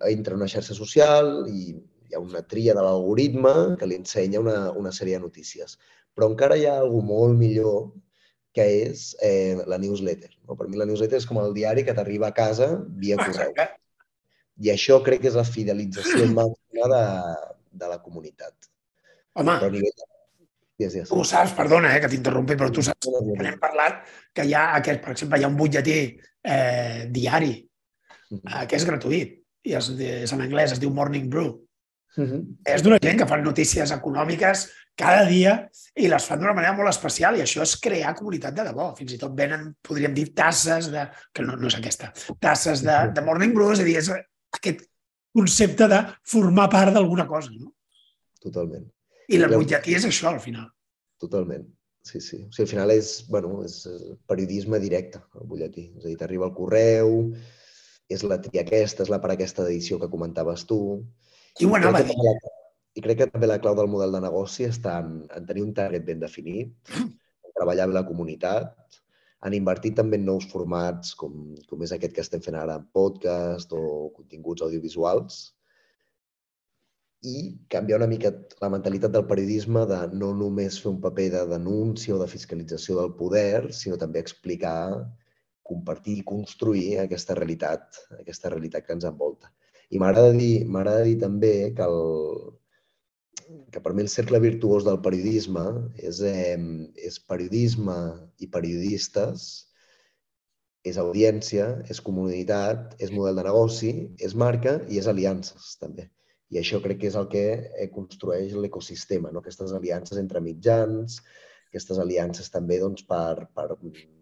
entra 0.07 0.35
en 0.35 0.43
una 0.43 0.51
xarxa 0.51 0.77
social 0.77 1.31
i 1.49 1.71
hi 2.11 2.15
ha 2.15 2.21
una 2.21 2.43
tria 2.53 2.75
de 2.77 2.83
l'algoritme 2.85 3.53
que 3.79 3.87
li 3.87 3.97
ensenya 3.97 4.41
una, 4.43 4.71
una 4.77 4.91
sèrie 4.95 5.17
de 5.17 5.25
notícies. 5.25 5.77
Però 6.15 6.27
encara 6.29 6.57
hi 6.59 6.67
ha 6.67 6.77
alguna 6.79 7.07
molt 7.07 7.37
millor 7.39 7.91
que 8.55 8.65
és 8.91 9.05
eh, 9.23 9.55
la 9.71 9.79
newsletter. 9.79 10.31
No? 10.43 10.57
Per 10.59 10.67
mi 10.67 10.79
la 10.79 10.87
newsletter 10.89 11.21
és 11.21 11.27
com 11.27 11.39
el 11.39 11.55
diari 11.55 11.85
que 11.87 11.95
t'arriba 11.95 12.29
a 12.29 12.35
casa 12.35 12.73
via 13.03 13.19
correu. 13.21 13.55
I 14.61 14.73
això 14.73 14.99
crec 15.05 15.23
que 15.23 15.31
és 15.31 15.39
la 15.39 15.47
fidelització 15.47 16.27
màxima 16.35 16.91
de, 16.91 17.03
de 17.81 17.91
la 17.93 18.01
comunitat. 18.03 18.71
Home, 19.39 19.55
però 19.55 19.71
a 19.71 19.73
nivell 19.73 19.95
de 19.95 20.10
Yes, 20.81 20.95
yes. 20.97 21.09
Tu 21.11 21.23
saps, 21.27 21.53
perdona 21.57 21.91
eh, 21.93 21.99
que 22.01 22.09
t'interrompi, 22.09 22.57
però 22.57 22.71
tu 22.73 22.83
saps 22.85 23.05
que 23.07 23.43
n'hem 23.43 23.59
parlat 23.61 24.01
que 24.33 24.45
hi 24.47 24.55
ha 24.57 24.71
aquest, 24.79 25.01
per 25.03 25.13
exemple, 25.13 25.39
hi 25.39 25.45
ha 25.45 25.51
un 25.51 25.57
butlletí 25.59 25.97
eh, 26.01 27.07
diari 27.13 27.53
eh, 27.59 28.63
que 28.65 28.79
és 28.79 28.87
gratuït 28.87 29.35
i 29.67 29.75
és, 29.77 29.91
és 30.25 30.33
en 30.33 30.41
anglès, 30.41 30.73
es 30.73 30.81
diu 30.81 30.93
Morning 30.93 31.27
Brew. 31.29 31.51
Uh 32.17 32.23
-huh. 32.27 32.41
És 32.67 32.81
d'una 32.83 32.99
gent 33.01 33.19
que 33.19 33.27
fan 33.27 33.43
notícies 33.43 33.91
econòmiques 33.91 34.67
cada 34.95 35.25
dia 35.25 35.69
i 35.95 36.07
les 36.07 36.25
fan 36.25 36.39
d'una 36.39 36.53
manera 36.53 36.73
molt 36.73 36.89
especial 36.89 37.37
i 37.37 37.41
això 37.41 37.61
és 37.61 37.79
crear 37.79 38.15
comunitat 38.15 38.53
de 38.53 38.63
debò. 38.63 38.95
Fins 38.97 39.13
i 39.13 39.17
tot 39.17 39.35
venen, 39.37 39.75
podríem 39.81 40.13
dir, 40.13 40.33
tasses 40.33 40.91
de... 40.91 41.07
que 41.33 41.43
no, 41.43 41.55
no 41.55 41.67
és 41.67 41.75
aquesta, 41.75 42.11
tasses 42.39 42.81
de, 42.81 43.11
de 43.15 43.21
Morning 43.21 43.53
Brew, 43.53 43.71
és 43.71 43.79
a 43.79 43.83
dir, 43.83 43.97
és 43.97 44.09
aquest 44.51 44.81
concepte 45.33 45.87
de 45.87 46.05
formar 46.23 46.69
part 46.69 46.93
d'alguna 46.93 47.27
cosa. 47.27 47.51
No? 47.51 47.71
Totalment. 48.41 48.91
I 49.31 49.39
butlletí 49.47 49.95
és 49.95 50.07
això, 50.07 50.33
al 50.33 50.41
final. 50.43 50.67
Totalment. 51.21 51.67
Sí, 52.03 52.19
sí. 52.19 52.39
O 52.47 52.51
sigui, 52.51 52.65
al 52.65 52.71
final 52.71 52.91
és, 52.95 53.11
bueno, 53.29 53.61
és 53.63 53.75
periodisme 54.27 54.79
directe, 54.81 55.21
el 55.39 55.47
butlletí. 55.47 55.91
És 55.97 56.05
a 56.05 56.09
dir, 56.09 56.17
t'arriba 56.19 56.47
el 56.49 56.55
correu, 56.57 57.13
és 58.11 58.25
la 58.27 58.39
tria 58.43 58.65
aquesta, 58.65 59.05
és 59.05 59.11
la 59.13 59.21
per 59.23 59.35
aquesta 59.35 59.63
edició 59.67 59.99
que 60.01 60.09
comentaves 60.11 60.65
tu. 60.69 60.81
Qui 61.57 61.69
ho 61.69 61.77
anava 61.77 62.01
a 62.01 62.07
dir? 62.07 62.17
La, 62.17 62.33
I 62.97 63.05
crec 63.05 63.21
que 63.21 63.29
també 63.31 63.47
la 63.47 63.59
clau 63.63 63.77
del 63.77 63.89
model 63.91 64.17
de 64.17 64.23
negoci 64.25 64.65
està 64.67 64.97
en, 65.05 65.21
en 65.31 65.47
tenir 65.47 65.63
un 65.63 65.75
target 65.77 66.03
ben 66.07 66.19
definit, 66.19 66.73
en 67.45 67.55
treballar 67.55 67.87
amb 67.87 67.99
la 67.99 68.05
comunitat, 68.07 68.73
han 69.41 69.55
invertit 69.57 69.95
també 69.97 70.19
en 70.19 70.27
nous 70.27 70.45
formats, 70.49 71.15
com, 71.17 71.53
com 71.69 71.85
és 71.85 71.93
aquest 71.95 72.13
que 72.17 72.25
estem 72.25 72.43
fent 72.45 72.57
ara 72.59 72.77
en 72.81 72.89
podcast 72.93 73.71
o 73.77 74.11
continguts 74.17 74.65
audiovisuals, 74.65 75.41
i 77.21 77.33
canviar 77.69 77.99
una 77.99 78.09
mica 78.09 78.31
la 78.61 78.69
mentalitat 78.73 79.11
del 79.13 79.27
periodisme 79.29 79.83
de 79.89 79.97
no 80.17 80.31
només 80.37 80.79
fer 80.81 80.89
un 80.91 81.01
paper 81.01 81.27
de 81.35 81.41
denúncia 81.51 82.15
o 82.15 82.19
de 82.21 82.27
fiscalització 82.29 82.97
del 82.97 83.11
poder, 83.19 83.71
sinó 83.77 83.97
també 84.01 84.23
explicar, 84.23 85.05
compartir 85.71 86.17
i 86.19 86.27
construir 86.31 86.87
aquesta 86.99 87.37
realitat, 87.37 87.99
aquesta 88.19 88.49
realitat 88.49 88.87
que 88.87 88.97
ens 88.97 89.05
envolta. 89.09 89.51
I 89.91 89.99
m'agrada 90.01 90.31
dir, 90.33 90.65
dir 91.05 91.17
també 91.21 91.53
que, 91.77 91.85
el, 91.85 93.59
que 93.71 93.81
per 93.83 93.93
mi 93.93 94.05
el 94.05 94.09
cercle 94.09 94.39
virtuós 94.41 94.87
del 94.87 95.01
periodisme 95.05 95.65
és, 95.97 96.21
eh, 96.25 96.57
és 96.95 97.19
periodisme 97.19 97.97
i 98.39 98.47
periodistes, 98.47 99.67
és 100.83 100.97
audiència, 100.97 101.67
és 101.93 102.01
comunitat, 102.01 102.95
és 102.97 103.13
model 103.13 103.37
de 103.37 103.45
negoci, 103.45 103.93
és 104.17 104.33
marca 104.33 104.79
i 104.89 104.97
és 104.97 105.07
aliances, 105.11 105.75
també. 105.77 106.09
I 106.51 106.59
això 106.59 106.81
crec 106.83 106.99
que 107.01 107.07
és 107.07 107.15
el 107.19 107.29
que 107.31 107.45
eh, 107.55 107.87
construeix 107.93 108.53
l'ecosistema, 108.59 109.31
no? 109.31 109.39
aquestes 109.39 109.71
aliances 109.77 110.19
entre 110.19 110.41
mitjans, 110.43 111.21
aquestes 111.71 112.01
aliances 112.03 112.51
també 112.51 112.81
doncs, 112.81 113.05
per, 113.07 113.47
per, 113.55 113.69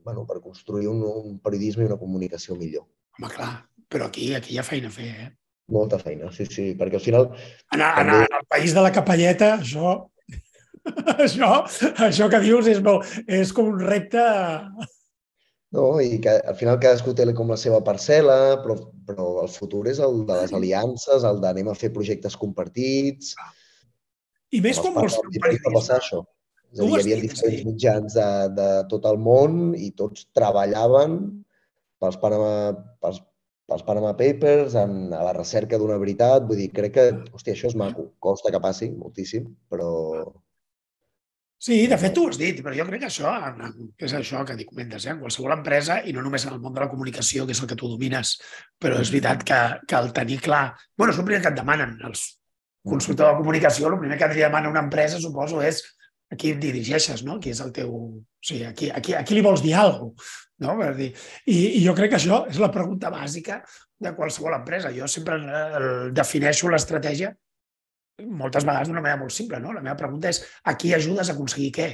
bueno, 0.06 0.28
per 0.30 0.38
construir 0.44 0.88
un, 0.92 1.02
un 1.02 1.40
periodisme 1.42 1.86
i 1.86 1.90
una 1.90 1.98
comunicació 1.98 2.58
millor. 2.60 2.86
Home, 3.18 3.32
clar, 3.34 3.50
però 3.90 4.12
aquí, 4.12 4.30
aquí 4.38 4.54
hi 4.54 4.62
ha 4.62 4.68
feina 4.68 4.92
a 4.92 4.94
fer, 4.94 5.10
eh? 5.26 5.30
Molta 5.74 5.98
feina, 6.02 6.30
sí, 6.34 6.46
sí, 6.50 6.70
perquè 6.78 6.98
al 6.98 7.04
final... 7.06 7.28
En, 7.74 7.82
també... 7.82 8.22
en 8.28 8.38
el 8.40 8.46
país 8.50 8.78
de 8.78 8.86
la 8.86 8.94
capelleta, 8.94 9.56
això, 9.58 9.98
això, 11.26 11.52
això 12.06 12.30
que 12.30 12.46
dius 12.46 12.70
és, 12.70 12.82
molt, 12.86 13.10
és 13.26 13.54
com 13.58 13.74
un 13.74 13.82
repte 13.82 14.24
no? 15.76 15.86
I 16.02 16.20
que 16.24 16.36
al 16.40 16.58
final 16.60 16.80
cadascú 16.82 17.14
té 17.16 17.28
com 17.38 17.52
la 17.54 17.60
seva 17.60 17.80
parcel·la, 17.86 18.40
però, 18.64 18.76
però 19.08 19.30
el 19.44 19.52
futur 19.54 19.86
és 19.92 20.02
el 20.04 20.24
de 20.30 20.42
les 20.42 20.54
aliances, 20.56 21.26
el 21.28 21.42
d'anem 21.44 21.72
a 21.72 21.78
fer 21.78 21.94
projectes 21.96 22.38
compartits... 22.38 23.36
I 24.50 24.64
més 24.66 24.80
com 24.82 24.96
vols 24.98 25.14
fer 25.14 25.28
un 25.30 25.74
passar 25.76 26.00
això. 26.00 26.24
És 26.74 26.80
a 26.80 26.86
dir, 26.86 26.90
hi 26.90 27.02
havia 27.02 27.18
diferents 27.22 27.66
mitjans 27.68 28.16
de, 28.18 28.30
de 28.58 28.70
tot 28.90 29.06
el 29.10 29.20
món 29.22 29.76
i 29.78 29.92
tots 29.98 30.26
treballaven 30.38 31.20
pels 32.02 32.18
Panama, 32.22 32.52
pels, 33.04 33.20
pels 33.70 33.86
Panama 33.86 34.16
Papers, 34.18 34.74
en, 34.82 35.14
a 35.14 35.22
la 35.28 35.34
recerca 35.38 35.78
d'una 35.78 36.00
veritat. 36.02 36.46
Vull 36.50 36.62
dir, 36.64 36.70
crec 36.74 36.96
que, 36.98 37.08
hòstia, 37.34 37.54
això 37.54 37.70
és 37.70 37.78
maco. 37.78 38.10
Costa 38.26 38.54
que 38.54 38.62
passi 38.64 38.90
moltíssim, 38.96 39.50
però, 39.70 39.90
Sí, 41.60 41.76
de 41.92 41.98
fet 42.00 42.14
tu 42.16 42.24
ho 42.24 42.30
has 42.32 42.38
dit, 42.40 42.62
però 42.64 42.72
jo 42.72 42.86
crec 42.88 43.02
que 43.04 43.10
això, 43.10 43.34
que 44.00 44.08
és 44.08 44.14
això 44.16 44.46
que 44.48 44.56
comentes, 44.64 45.06
eh? 45.06 45.12
en 45.12 45.20
qualsevol 45.20 45.58
empresa, 45.58 45.98
i 46.08 46.14
no 46.16 46.22
només 46.24 46.46
en 46.48 46.54
el 46.56 46.62
món 46.64 46.72
de 46.76 46.80
la 46.80 46.88
comunicació, 46.88 47.44
que 47.46 47.52
és 47.52 47.60
el 47.60 47.68
que 47.68 47.76
tu 47.76 47.90
domines, 47.92 48.38
però 48.80 49.02
és 49.04 49.12
veritat 49.12 49.44
que, 49.44 49.58
que 49.84 49.98
el 50.00 50.14
tenir 50.16 50.40
clar... 50.46 50.62
bueno, 50.96 51.12
és 51.12 51.20
el 51.20 51.28
primer 51.28 51.42
que 51.44 51.52
et 51.52 51.58
demanen 51.60 51.98
els 52.08 52.24
consultors 52.88 53.34
de 53.34 53.42
comunicació, 53.42 53.90
el 53.90 54.00
primer 54.00 54.18
que 54.22 54.30
et 54.30 54.38
demana 54.40 54.72
una 54.72 54.86
empresa, 54.88 55.20
suposo, 55.20 55.60
és 55.60 55.84
a 56.32 56.38
qui 56.40 56.54
et 56.54 56.64
dirigeixes, 56.64 57.26
no? 57.28 57.36
Qui 57.44 57.52
és 57.52 57.60
el 57.66 57.76
teu... 57.76 57.92
O 57.92 58.46
sigui, 58.46 58.64
a 58.64 58.72
qui, 58.72 58.88
a 58.96 59.04
qui, 59.04 59.18
a 59.20 59.26
qui 59.28 59.36
li 59.36 59.44
vols 59.44 59.60
dir 59.66 59.76
alguna 59.76 60.16
cosa, 60.16 60.40
no? 60.64 60.78
Per 60.80 60.94
dir... 60.96 61.12
I, 61.44 61.60
I 61.82 61.84
jo 61.84 61.98
crec 61.98 62.14
que 62.14 62.22
això 62.22 62.46
és 62.48 62.64
la 62.64 62.72
pregunta 62.72 63.12
bàsica 63.12 63.60
de 64.00 64.16
qualsevol 64.16 64.56
empresa. 64.62 64.96
Jo 64.96 65.12
sempre 65.12 65.42
defineixo 66.16 66.72
l'estratègia 66.72 67.34
moltes 68.28 68.66
vegades 68.68 68.90
d'una 68.90 69.04
manera 69.04 69.22
molt 69.22 69.34
simple. 69.36 69.60
No? 69.64 69.74
La 69.76 69.84
meva 69.86 69.98
pregunta 70.00 70.32
és 70.32 70.44
a 70.66 70.76
qui 70.80 70.94
ajudes 70.96 71.30
a 71.30 71.36
aconseguir 71.36 71.72
què? 71.76 71.90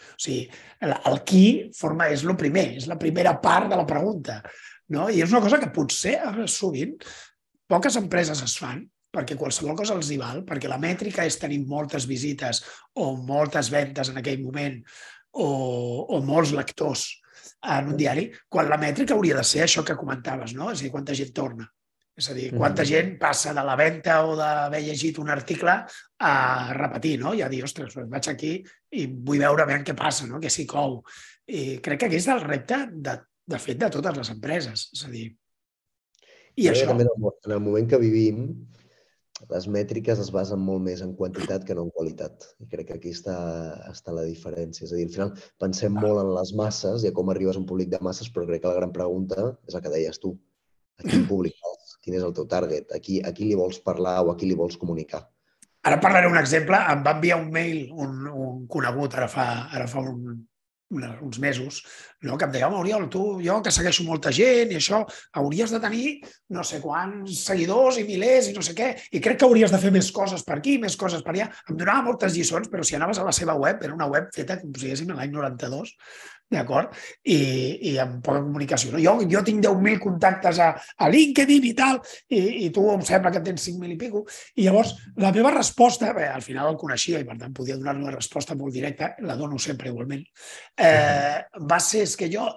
O 0.00 0.20
sigui, 0.20 0.46
el, 0.80 0.94
el 1.10 1.18
qui 1.28 1.44
forma, 1.76 2.08
és 2.12 2.24
el 2.24 2.36
primer, 2.40 2.66
és 2.80 2.88
la 2.90 2.98
primera 3.00 3.36
part 3.42 3.68
de 3.70 3.78
la 3.78 3.88
pregunta. 3.88 4.40
No? 4.94 5.08
I 5.08 5.22
és 5.24 5.34
una 5.34 5.42
cosa 5.44 5.60
que 5.60 5.72
potser 5.74 6.16
sovint 6.50 6.96
poques 7.70 7.96
empreses 8.00 8.42
es 8.42 8.56
fan 8.58 8.82
perquè 9.10 9.36
qualsevol 9.38 9.76
cosa 9.78 9.96
els 9.98 10.10
hi 10.10 10.18
val, 10.20 10.44
perquè 10.46 10.70
la 10.70 10.78
mètrica 10.78 11.24
és 11.26 11.38
tenir 11.38 11.60
moltes 11.66 12.06
visites 12.06 12.62
o 12.94 13.12
moltes 13.18 13.70
ventes 13.70 14.10
en 14.10 14.20
aquell 14.20 14.42
moment 14.42 14.78
o, 15.32 15.48
o 16.14 16.20
molts 16.26 16.54
lectors 16.54 17.08
en 17.74 17.90
un 17.92 17.98
diari, 17.98 18.28
quan 18.48 18.70
la 18.70 18.78
mètrica 18.80 19.16
hauria 19.16 19.36
de 19.36 19.44
ser 19.44 19.64
això 19.64 19.84
que 19.86 19.98
comentaves, 19.98 20.54
no? 20.56 20.70
és 20.70 20.80
a 20.80 20.86
dir, 20.86 20.92
quanta 20.94 21.16
gent 21.16 21.32
torna. 21.36 21.66
És 22.18 22.28
a 22.28 22.34
dir, 22.36 22.50
quanta 22.52 22.84
gent 22.84 23.14
passa 23.20 23.54
de 23.56 23.62
la 23.64 23.76
venda 23.78 24.18
o 24.28 24.34
d'haver 24.36 24.82
llegit 24.84 25.18
un 25.22 25.30
article 25.32 25.76
a 26.26 26.32
repetir, 26.76 27.14
no? 27.22 27.32
I 27.36 27.44
a 27.46 27.48
dir, 27.48 27.62
ostres, 27.64 27.94
doncs 27.96 28.10
vaig 28.12 28.28
aquí 28.32 28.54
i 28.98 29.06
vull 29.06 29.40
veure 29.40 29.66
ben 29.68 29.86
què 29.86 29.94
passa, 29.96 30.26
no? 30.28 30.40
què 30.42 30.50
s'hi 30.52 30.66
cou. 30.68 31.00
I 31.48 31.78
crec 31.84 32.02
que 32.02 32.10
aquest 32.10 32.26
és 32.26 32.32
el 32.34 32.42
repte, 32.44 32.82
de, 32.92 33.16
de 33.54 33.62
fet, 33.62 33.78
de 33.80 33.88
totes 33.94 34.18
les 34.18 34.32
empreses. 34.34 34.88
És 34.98 35.06
a 35.06 35.12
dir, 35.14 35.30
i 36.58 36.68
això... 36.68 36.90
També 36.90 37.06
en 37.06 37.54
el 37.56 37.62
moment 37.62 37.88
que 37.88 38.00
vivim, 38.02 38.44
les 39.48 39.66
mètriques 39.72 40.20
es 40.20 40.30
basen 40.34 40.60
molt 40.60 40.82
més 40.84 41.00
en 41.04 41.14
quantitat 41.16 41.64
que 41.66 41.76
no 41.76 41.86
en 41.86 41.92
qualitat. 41.94 42.46
I 42.60 42.68
crec 42.72 42.90
que 42.90 42.98
aquí 42.98 43.14
està, 43.14 43.36
està 43.90 44.14
la 44.16 44.26
diferència. 44.28 44.84
És 44.84 44.92
a 44.92 44.98
dir, 44.98 45.06
al 45.08 45.14
final 45.14 45.32
pensem 45.62 45.96
molt 45.96 46.20
en 46.24 46.32
les 46.36 46.52
masses 46.58 47.04
i 47.04 47.10
a 47.10 47.14
com 47.16 47.32
arribes 47.32 47.56
a 47.56 47.62
un 47.62 47.68
públic 47.70 47.92
de 47.92 48.02
masses, 48.04 48.28
però 48.32 48.46
crec 48.48 48.64
que 48.64 48.72
la 48.72 48.80
gran 48.80 48.92
pregunta 48.96 49.52
és 49.66 49.76
la 49.76 49.84
que 49.84 49.94
deies 49.94 50.20
tu. 50.22 50.34
A 51.00 51.06
quin 51.06 51.24
públic 51.30 51.56
quin 52.00 52.16
és 52.18 52.24
el 52.26 52.34
teu 52.36 52.46
target, 52.48 52.90
a 52.94 53.00
qui, 53.02 53.20
a 53.20 53.32
qui 53.36 53.50
li 53.50 53.58
vols 53.58 53.80
parlar 53.84 54.20
o 54.24 54.32
a 54.32 54.36
qui 54.38 54.48
li 54.48 54.58
vols 54.58 54.78
comunicar. 54.80 55.24
Ara 55.88 56.00
parlaré 56.00 56.28
un 56.28 56.38
exemple. 56.40 56.76
Em 56.92 57.04
va 57.04 57.16
enviar 57.16 57.40
un 57.40 57.50
mail 57.52 57.90
un, 57.92 58.26
un 58.28 58.64
conegut 58.68 59.16
ara 59.16 59.28
fa, 59.32 59.46
ara 59.72 59.86
fa 59.88 60.02
un, 60.04 60.40
uns 60.90 61.38
mesos, 61.40 61.80
no? 62.26 62.36
que 62.38 62.48
em 62.48 62.54
deia, 62.54 62.68
home, 62.68 62.80
Oriol, 62.82 63.06
tu, 63.12 63.24
jo 63.44 63.58
que 63.64 63.72
segueixo 63.74 64.04
molta 64.06 64.32
gent 64.34 64.74
i 64.74 64.78
això, 64.80 65.02
hauries 65.40 65.74
de 65.74 65.80
tenir 65.82 66.06
no 66.56 66.64
sé 66.66 66.80
quants 66.82 67.44
seguidors 67.46 68.00
i 68.00 68.06
milers 68.08 68.50
i 68.50 68.56
no 68.56 68.64
sé 68.66 68.74
què, 68.78 68.92
i 69.12 69.22
crec 69.22 69.40
que 69.40 69.48
hauries 69.48 69.72
de 69.72 69.80
fer 69.82 69.92
més 69.94 70.10
coses 70.14 70.44
per 70.46 70.58
aquí, 70.58 70.78
més 70.82 70.98
coses 71.00 71.24
per 71.26 71.34
allà. 71.34 71.48
Em 71.70 71.78
donava 71.78 72.08
moltes 72.10 72.36
lliçons, 72.36 72.68
però 72.72 72.84
si 72.86 72.98
anaves 72.98 73.20
a 73.20 73.26
la 73.26 73.36
seva 73.36 73.56
web, 73.58 73.82
era 73.86 73.96
una 73.96 74.10
web 74.10 74.28
feta, 74.34 74.60
com 74.60 74.74
si 74.74 74.86
diguéssim, 74.86 75.14
l'any 75.16 75.32
92, 75.34 75.94
d'acord? 76.50 76.94
I, 77.30 77.38
I 77.92 77.94
amb 78.02 78.18
poca 78.24 78.42
comunicació. 78.42 78.92
No? 78.94 79.00
Jo, 79.02 79.14
jo 79.30 79.42
tinc 79.46 79.62
10.000 79.64 80.00
contactes 80.02 80.58
a, 80.62 80.70
a 80.74 81.10
LinkedIn 81.12 81.68
i 81.68 81.72
tal, 81.78 82.00
i, 82.28 82.40
i 82.66 82.70
tu 82.74 82.86
em 82.90 83.04
sembla 83.06 83.32
que 83.34 83.42
tens 83.46 83.68
5.000 83.68 83.94
i 83.94 83.98
pico. 84.00 84.24
I 84.58 84.66
llavors, 84.66 84.96
la 85.22 85.32
meva 85.36 85.54
resposta, 85.54 86.10
bé, 86.16 86.26
al 86.30 86.44
final 86.44 86.72
el 86.72 86.80
coneixia 86.80 87.22
i 87.22 87.28
per 87.28 87.38
tant 87.40 87.54
podia 87.56 87.78
donar 87.78 87.96
una 88.00 88.14
resposta 88.16 88.58
molt 88.58 88.74
directa, 88.74 89.12
la 89.26 89.38
dono 89.38 89.60
sempre 89.62 89.92
igualment, 89.92 90.26
eh, 90.74 91.38
va 91.70 91.80
ser 91.84 92.02
és 92.10 92.18
que 92.18 92.28
jo 92.32 92.48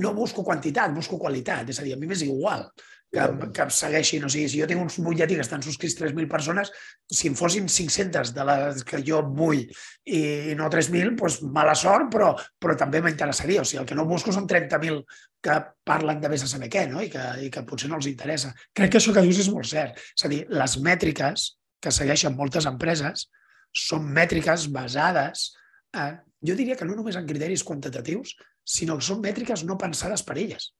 no 0.00 0.14
busco 0.14 0.42
quantitat, 0.42 0.92
busco 0.94 1.20
qualitat. 1.20 1.70
És 1.70 1.78
a 1.80 1.86
dir, 1.86 1.94
a 1.94 2.00
mi 2.00 2.08
m'és 2.10 2.24
igual 2.26 2.66
que, 3.14 3.48
que 3.54 3.62
em 3.64 3.70
segueixin. 3.70 4.24
O 4.26 4.30
sigui, 4.32 4.48
si 4.50 4.60
jo 4.60 4.68
tinc 4.68 4.82
un 4.82 5.06
butlletí 5.06 5.36
que 5.38 5.44
estan 5.44 5.62
subscrits 5.62 5.96
3.000 6.00 6.28
persones, 6.30 6.72
si 7.10 7.30
en 7.30 7.38
fossin 7.38 7.68
500 7.70 8.32
de 8.34 8.46
les 8.48 8.82
que 8.88 9.00
jo 9.06 9.22
vull 9.36 9.62
i 10.10 10.22
no 10.58 10.70
3.000, 10.72 11.14
doncs 11.20 11.38
mala 11.54 11.76
sort, 11.78 12.10
però, 12.12 12.32
però 12.60 12.76
també 12.80 13.02
m'interessaria. 13.04 13.62
O 13.62 13.68
sigui, 13.68 13.82
el 13.84 13.88
que 13.90 13.98
no 13.98 14.08
busco 14.10 14.34
són 14.34 14.48
30.000 14.50 15.00
que 15.44 15.60
parlen 15.86 16.20
de 16.22 16.32
vés 16.32 16.44
a 16.44 16.50
saber 16.50 16.70
què 16.72 16.86
no? 16.90 17.02
I, 17.04 17.10
que, 17.12 17.24
i 17.46 17.52
que 17.54 17.64
potser 17.68 17.92
no 17.92 18.00
els 18.00 18.10
interessa. 18.10 18.52
Crec 18.74 18.96
que 18.96 19.02
això 19.02 19.14
que 19.14 19.24
dius 19.26 19.44
és 19.46 19.52
molt 19.54 19.70
cert. 19.70 20.00
És 20.16 20.26
a 20.26 20.32
dir, 20.32 20.44
les 20.50 20.78
mètriques 20.82 21.50
que 21.84 21.92
segueixen 21.94 22.36
moltes 22.36 22.66
empreses 22.66 23.28
són 23.74 24.06
mètriques 24.14 24.68
basades, 24.72 25.50
en, 25.94 26.18
jo 26.44 26.56
diria 26.58 26.76
que 26.76 26.86
no 26.88 26.96
només 26.98 27.16
en 27.16 27.26
criteris 27.26 27.64
quantitatius, 27.64 28.36
sinó 28.64 28.98
que 28.98 29.06
són 29.06 29.24
mètriques 29.24 29.64
no 29.64 29.80
pensades 29.80 30.22
per 30.22 30.38
elles. 30.38 30.72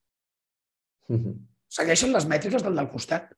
Mm 1.09 1.19
-hmm 1.19 1.35
segueixen 1.75 2.13
les 2.15 2.27
mètriques 2.29 2.63
del 2.63 2.77
del 2.77 2.91
costat. 2.91 3.31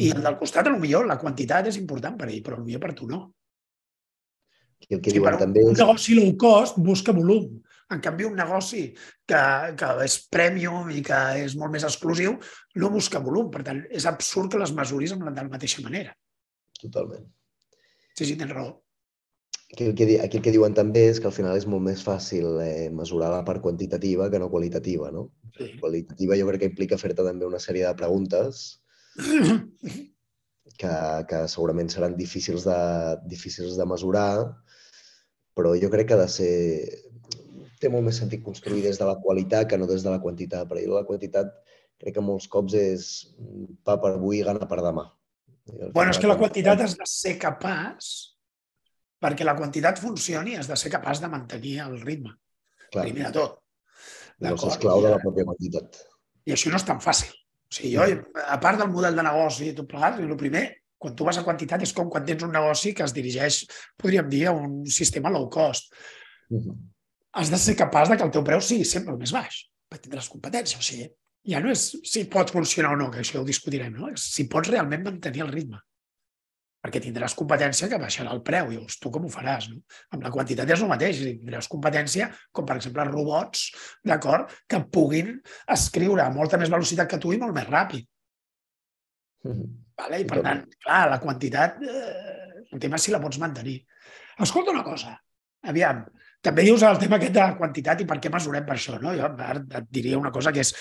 I 0.00 0.10
el 0.10 0.24
del 0.26 0.38
costat, 0.40 0.70
millor 0.80 1.06
la 1.06 1.20
quantitat 1.20 1.68
és 1.70 1.78
important 1.78 2.16
per 2.18 2.28
ell, 2.30 2.42
però 2.42 2.58
potser 2.58 2.80
per 2.82 2.94
tu 2.98 3.06
no. 3.10 3.20
I 4.88 4.96
el 4.96 5.00
que 5.00 5.12
sí, 5.12 5.20
diuen 5.20 5.38
també 5.40 5.62
és... 5.62 5.70
Un 5.70 5.78
negoci 5.78 6.16
low 6.18 6.32
cost 6.40 6.80
busca 6.82 7.14
volum. 7.14 7.46
En 7.94 8.00
canvi, 8.02 8.26
un 8.26 8.34
negoci 8.36 8.82
que, 9.28 9.42
que 9.78 9.90
és 10.02 10.16
premium 10.32 10.90
i 10.90 11.02
que 11.04 11.20
és 11.44 11.54
molt 11.60 11.72
més 11.72 11.86
exclusiu 11.86 12.34
no 12.80 12.90
busca 12.90 13.22
volum. 13.22 13.52
Per 13.54 13.62
tant, 13.66 13.84
és 13.86 14.08
absurd 14.10 14.50
que 14.52 14.60
les 14.60 14.74
mesuris 14.76 15.14
de 15.14 15.30
la 15.30 15.46
mateixa 15.52 15.84
manera. 15.84 16.16
Totalment. 16.80 17.28
Sí, 18.16 18.26
sí, 18.26 18.34
tens 18.40 18.50
raó. 18.50 18.72
Aquí 19.74 19.86
el, 19.86 19.94
que, 19.96 20.20
aquí 20.22 20.36
el 20.38 20.42
que 20.44 20.52
diuen 20.54 20.70
també 20.70 21.00
és 21.10 21.18
que 21.18 21.26
al 21.26 21.34
final 21.34 21.56
és 21.58 21.64
molt 21.66 21.82
més 21.82 22.02
fàcil 22.06 22.60
eh, 22.62 22.90
mesurar 22.94 23.32
la 23.32 23.40
part 23.42 23.58
quantitativa 23.58 24.28
que 24.30 24.38
no 24.38 24.46
qualitativa, 24.46 25.08
no? 25.10 25.24
Sí. 25.56 25.66
Qualitativa 25.80 26.36
jo 26.38 26.44
crec 26.46 26.60
que 26.62 26.68
implica 26.70 26.98
fer-te 27.00 27.24
també 27.26 27.42
una 27.42 27.58
sèrie 27.58 27.82
de 27.82 27.96
preguntes 27.98 28.60
que, 30.78 30.92
que 31.26 31.40
segurament 31.50 31.90
seran 31.90 32.14
difícils 32.14 32.68
de, 32.68 32.76
difícils 33.32 33.74
de 33.74 33.86
mesurar, 33.90 34.44
però 35.58 35.72
jo 35.80 35.90
crec 35.90 36.06
que 36.12 36.14
ha 36.14 36.22
de 36.22 36.28
ser... 36.30 36.52
té 37.82 37.90
molt 37.90 38.06
més 38.06 38.20
sentit 38.22 38.44
construir 38.44 38.84
des 38.84 39.00
de 39.00 39.08
la 39.08 39.16
qualitat 39.24 39.66
que 39.72 39.80
no 39.80 39.88
des 39.90 40.06
de 40.06 40.12
la 40.12 40.20
quantitat. 40.22 40.70
Per 40.70 40.84
la 40.92 41.02
quantitat 41.08 41.50
crec 41.98 42.14
que 42.14 42.22
molts 42.22 42.46
cops 42.46 42.78
és 42.78 43.10
pa 43.82 43.98
per 43.98 44.14
avui 44.14 44.38
i 44.38 44.46
gana 44.46 44.70
per 44.70 44.78
demà. 44.86 45.08
Bueno, 45.90 46.14
és 46.14 46.22
que 46.22 46.30
la 46.30 46.38
quantitat 46.38 46.86
has 46.86 46.94
de 46.94 47.10
ser 47.10 47.34
capaç 47.42 48.33
perquè 49.24 49.46
la 49.46 49.56
quantitat 49.56 50.00
funcioni 50.02 50.58
has 50.58 50.68
de 50.68 50.76
ser 50.76 50.92
capaç 50.92 51.22
de 51.22 51.30
mantenir 51.32 51.78
el 51.86 51.96
ritme, 52.02 52.34
Clar. 52.90 53.06
primer 53.06 53.28
de 53.28 53.32
tot. 53.38 53.60
Llavors 54.44 54.74
és 54.74 54.80
clau 54.82 55.02
de 55.04 55.12
la 55.14 55.20
pròpia 55.22 55.46
quantitat. 55.48 56.00
I 56.44 56.54
això 56.56 56.72
no 56.72 56.80
és 56.80 56.86
tan 56.86 57.00
fàcil. 57.00 57.30
O 57.32 57.74
sigui, 57.74 57.94
jo, 57.94 58.40
a 58.44 58.58
part 58.60 58.80
del 58.80 58.90
model 58.92 59.16
de 59.16 59.24
negoci 59.24 59.70
i 59.70 59.76
tot 59.76 59.88
plegat, 59.90 60.18
el 60.20 60.36
primer, 60.40 60.64
quan 61.00 61.14
tu 61.16 61.26
vas 61.26 61.38
a 61.40 61.44
quantitat, 61.46 61.82
és 61.86 61.94
com 61.96 62.10
quan 62.12 62.26
tens 62.26 62.44
un 62.44 62.52
negoci 62.52 62.92
que 62.96 63.06
es 63.06 63.14
dirigeix, 63.16 63.62
podríem 64.00 64.28
dir, 64.30 64.44
a 64.50 64.56
un 64.56 64.82
sistema 64.98 65.32
low 65.32 65.48
cost. 65.48 65.94
Uh 66.50 66.60
-huh. 66.60 66.76
Has 67.40 67.50
de 67.50 67.58
ser 67.58 67.76
capaç 67.76 68.10
de 68.10 68.16
que 68.16 68.24
el 68.24 68.30
teu 68.30 68.44
preu 68.44 68.60
sigui 68.60 68.84
sempre 68.84 69.12
el 69.12 69.18
més 69.18 69.32
baix, 69.32 69.70
per 69.88 69.98
tindràs 69.98 70.28
competència. 70.28 70.78
O 70.78 70.82
sigui, 70.82 71.08
ja 71.46 71.60
no 71.60 71.70
és 71.70 71.96
si 72.04 72.24
pot 72.24 72.50
funcionar 72.50 72.92
o 72.92 72.96
no, 72.96 73.10
que 73.10 73.20
això 73.20 73.40
ho 73.40 73.44
discutirem, 73.44 73.92
no? 73.92 74.08
És 74.08 74.22
si 74.34 74.48
pots 74.48 74.68
realment 74.68 75.02
mantenir 75.02 75.42
el 75.42 75.52
ritme 75.52 75.80
perquè 76.84 77.00
tindràs 77.00 77.32
competència 77.38 77.88
que 77.88 77.98
baixarà 78.00 78.34
el 78.36 78.42
preu. 78.44 78.68
I 78.68 78.76
llavors, 78.76 78.98
tu 79.00 79.12
com 79.12 79.24
ho 79.24 79.30
faràs? 79.32 79.70
No? 79.72 79.80
Amb 80.12 80.26
la 80.26 80.32
quantitat 80.34 80.68
és 80.68 80.82
el 80.84 80.90
mateix. 80.90 81.22
Tindràs 81.24 81.68
competència, 81.72 82.28
com 82.52 82.66
per 82.68 82.76
exemple 82.76 83.06
robots, 83.08 83.70
d'acord, 84.04 84.52
que 84.68 84.82
puguin 84.92 85.38
escriure 85.76 86.26
a 86.26 86.32
molta 86.34 86.60
més 86.60 86.72
velocitat 86.74 87.08
que 87.08 87.20
tu 87.22 87.32
i 87.32 87.40
molt 87.40 87.56
més 87.56 87.70
ràpid. 87.70 88.04
Mm 89.44 89.52
-hmm. 89.52 89.72
vale? 89.96 90.20
I 90.20 90.26
per 90.28 90.42
tant, 90.42 90.64
clar, 90.84 91.08
la 91.10 91.20
quantitat, 91.20 91.80
eh, 91.82 92.64
el 92.72 92.78
tema 92.80 92.96
és 92.96 93.02
si 93.02 93.12
la 93.12 93.20
pots 93.20 93.38
mantenir. 93.38 93.78
Escolta 94.38 94.70
una 94.70 94.84
cosa, 94.84 95.18
aviam, 95.62 96.04
també 96.42 96.62
dius 96.62 96.82
el 96.82 96.98
tema 96.98 97.16
aquest 97.16 97.32
de 97.32 97.40
la 97.40 97.56
quantitat 97.56 98.00
i 98.00 98.04
per 98.04 98.18
què 98.20 98.30
mesurem 98.30 98.64
per 98.66 98.74
això, 98.74 99.00
no? 99.00 99.14
Jo 99.16 99.26
et 99.78 99.86
diria 99.90 100.18
una 100.18 100.30
cosa 100.30 100.52
que 100.52 100.60
és 100.60 100.74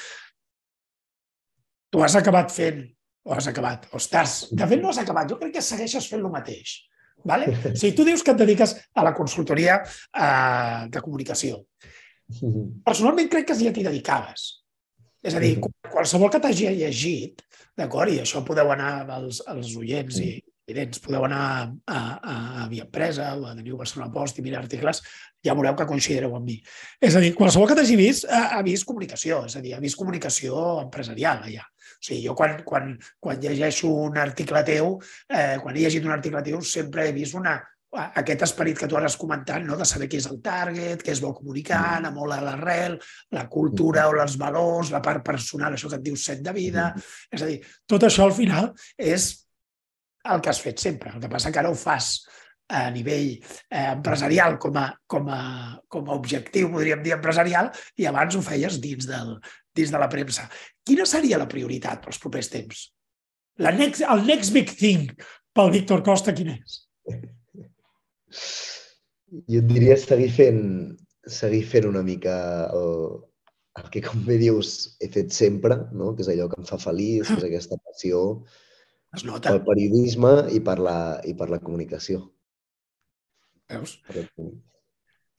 tu 1.90 2.04
has 2.04 2.16
acabat 2.16 2.52
fent 2.52 2.84
o 3.24 3.36
has 3.36 3.48
acabat, 3.48 3.88
o 3.92 4.00
estàs... 4.02 4.50
De 4.52 4.68
fet, 4.68 4.82
no 4.82 4.92
has 4.92 5.00
acabat. 5.02 5.30
Jo 5.32 5.40
crec 5.40 5.56
que 5.58 5.64
segueixes 5.64 6.10
fent 6.12 6.24
el 6.24 6.34
mateix. 6.34 6.82
Vale? 7.24 7.52
O 7.72 7.76
sigui, 7.76 7.94
tu 7.96 8.06
dius 8.08 8.24
que 8.24 8.34
et 8.36 8.42
dediques 8.42 8.76
a 8.94 9.06
la 9.06 9.14
consultoria 9.16 9.80
eh, 9.84 10.90
de 10.92 11.04
comunicació. 11.06 11.64
Personalment 12.88 13.32
crec 13.32 13.52
que 13.52 13.60
ja 13.60 13.72
t'hi 13.76 13.86
dedicaves. 13.88 14.50
És 15.24 15.36
a 15.38 15.40
dir, 15.40 15.56
qualsevol 15.88 16.32
que 16.32 16.42
t'hagi 16.44 16.68
llegit, 16.76 17.46
d'acord, 17.80 18.12
i 18.12 18.20
això 18.20 18.44
podeu 18.44 18.74
anar 18.74 19.06
als, 19.08 19.40
als 19.48 19.72
oients 19.80 20.20
i 20.20 20.34
evidents, 20.68 21.00
podeu 21.04 21.24
anar 21.28 21.44
a, 21.44 21.96
a, 21.96 22.34
a 22.64 22.68
Via 22.72 22.86
Empresa 22.86 23.30
o 23.36 23.46
a 23.48 23.54
Teniu 23.56 23.78
Barcelona 23.80 24.12
Post 24.12 24.40
i 24.40 24.44
mirar 24.46 24.62
articles, 24.64 25.02
ja 25.44 25.56
veureu 25.56 25.76
que 25.80 25.88
coincidireu 25.88 26.36
amb 26.38 26.48
mi. 26.48 26.58
És 27.04 27.16
a 27.16 27.24
dir, 27.24 27.34
qualsevol 27.36 27.68
que 27.72 27.78
t'hagi 27.80 27.98
vist 28.00 28.28
ha, 28.28 28.46
ha 28.58 28.62
vist 28.66 28.88
comunicació, 28.88 29.44
és 29.48 29.58
a 29.60 29.64
dir, 29.64 29.76
ha 29.76 29.82
vist 29.84 30.00
comunicació 30.00 30.64
empresarial 30.84 31.44
allà. 31.48 31.68
O 32.04 32.06
sigui, 32.06 32.26
jo 32.28 32.34
quan, 32.36 32.58
quan, 32.68 32.98
quan 33.24 33.40
llegeixo 33.40 33.88
un 33.88 34.18
article 34.20 34.64
teu, 34.68 34.98
eh, 35.30 35.56
quan 35.64 35.78
he 35.78 35.86
llegit 35.86 36.04
un 36.04 36.12
article 36.12 36.42
teu, 36.44 36.60
sempre 36.68 37.08
he 37.08 37.14
vist 37.16 37.38
una, 37.40 37.56
aquest 37.94 38.44
esperit 38.48 38.80
que 38.80 38.90
tu 38.90 38.98
has 38.98 39.16
comentat, 39.20 39.64
no? 39.64 39.78
de 39.80 39.86
saber 39.88 40.10
què 40.12 40.20
és 40.20 40.28
el 40.28 40.42
target, 40.44 41.04
què 41.06 41.14
es 41.14 41.22
vol 41.24 41.36
comunicar, 41.38 41.80
mm. 41.80 42.02
anar 42.02 42.14
molt 42.16 42.36
a 42.36 42.42
l'arrel, 42.44 42.98
la 43.32 43.46
cultura 43.48 44.08
o 44.10 44.18
els 44.20 44.38
valors, 44.42 44.92
la 44.92 45.02
part 45.06 45.24
personal, 45.26 45.78
això 45.78 45.92
que 45.92 46.02
et 46.02 46.06
diu 46.06 46.20
set 46.20 46.44
de 46.44 46.54
vida... 46.56 46.92
És 47.32 47.46
a 47.46 47.50
dir, 47.50 47.60
tot 47.90 48.04
això 48.04 48.28
al 48.28 48.36
final 48.36 48.72
és 48.98 49.32
el 50.34 50.42
que 50.42 50.52
has 50.52 50.62
fet 50.64 50.80
sempre. 50.82 51.14
El 51.14 51.24
que 51.24 51.32
passa 51.32 51.52
que 51.52 51.62
ara 51.62 51.72
ho 51.72 51.78
fas 51.78 52.16
a 52.74 52.88
nivell 52.92 53.36
eh, 53.36 53.90
empresarial 53.92 54.56
com 54.58 54.78
a, 54.80 54.88
com, 55.08 55.28
a, 55.30 55.42
com 55.92 56.10
a 56.10 56.16
objectiu, 56.16 56.72
podríem 56.74 57.04
dir, 57.06 57.14
empresarial, 57.18 57.70
i 58.00 58.08
abans 58.10 58.38
ho 58.40 58.42
feies 58.42 58.80
dins, 58.82 59.06
del, 59.10 59.36
dins 59.76 59.92
de 59.94 60.02
la 60.02 60.10
premsa. 60.12 60.48
Quina 60.86 61.06
seria 61.10 61.40
la 61.42 61.50
prioritat 61.50 62.04
pels 62.06 62.22
propers 62.22 62.52
temps? 62.54 62.86
La 63.62 63.74
next, 63.76 64.02
el 64.10 64.26
next 64.26 64.54
big 64.54 64.72
thing 64.78 65.12
pel 65.54 65.72
Víctor 65.74 66.02
Costa, 66.06 66.34
quin 66.34 66.56
és? 66.56 66.80
Jo 69.50 69.62
et 69.62 69.70
diria 69.70 69.98
seguir 69.98 70.32
fent, 70.34 70.64
seguir 71.30 71.64
fent 71.70 71.88
una 71.90 72.02
mica 72.06 72.36
el, 72.74 73.22
el 73.82 73.90
que, 73.94 74.02
com 74.06 74.26
bé 74.26 74.40
dius, 74.42 74.74
he 75.02 75.10
fet 75.14 75.34
sempre, 75.34 75.78
no? 75.94 76.14
que 76.14 76.26
és 76.26 76.32
allò 76.34 76.50
que 76.50 76.60
em 76.62 76.68
fa 76.70 76.80
feliç, 76.82 77.30
que 77.30 77.40
és 77.42 77.48
aquesta 77.50 77.80
passió 77.86 78.24
es 79.18 79.26
nota. 79.26 79.54
pel 79.54 79.64
periodisme 79.68 80.34
i 80.54 80.62
per 80.66 80.80
la, 80.82 80.98
i 81.26 81.36
per 81.38 81.50
la 81.54 81.62
comunicació. 81.62 82.24
Veus? 83.70 83.98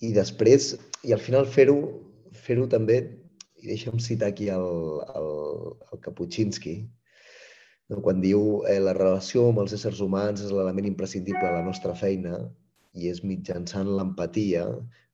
I 0.03 0.11
després, 0.14 0.74
i 1.07 1.14
al 1.14 1.22
final 1.22 1.47
fer-ho 1.51 1.78
fer, 2.35 2.59
-ho, 2.59 2.66
també, 2.70 2.99
i 3.64 3.70
deixa'm 3.72 4.00
citar 4.02 4.28
aquí 4.32 4.50
el, 4.52 4.66
el, 5.16 5.30
el 5.90 6.00
Kapuscinski, 6.04 6.74
no? 7.88 8.02
quan 8.04 8.20
diu 8.20 8.60
eh, 8.68 8.80
la 8.82 8.92
relació 8.96 9.48
amb 9.48 9.62
els 9.64 9.72
éssers 9.76 10.02
humans 10.04 10.44
és 10.44 10.52
l'element 10.52 10.88
imprescindible 10.90 11.46
de 11.46 11.54
la 11.56 11.64
nostra 11.64 11.94
feina 11.96 12.42
i 12.94 13.08
és 13.10 13.22
mitjançant 13.24 13.88
l'empatia 13.88 14.66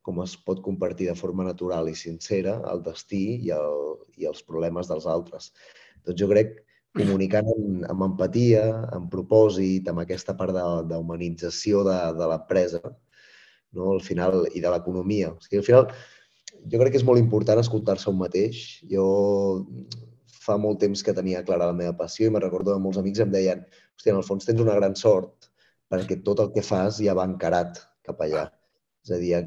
com 0.07 0.19
es 0.25 0.35
pot 0.49 0.63
compartir 0.65 1.07
de 1.11 1.17
forma 1.19 1.47
natural 1.47 1.89
i 1.89 1.95
sincera 1.95 2.57
el 2.73 2.83
destí 2.83 3.23
i, 3.37 3.53
el, 3.55 3.79
i 4.19 4.27
els 4.27 4.43
problemes 4.43 4.91
dels 4.91 5.07
altres. 5.07 5.53
Doncs 6.05 6.19
jo 6.21 6.29
crec 6.33 6.57
comunicant 6.99 7.47
amb, 7.53 7.85
amb 7.93 8.07
empatia, 8.09 8.65
amb 8.97 9.11
propòsit, 9.13 9.89
amb 9.89 10.03
aquesta 10.03 10.35
part 10.39 10.57
d'humanització 10.91 11.85
de, 11.87 11.99
de, 11.99 12.17
de 12.19 12.31
l'empresa, 12.33 12.81
no? 13.77 13.93
al 13.93 14.03
final, 14.03 14.43
i 14.57 14.65
de 14.65 14.73
l'economia. 14.73 15.31
O 15.37 15.45
sigui, 15.45 15.61
al 15.61 15.69
final, 15.69 15.93
jo 16.69 16.81
crec 16.81 16.95
que 16.95 17.01
és 17.01 17.07
molt 17.07 17.21
important 17.21 17.61
escoltar-se 17.61 18.11
un 18.11 18.19
mateix. 18.21 18.63
Jo 18.91 19.07
fa 20.41 20.57
molt 20.61 20.81
temps 20.83 21.03
que 21.05 21.15
tenia 21.17 21.45
clara 21.47 21.69
la 21.71 21.77
meva 21.77 21.97
passió 21.97 22.29
i 22.29 22.35
me 22.35 22.43
recordo 22.43 22.75
que 22.75 22.83
molts 22.83 23.01
amics 23.01 23.23
em 23.25 23.33
deien 23.33 23.65
hòstia, 23.65 24.15
en 24.15 24.21
el 24.21 24.27
fons 24.27 24.49
tens 24.49 24.63
una 24.63 24.77
gran 24.79 24.97
sort 24.97 25.51
perquè 25.91 26.21
tot 26.25 26.41
el 26.41 26.53
que 26.55 26.65
fas 26.65 27.01
ja 27.03 27.17
va 27.19 27.27
encarat 27.29 27.83
cap 28.07 28.21
allà. 28.25 28.47
És 29.05 29.13
a 29.17 29.19
dir, 29.21 29.41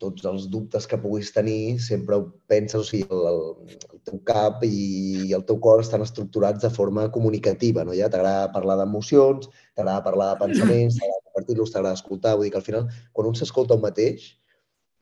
tots 0.00 0.24
els 0.30 0.46
dubtes 0.52 0.86
que 0.88 0.98
puguis 1.00 1.32
tenir 1.34 1.78
sempre 1.82 2.16
ho 2.16 2.26
penses, 2.48 2.80
o 2.80 2.86
sigui, 2.86 3.04
el, 3.10 3.26
el, 3.30 3.78
el 3.90 4.02
teu 4.08 4.20
cap 4.30 4.64
i 4.64 5.32
el 5.36 5.44
teu 5.48 5.58
cor 5.60 5.82
estan 5.84 6.04
estructurats 6.06 6.62
de 6.64 6.70
forma 6.72 7.08
comunicativa, 7.12 7.84
no? 7.84 7.96
Ja 7.96 8.08
t'agrada 8.12 8.52
parlar 8.54 8.78
d'emocions, 8.80 9.50
t'agrada 9.74 10.04
parlar 10.06 10.32
de 10.32 10.40
pensaments, 10.44 11.00
t'agrada 11.00 11.26
compartir-los, 11.28 11.74
t'agrada 11.74 12.00
escoltar, 12.00 12.36
vull 12.36 12.48
dir 12.48 12.54
que 12.54 12.62
al 12.62 12.68
final, 12.68 12.88
quan 13.12 13.28
un 13.30 13.36
s'escolta 13.36 13.76
un 13.76 13.84
mateix, 13.84 14.30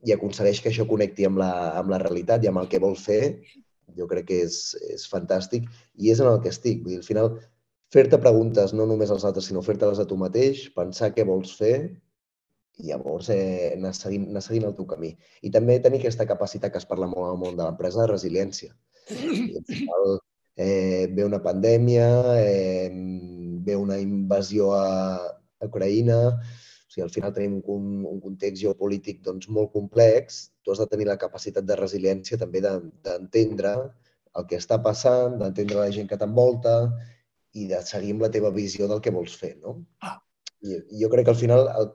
i 0.06 0.14
aconsegueix 0.14 0.60
que 0.62 0.70
això 0.70 0.86
connecti 0.88 1.26
amb 1.26 1.40
la, 1.42 1.52
amb 1.80 1.90
la 1.92 2.00
realitat 2.02 2.44
i 2.44 2.50
amb 2.50 2.62
el 2.62 2.68
que 2.70 2.82
vol 2.82 2.94
fer, 2.98 3.22
jo 3.98 4.06
crec 4.10 4.28
que 4.28 4.42
és, 4.46 4.58
és 4.94 5.06
fantàstic 5.10 5.66
i 5.96 6.12
és 6.12 6.20
en 6.22 6.30
el 6.30 6.42
que 6.42 6.52
estic. 6.54 6.82
Vull 6.84 6.94
dir, 6.94 7.00
al 7.02 7.06
final, 7.06 7.30
fer-te 7.94 8.20
preguntes 8.22 8.74
no 8.76 8.86
només 8.86 9.10
als 9.10 9.24
altres, 9.28 9.48
sinó 9.48 9.64
fer-te-les 9.64 9.98
a 10.02 10.06
tu 10.06 10.18
mateix, 10.20 10.68
pensar 10.76 11.10
què 11.16 11.26
vols 11.26 11.54
fer 11.58 11.74
i 12.78 12.92
llavors 12.92 13.30
eh, 13.34 13.72
anar, 13.74 13.90
seguint, 13.96 14.28
anar 14.30 14.42
seguint 14.44 14.68
el 14.68 14.76
teu 14.78 14.86
camí. 14.86 15.12
I 15.42 15.50
també 15.54 15.80
tenir 15.82 15.98
aquesta 16.02 16.28
capacitat 16.28 16.72
que 16.72 16.78
es 16.82 16.86
parla 16.86 17.08
molt 17.10 17.32
al 17.32 17.40
món 17.40 17.58
de 17.58 17.64
l'empresa 17.64 18.04
de 18.04 18.12
resiliència. 18.12 18.70
I 19.10 19.58
al 19.58 19.66
final, 19.66 20.18
eh, 20.54 21.08
ve 21.10 21.26
una 21.26 21.42
pandèmia, 21.42 22.06
eh, 22.38 22.90
ve 23.66 23.76
una 23.76 23.98
invasió 23.98 24.70
a 24.76 24.86
Ucraïna, 25.66 26.20
sigui, 26.98 27.04
al 27.06 27.14
final 27.14 27.34
tenim 27.34 27.60
un, 27.66 28.04
un 28.06 28.20
context 28.20 28.62
geopolític 28.62 29.22
doncs, 29.22 29.48
molt 29.48 29.72
complex, 29.72 30.50
tu 30.62 30.72
has 30.72 30.78
de 30.78 30.86
tenir 30.86 31.06
la 31.06 31.18
capacitat 31.18 31.64
de 31.64 31.76
resiliència 31.76 32.38
també 32.38 32.60
d'entendre 32.60 33.74
el 34.36 34.46
que 34.46 34.58
està 34.58 34.78
passant, 34.82 35.38
d'entendre 35.38 35.78
la 35.78 35.90
gent 35.90 36.08
que 36.08 36.18
t'envolta 36.18 36.90
i 37.54 37.66
de 37.68 37.80
seguir 37.82 38.12
amb 38.14 38.22
la 38.22 38.30
teva 38.30 38.50
visió 38.50 38.88
del 38.88 39.00
que 39.00 39.10
vols 39.10 39.34
fer, 39.34 39.56
no? 39.62 39.84
Ah. 40.02 40.18
I, 40.60 40.80
jo 41.00 41.08
crec 41.10 41.24
que 41.24 41.32
al 41.32 41.40
final 41.40 41.68
el, 41.70 41.88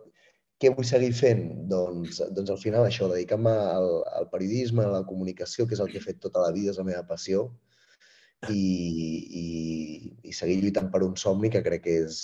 què 0.60 0.72
vull 0.74 0.88
seguir 0.88 1.12
fent? 1.14 1.44
Doncs, 1.70 2.22
doncs 2.32 2.50
al 2.50 2.60
final 2.62 2.88
això, 2.88 3.10
dedicar-me 3.12 3.52
al, 3.52 3.90
al 4.20 4.30
periodisme, 4.32 4.86
a 4.86 4.96
la 4.96 5.04
comunicació, 5.08 5.68
que 5.68 5.76
és 5.76 5.84
el 5.84 5.92
que 5.92 6.00
he 6.00 6.04
fet 6.04 6.22
tota 6.24 6.44
la 6.44 6.52
vida, 6.56 6.72
és 6.72 6.80
la 6.80 6.88
meva 6.88 7.04
passió, 7.10 7.50
i, 8.50 8.64
i, 9.44 9.46
i 10.24 10.36
seguir 10.36 10.60
lluitant 10.62 10.90
per 10.92 11.04
un 11.06 11.16
somni 11.20 11.52
que 11.52 11.64
crec 11.64 11.84
que 11.86 11.98
és, 12.06 12.18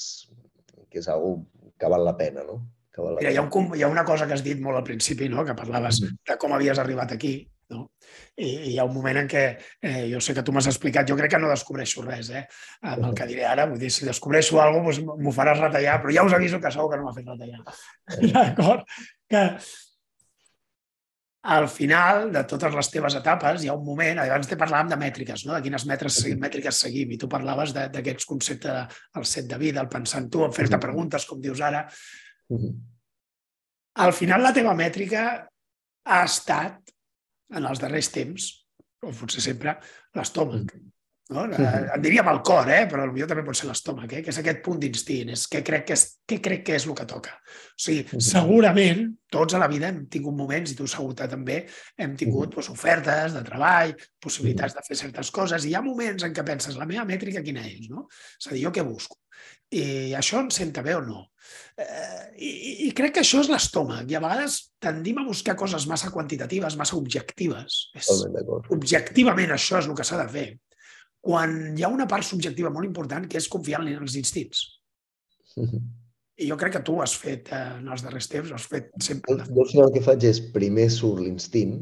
que 0.91 0.99
és 0.99 1.07
algo 1.11 1.38
que 1.80 1.91
val 1.91 2.03
la 2.05 2.17
pena, 2.17 2.43
no? 2.43 2.59
Que 2.91 3.01
val 3.01 3.15
la 3.15 3.23
Mira, 3.23 3.32
hi 3.32 3.39
ha, 3.39 3.45
un, 3.45 3.71
hi 3.77 3.86
ha 3.86 3.91
una 3.91 4.03
cosa 4.05 4.27
que 4.27 4.36
has 4.36 4.43
dit 4.45 4.59
molt 4.61 4.82
al 4.82 4.86
principi, 4.88 5.30
no? 5.32 5.45
que 5.45 5.55
parlaves 5.55 6.01
mm 6.01 6.07
-hmm. 6.07 6.19
de 6.27 6.38
com 6.38 6.53
havies 6.53 6.80
arribat 6.80 7.11
aquí, 7.15 7.49
no? 7.69 7.91
I, 8.36 8.45
I 8.45 8.69
hi 8.73 8.77
ha 8.80 8.86
un 8.86 8.93
moment 8.93 9.17
en 9.17 9.27
què, 9.27 9.57
eh, 9.82 10.09
jo 10.11 10.19
sé 10.19 10.34
que 10.34 10.43
tu 10.43 10.51
m'has 10.51 10.67
explicat, 10.67 11.07
jo 11.07 11.15
crec 11.15 11.32
que 11.32 11.39
no 11.39 11.49
descobreixo 11.49 12.01
res, 12.01 12.30
eh? 12.30 12.47
amb 12.82 13.05
el 13.05 13.13
que 13.13 13.27
diré 13.27 13.45
ara, 13.45 13.65
vull 13.65 13.80
dir, 13.80 13.91
si 13.91 14.05
descobreixo 14.05 14.61
alguna 14.61 14.86
cosa 14.86 15.01
doncs 15.01 15.23
m'ho 15.23 15.32
faràs 15.32 15.59
retallar, 15.59 16.01
però 16.01 16.13
ja 16.13 16.25
us 16.25 16.34
aviso 16.34 16.59
que 16.59 16.71
segur 16.71 16.89
que 16.91 16.97
no 16.97 17.03
m'ha 17.03 17.13
fet 17.13 17.27
retallar. 17.27 17.61
D'acord? 18.34 18.84
Que, 19.30 19.57
al 21.41 21.69
final 21.71 22.31
de 22.33 22.43
totes 22.43 22.73
les 22.75 22.89
teves 22.91 23.15
etapes 23.15 23.63
hi 23.63 23.69
ha 23.71 23.75
un 23.77 23.85
moment, 23.85 24.19
abans 24.19 24.47
te 24.47 24.57
parlàvem 24.59 24.89
de 24.91 24.97
mètriques, 24.99 25.45
no? 25.47 25.55
de 25.55 25.61
quines 25.63 25.85
metres, 25.87 26.19
mètriques 26.35 26.81
seguim, 26.83 27.13
i 27.15 27.17
tu 27.17 27.29
parlaves 27.31 27.71
d'aquests 27.75 28.27
conceptes 28.27 28.99
del 29.15 29.25
set 29.25 29.47
de 29.47 29.59
vida, 29.61 29.79
el 29.81 29.91
pensar 29.91 30.23
en 30.25 30.29
tu, 30.29 30.43
en 30.43 30.55
fer-te 30.55 30.81
preguntes, 30.83 31.25
com 31.29 31.39
dius 31.41 31.63
ara. 31.63 31.85
Al 34.03 34.13
final 34.13 34.43
la 34.43 34.53
teva 34.55 34.75
mètrica 34.75 35.25
ha 36.05 36.21
estat, 36.25 36.91
en 37.55 37.65
els 37.65 37.79
darrers 37.81 38.11
temps, 38.11 38.51
o 38.99 39.13
potser 39.15 39.41
sempre, 39.41 39.77
l'estómac. 40.19 40.75
No? 41.30 41.43
En 41.45 42.01
diríem 42.01 42.25
el 42.32 42.39
cor, 42.41 42.65
eh? 42.73 42.88
però 42.89 43.03
potser 43.05 43.27
també 43.30 43.43
pot 43.45 43.57
ser 43.57 43.67
l'estómac, 43.69 44.15
eh? 44.17 44.21
que 44.25 44.32
és 44.34 44.39
aquest 44.41 44.63
punt 44.65 44.80
d'instint, 44.82 45.30
és 45.36 45.43
què 45.51 45.59
crec 45.65 45.84
que 45.86 45.93
és, 45.93 46.05
què 46.25 46.39
crec 46.41 46.63
que 46.65 46.77
és 46.80 46.88
el 46.88 46.95
que 46.97 47.05
toca. 47.09 47.36
O 47.38 47.82
sigui, 47.84 48.21
segurament 48.25 49.03
tots 49.30 49.53
a 49.53 49.59
la 49.61 49.67
vida 49.69 49.91
hem 49.91 49.99
tingut 50.09 50.34
moments, 50.34 50.71
i 50.73 50.77
tu 50.80 50.88
segur 50.89 51.13
també, 51.19 51.59
hem 52.01 52.15
tingut 52.17 52.55
doncs, 52.55 52.71
ofertes 52.73 53.36
de 53.36 53.43
treball, 53.45 53.93
possibilitats 54.17 54.73
de 54.73 54.82
fer 54.88 54.97
certes 55.03 55.30
coses, 55.36 55.67
i 55.67 55.69
hi 55.69 55.75
ha 55.77 55.84
moments 55.86 56.25
en 56.25 56.34
què 56.34 56.43
penses, 56.47 56.80
la 56.82 56.88
meva 56.89 57.05
mètrica 57.05 57.43
quina 57.45 57.61
és? 57.67 57.91
No? 57.91 58.07
És 58.09 58.49
a 58.49 58.55
dir, 58.55 58.63
jo 58.63 58.71
què 58.73 58.86
busco? 58.88 59.19
I 59.77 60.15
això 60.17 60.39
em 60.41 60.49
senta 60.49 60.82
bé 60.82 60.95
o 60.97 61.03
no? 61.05 61.27
Eh, 61.77 62.23
i, 62.41 62.49
I 62.88 62.89
crec 62.97 63.13
que 63.19 63.21
això 63.21 63.43
és 63.43 63.51
l'estómac, 63.53 64.09
i 64.09 64.17
a 64.17 64.23
vegades 64.23 64.57
tendim 64.82 65.21
a 65.21 65.27
buscar 65.27 65.53
coses 65.59 65.86
massa 65.86 66.09
quantitatives, 66.09 66.73
massa 66.80 66.97
objectives. 66.97 67.77
És, 67.93 68.09
objectivament 68.73 69.53
això 69.53 69.77
és 69.77 69.91
el 69.91 69.93
que 69.93 70.07
s'ha 70.09 70.23
de 70.23 70.27
fer 70.34 70.47
quan 71.26 71.55
hi 71.78 71.84
ha 71.84 71.91
una 71.91 72.07
part 72.07 72.26
subjectiva 72.28 72.72
molt 72.74 72.88
important 72.88 73.28
que 73.30 73.39
és 73.39 73.49
confiar 73.51 73.82
en 73.84 73.91
els 73.97 74.15
instints. 74.20 74.63
I 76.39 76.47
jo 76.47 76.55
crec 76.59 76.78
que 76.78 76.84
tu 76.88 76.99
has 77.03 77.15
fet 77.20 77.51
eh, 77.51 77.63
en 77.82 77.89
els 77.91 78.03
darrers 78.05 78.30
temps, 78.32 78.53
has 78.55 78.67
fet 78.72 78.93
sempre... 79.03 79.36
Jo 79.49 79.65
al 79.65 79.89
el 79.89 79.93
que 79.97 80.05
faig 80.05 80.24
és 80.30 80.39
primer 80.55 80.88
surt 80.93 81.26
l'instint 81.26 81.76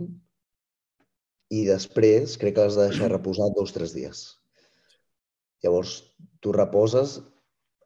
i 1.54 1.64
després 1.68 2.36
crec 2.42 2.58
que 2.58 2.66
l'has 2.66 2.80
de 2.80 2.90
deixar 2.90 3.12
reposar 3.14 3.52
dos 3.56 3.72
o 3.72 3.78
tres 3.78 3.94
dies. 3.96 4.26
Llavors, 5.64 6.00
tu 6.42 6.52
reposes 6.56 7.20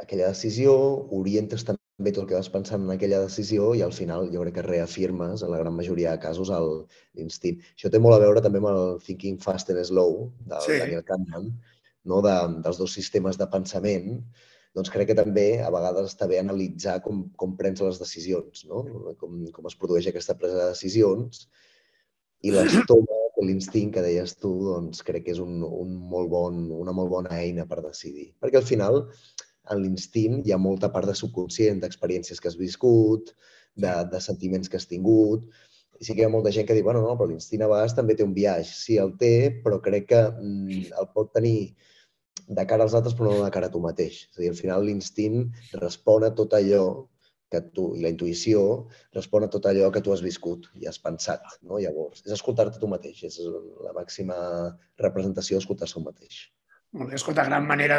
aquella 0.01 0.31
decisió, 0.31 0.73
orientes 1.19 1.67
també 1.67 1.80
també 2.01 2.13
tot 2.15 2.25
el 2.25 2.29
que 2.31 2.39
vas 2.39 2.49
pensant 2.49 2.81
en 2.81 2.91
aquella 2.95 3.21
decisió 3.21 3.71
i 3.77 3.83
al 3.85 3.93
final 3.93 4.31
jo 4.33 4.41
crec 4.41 4.55
que 4.57 4.65
reafirmes 4.65 5.43
en 5.45 5.51
la 5.53 5.59
gran 5.61 5.75
majoria 5.77 6.15
de 6.15 6.21
casos 6.23 6.49
l'instint. 6.49 7.61
Això 7.75 7.91
té 7.93 8.01
molt 8.01 8.17
a 8.17 8.23
veure 8.23 8.41
també 8.41 8.57
amb 8.61 8.71
el 8.71 8.97
Thinking 9.05 9.37
Fast 9.43 9.69
and 9.69 9.83
Slow 9.85 10.31
del 10.49 10.65
sí. 10.65 10.79
Daniel 10.81 11.05
Kahneman, 11.05 11.51
no? 12.09 12.21
de, 12.25 12.35
dels 12.65 12.81
dos 12.81 12.95
sistemes 12.97 13.37
de 13.37 13.47
pensament, 13.53 14.17
doncs 14.73 14.89
crec 14.89 15.11
que 15.11 15.19
també 15.19 15.45
a 15.61 15.69
vegades 15.73 16.09
està 16.09 16.25
bé 16.31 16.39
analitzar 16.41 16.97
com, 17.05 17.27
com 17.37 17.53
prens 17.59 17.83
les 17.85 18.01
decisions, 18.01 18.65
no? 18.65 18.85
com, 19.21 19.37
com 19.53 19.69
es 19.69 19.77
produeix 19.77 20.09
aquesta 20.09 20.37
presa 20.39 20.57
de 20.57 20.69
decisions 20.73 21.45
i 22.41 22.55
l'estoma, 22.55 23.19
l'instint 23.41 23.89
que 23.93 24.03
deies 24.05 24.35
tu, 24.37 24.51
doncs 24.67 25.01
crec 25.05 25.23
que 25.25 25.33
és 25.33 25.39
un, 25.41 25.61
un 25.65 25.93
molt 26.11 26.29
bon, 26.29 26.59
una 26.77 26.93
molt 26.93 27.09
bona 27.09 27.37
eina 27.41 27.65
per 27.69 27.79
decidir. 27.81 28.27
Perquè 28.37 28.59
al 28.59 28.67
final 28.67 28.99
en 29.73 29.81
l'instint 29.81 30.39
hi 30.45 30.53
ha 30.53 30.59
molta 30.61 30.91
part 30.93 31.09
de 31.09 31.15
subconscient, 31.17 31.81
d'experiències 31.81 32.41
que 32.41 32.49
has 32.51 32.57
viscut, 32.59 33.33
de, 33.75 33.91
de 34.11 34.21
sentiments 34.23 34.69
que 34.69 34.79
has 34.79 34.87
tingut. 34.89 35.45
I 36.01 36.07
sí 36.07 36.15
que 36.15 36.23
hi 36.23 36.25
ha 36.25 36.33
molta 36.33 36.51
gent 36.53 36.67
que 36.67 36.75
diu, 36.77 36.85
bueno, 36.87 37.03
no, 37.05 37.13
però 37.17 37.29
l'instint 37.29 37.63
a 37.63 37.69
vegades 37.71 37.95
també 37.97 38.17
té 38.17 38.25
un 38.25 38.33
viatge. 38.37 38.73
Sí, 38.73 38.97
el 39.01 39.15
té, 39.21 39.33
però 39.63 39.79
crec 39.85 40.09
que 40.11 40.21
mm, 40.31 40.91
el 41.01 41.09
pot 41.15 41.31
tenir 41.37 41.73
de 42.47 42.65
cara 42.67 42.87
als 42.87 42.95
altres, 42.97 43.15
però 43.17 43.31
no 43.31 43.45
de 43.45 43.53
cara 43.53 43.69
a 43.69 43.73
tu 43.73 43.81
mateix. 43.83 44.25
És 44.31 44.39
a 44.39 44.43
dir, 44.43 44.51
al 44.51 44.59
final 44.59 44.85
l'instint 44.87 45.43
respon 45.77 46.25
a 46.27 46.33
tot 46.37 46.57
allò 46.57 46.85
que 47.51 47.61
tu, 47.75 47.89
i 47.99 48.01
la 48.03 48.11
intuïció 48.13 48.63
respon 49.15 49.45
a 49.45 49.51
tot 49.51 49.67
allò 49.67 49.89
que 49.91 50.01
tu 50.03 50.13
has 50.13 50.23
viscut 50.23 50.69
i 50.79 50.87
has 50.89 50.99
pensat. 51.03 51.43
No? 51.61 51.79
Llavors, 51.83 52.23
és 52.25 52.33
escoltar-te 52.37 52.79
tu 52.79 52.89
mateix, 52.91 53.23
és 53.27 53.37
la 53.85 53.93
màxima 53.97 54.39
representació 55.03 55.59
d'escoltar-se 55.59 55.99
un 55.99 56.07
mateix. 56.07 56.45
Molt 56.91 57.11
bé, 57.11 57.15
escolta, 57.15 57.45
gran 57.47 57.63
manera 57.67 57.97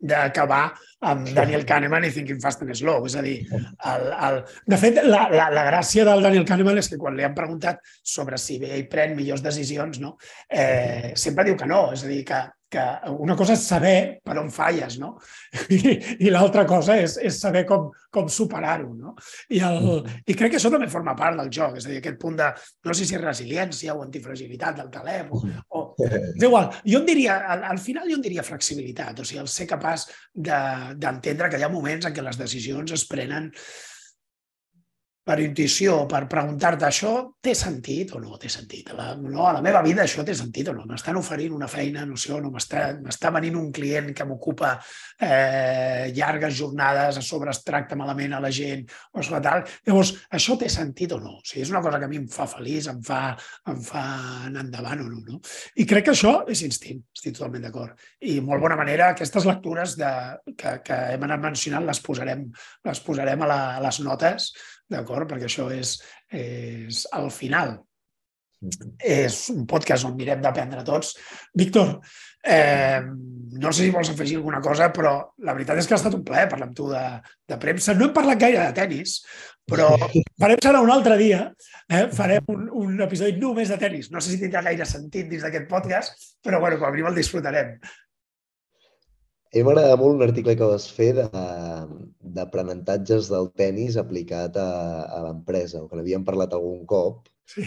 d'acabar 0.00 0.62
amb 1.10 1.28
Daniel 1.36 1.66
Kahneman 1.68 2.06
i 2.08 2.12
Thinking 2.14 2.40
Fast 2.40 2.62
and 2.64 2.72
Slow. 2.78 3.04
És 3.08 3.16
a 3.20 3.24
dir, 3.24 3.36
el, 3.52 4.06
el... 4.28 4.38
de 4.72 4.78
fet, 4.80 5.02
la, 5.04 5.26
la, 5.32 5.50
la 5.52 5.66
gràcia 5.68 6.06
del 6.08 6.24
Daniel 6.24 6.46
Kahneman 6.48 6.80
és 6.80 6.88
que 6.88 7.00
quan 7.00 7.18
li 7.18 7.26
han 7.26 7.36
preguntat 7.36 7.84
sobre 8.00 8.40
si 8.40 8.56
bé 8.62 8.72
ell 8.78 8.88
pren 8.92 9.12
millors 9.18 9.44
decisions, 9.44 10.00
no? 10.00 10.16
eh, 10.48 11.12
sempre 11.20 11.44
diu 11.50 11.60
que 11.60 11.68
no. 11.68 11.90
És 11.96 12.06
a 12.06 12.10
dir, 12.12 12.24
que 12.28 12.40
que 12.70 12.82
una 13.18 13.34
cosa 13.34 13.56
és 13.58 13.64
saber 13.66 14.20
per 14.24 14.36
on 14.38 14.48
falles, 14.54 14.96
no? 15.02 15.16
I, 15.74 15.96
i 16.22 16.30
l'altra 16.30 16.62
cosa 16.70 16.94
és, 17.02 17.16
és 17.18 17.40
saber 17.42 17.64
com, 17.66 17.88
com 18.14 18.30
superar-ho, 18.30 18.92
no? 18.94 19.16
I, 19.50 19.58
el. 19.66 19.88
I 20.22 20.36
crec 20.38 20.54
que 20.54 20.60
això 20.60 20.70
també 20.72 20.86
forma 20.92 21.16
part 21.18 21.36
del 21.40 21.50
joc, 21.52 21.80
és 21.80 21.88
a 21.88 21.90
dir, 21.90 21.98
aquest 21.98 22.20
punt 22.22 22.38
de, 22.38 22.46
no 22.86 22.94
sé 22.94 23.08
si 23.08 23.18
és 23.18 23.24
resiliència 23.24 23.96
o 23.96 24.04
antifragilitat 24.06 24.78
del 24.78 24.92
telèfon, 24.94 25.50
o... 25.66 25.82
És 26.36 26.46
igual, 26.46 26.70
jo 26.86 27.02
en 27.02 27.06
diria, 27.08 27.36
al, 27.54 27.64
al 27.74 27.82
final 27.82 28.08
jo 28.10 28.18
en 28.18 28.24
diria 28.24 28.46
flexibilitat, 28.46 29.20
o 29.20 29.28
sigui, 29.28 29.42
el 29.42 29.50
ser 29.52 29.68
capaç 29.70 30.08
d'entendre 30.34 31.46
de, 31.46 31.52
que 31.52 31.60
hi 31.60 31.66
ha 31.66 31.72
moments 31.72 32.08
en 32.08 32.16
què 32.16 32.24
les 32.24 32.40
decisions 32.40 32.96
es 32.96 33.06
prenen 33.10 33.50
per 35.20 35.36
intuïció, 35.44 36.06
per 36.08 36.22
preguntar-te 36.30 36.86
això, 36.88 37.10
té 37.44 37.52
sentit 37.54 38.14
o 38.16 38.20
no 38.22 38.38
té 38.40 38.48
sentit? 38.50 38.88
La, 38.96 39.12
no, 39.20 39.44
a 39.46 39.52
la 39.52 39.62
meva 39.64 39.82
vida 39.84 40.02
això 40.06 40.24
té 40.26 40.34
sentit 40.36 40.70
o 40.72 40.74
no? 40.74 40.86
M'estan 40.88 41.18
oferint 41.20 41.52
una 41.54 41.68
feina, 41.68 42.06
no 42.08 42.16
sé, 42.18 42.32
no 42.40 42.50
m'està 42.54 43.32
venint 43.36 43.58
un 43.60 43.68
client 43.74 44.10
que 44.16 44.26
m'ocupa 44.26 44.72
eh, 45.20 46.08
llargues 46.16 46.56
jornades, 46.56 47.20
a 47.20 47.24
sobre 47.24 47.52
es 47.52 47.60
tracta 47.66 47.98
malament 48.00 48.34
a 48.36 48.40
la 48.40 48.50
gent, 48.54 48.86
o 49.12 49.20
és 49.20 49.30
tal. 49.44 49.66
Llavors, 49.86 50.14
això 50.40 50.56
té 50.58 50.70
sentit 50.72 51.12
o 51.12 51.20
no? 51.20 51.36
O 51.38 51.44
sigui, 51.44 51.66
és 51.66 51.74
una 51.74 51.84
cosa 51.84 52.00
que 52.00 52.08
a 52.08 52.12
mi 52.12 52.22
em 52.22 52.26
fa 52.32 52.48
feliç, 52.50 52.88
em 52.92 53.04
fa, 53.04 53.20
em 53.68 53.84
fa 53.84 54.06
anar 54.48 54.64
endavant 54.64 55.04
o 55.04 55.08
no, 55.10 55.20
no? 55.28 55.40
I 55.76 55.86
crec 55.90 56.08
que 56.08 56.16
això 56.16 56.34
és 56.50 56.64
instint, 56.66 57.04
estic 57.16 57.36
totalment 57.36 57.68
d'acord. 57.68 58.08
I 58.24 58.40
molt 58.44 58.64
bona 58.64 58.80
manera, 58.80 59.12
aquestes 59.12 59.46
lectures 59.48 59.98
de, 60.00 60.10
que, 60.56 60.78
que 60.86 61.00
hem 61.14 61.28
anat 61.28 61.44
mencionant 61.44 61.86
les 61.86 62.00
posarem, 62.04 62.48
les 62.88 63.04
posarem 63.04 63.44
a, 63.44 63.50
la, 63.52 63.62
a 63.76 63.80
les 63.84 64.00
notes 64.06 64.52
d'acord? 64.90 65.28
Perquè 65.30 65.48
això 65.48 65.70
és, 65.74 65.96
és 66.34 67.04
al 67.16 67.30
final. 67.34 67.78
És 69.00 69.46
un 69.54 69.64
podcast 69.68 70.04
on 70.04 70.16
mirem 70.18 70.42
d'aprendre 70.44 70.82
tots. 70.84 71.14
Víctor, 71.56 71.94
eh, 72.44 73.00
no 73.00 73.72
sé 73.72 73.86
si 73.86 73.94
vols 73.94 74.10
afegir 74.12 74.36
alguna 74.36 74.60
cosa, 74.64 74.90
però 74.92 75.14
la 75.46 75.54
veritat 75.56 75.80
és 75.80 75.88
que 75.88 75.96
ha 75.96 76.00
estat 76.00 76.18
un 76.18 76.26
plaer 76.26 76.48
parlar 76.50 76.68
amb 76.68 76.76
tu 76.76 76.90
de, 76.90 77.04
de 77.48 77.58
premsa. 77.62 77.96
No 77.96 78.08
hem 78.08 78.14
parlat 78.16 78.42
gaire 78.42 78.66
de 78.66 78.76
tennis, 78.76 79.16
però 79.70 79.88
farem 80.42 80.60
serà 80.60 80.84
un 80.84 80.92
altre 80.92 81.16
dia. 81.20 81.46
Eh? 81.88 82.04
Farem 82.16 82.52
un, 82.52 82.68
un 82.82 83.00
episodi 83.06 83.40
només 83.40 83.72
de 83.72 83.80
tennis. 83.80 84.12
No 84.12 84.20
sé 84.20 84.34
si 84.34 84.42
tindrà 84.42 84.62
gaire 84.68 84.88
sentit 84.88 85.30
dins 85.30 85.46
d'aquest 85.46 85.66
podcast, 85.70 86.30
però 86.44 86.60
bueno, 86.60 86.78
com 86.78 86.90
a 86.90 86.94
mínim 86.94 87.08
el 87.10 87.18
disfrutarem. 87.22 87.78
A 89.50 89.58
mi 89.58 89.64
m'agrada 89.66 89.96
molt 89.98 90.14
un 90.14 90.22
article 90.22 90.52
que 90.54 90.66
vas 90.70 90.84
fer 90.94 91.10
d'aprenentatges 91.18 93.26
de, 93.26 93.34
del 93.34 93.48
tennis 93.58 93.96
aplicat 93.98 94.54
a, 94.62 94.70
a 95.10 95.18
l'empresa, 95.24 95.80
o 95.82 95.88
que 95.90 95.98
n'havíem 95.98 96.22
parlat 96.28 96.54
algun 96.54 96.84
cop. 96.92 97.26
Sí. 97.50 97.64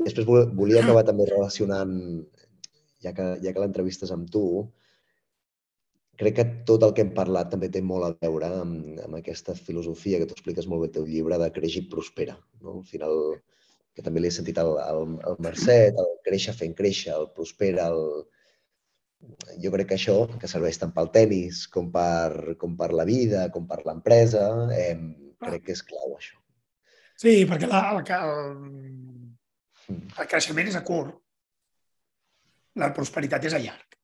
Després 0.00 0.24
volia 0.56 0.80
acabar 0.80 1.04
també 1.04 1.28
relacionant, 1.28 1.92
ja 3.04 3.12
que, 3.12 3.26
ja 3.44 3.52
que 3.52 3.60
l'entrevistes 3.60 4.08
amb 4.14 4.24
tu, 4.32 4.72
crec 6.18 6.34
que 6.38 6.46
tot 6.70 6.82
el 6.86 6.94
que 6.94 7.02
hem 7.04 7.12
parlat 7.14 7.50
també 7.52 7.68
té 7.74 7.80
molt 7.84 8.04
a 8.08 8.10
veure 8.24 8.48
amb, 8.62 8.98
amb 9.04 9.14
aquesta 9.20 9.54
filosofia 9.58 10.18
que 10.18 10.28
tu 10.30 10.36
expliques 10.38 10.66
molt 10.70 10.80
bé 10.82 10.88
al 10.88 10.96
teu 10.96 11.06
llibre 11.06 11.36
de 11.42 11.48
creix 11.54 11.74
i 11.78 11.88
prospera. 11.92 12.36
No? 12.62 12.70
Al 12.80 12.86
final, 12.88 13.14
que 13.94 14.02
també 14.06 14.22
li 14.22 14.28
he 14.30 14.34
sentit 14.34 14.58
al, 14.62 14.72
al, 14.82 15.00
al 15.28 15.36
Mercet, 15.44 15.94
el 15.98 16.12
créixer 16.26 16.54
fent 16.56 16.74
créixer, 16.78 17.12
el 17.14 17.26
prospera, 17.36 17.82
el... 17.92 18.24
jo 19.62 19.72
crec 19.74 19.88
que 19.90 19.96
això, 19.98 20.18
que 20.40 20.50
serveix 20.50 20.78
tant 20.80 20.92
pel 20.94 21.10
tennis 21.14 21.64
com 21.72 21.90
per, 21.94 22.54
com 22.60 22.76
per 22.78 22.92
la 22.94 23.06
vida, 23.08 23.48
com 23.54 23.66
per 23.68 23.80
l'empresa, 23.86 24.44
eh, 24.74 24.94
crec 25.42 25.66
que 25.66 25.74
és 25.76 25.82
clau, 25.86 26.14
això. 26.16 26.38
Sí, 27.18 27.42
perquè 27.50 27.66
la, 27.66 27.82
el, 27.92 28.04
el, 28.14 28.52
mm. 29.88 30.18
el 30.22 30.30
creixement 30.30 30.70
és 30.70 30.78
a 30.78 30.84
curt, 30.86 31.16
la 32.78 32.92
prosperitat 32.94 33.48
és 33.48 33.56
a 33.56 33.62
llarg. 33.62 33.96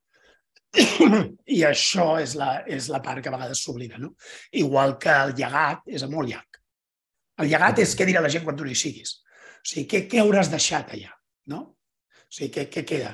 I 1.55 1.61
això 1.69 2.17
és 2.19 2.35
la, 2.39 2.65
és 2.67 2.89
la 2.91 2.99
part 3.03 3.23
que 3.23 3.31
a 3.31 3.37
vegades 3.37 3.63
s'oblida, 3.63 4.01
no? 4.03 4.17
Igual 4.59 4.97
que 4.99 5.15
el 5.15 5.37
llegat 5.39 5.87
és 5.87 6.03
a 6.03 6.11
molt 6.11 6.33
llarg. 6.33 6.59
El 7.39 7.51
llegat 7.51 7.79
és 7.83 7.95
què 7.95 8.07
dirà 8.09 8.23
la 8.23 8.31
gent 8.31 8.43
quan 8.47 8.59
tu 8.59 8.67
no 8.67 8.73
hi 8.73 8.79
siguis. 8.79 9.21
O 9.63 9.69
sigui, 9.69 9.87
què, 9.91 10.03
què 10.11 10.23
hauràs 10.23 10.51
deixat 10.51 10.91
allà, 10.97 11.15
no? 11.55 11.63
O 12.35 12.37
sigui, 12.37 12.51
què, 12.51 12.65
què 12.67 12.83
queda? 12.83 13.13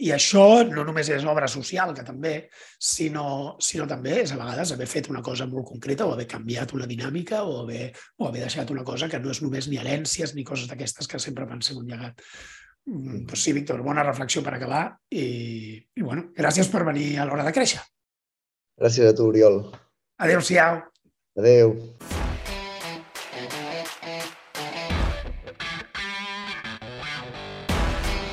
I 0.00 0.14
això 0.16 0.64
no 0.64 0.80
només 0.88 1.10
és 1.12 1.26
obra 1.28 1.48
social, 1.52 1.90
que 1.92 2.04
també, 2.06 2.30
sinó, 2.80 3.58
sinó 3.60 3.84
també 3.90 4.22
és 4.22 4.32
a 4.32 4.38
vegades 4.40 4.72
haver 4.72 4.86
fet 4.88 5.10
una 5.12 5.20
cosa 5.20 5.44
molt 5.50 5.68
concreta 5.74 6.06
o 6.06 6.14
haver 6.14 6.24
canviat 6.30 6.72
una 6.72 6.88
dinàmica 6.88 7.42
o 7.44 7.58
haver, 7.66 7.90
o 8.16 8.30
haver 8.30 8.46
deixat 8.46 8.72
una 8.72 8.86
cosa 8.88 9.10
que 9.12 9.20
no 9.20 9.28
és 9.34 9.42
només 9.44 9.68
ni 9.68 9.76
herències 9.76 10.32
ni 10.32 10.46
coses 10.48 10.72
d'aquestes 10.72 11.10
que 11.10 11.20
sempre 11.20 11.44
pensem 11.50 11.82
un 11.82 11.92
llegat. 11.92 12.24
Mm, 12.88 13.26
doncs 13.28 13.44
sí, 13.44 13.52
Víctor, 13.52 13.84
bona 13.84 14.08
reflexió 14.08 14.40
per 14.40 14.56
acabar 14.56 14.86
i, 15.12 15.26
i 15.76 16.00
bueno, 16.00 16.30
gràcies 16.32 16.72
per 16.72 16.86
venir 16.88 17.18
a 17.18 17.28
l'hora 17.28 17.44
de 17.44 17.52
créixer. 17.52 17.84
Gràcies 18.80 19.12
a 19.12 19.12
tu, 19.12 19.28
Oriol. 19.28 19.66
Adéu-siau. 20.16 20.80
Adéu. 21.36 21.76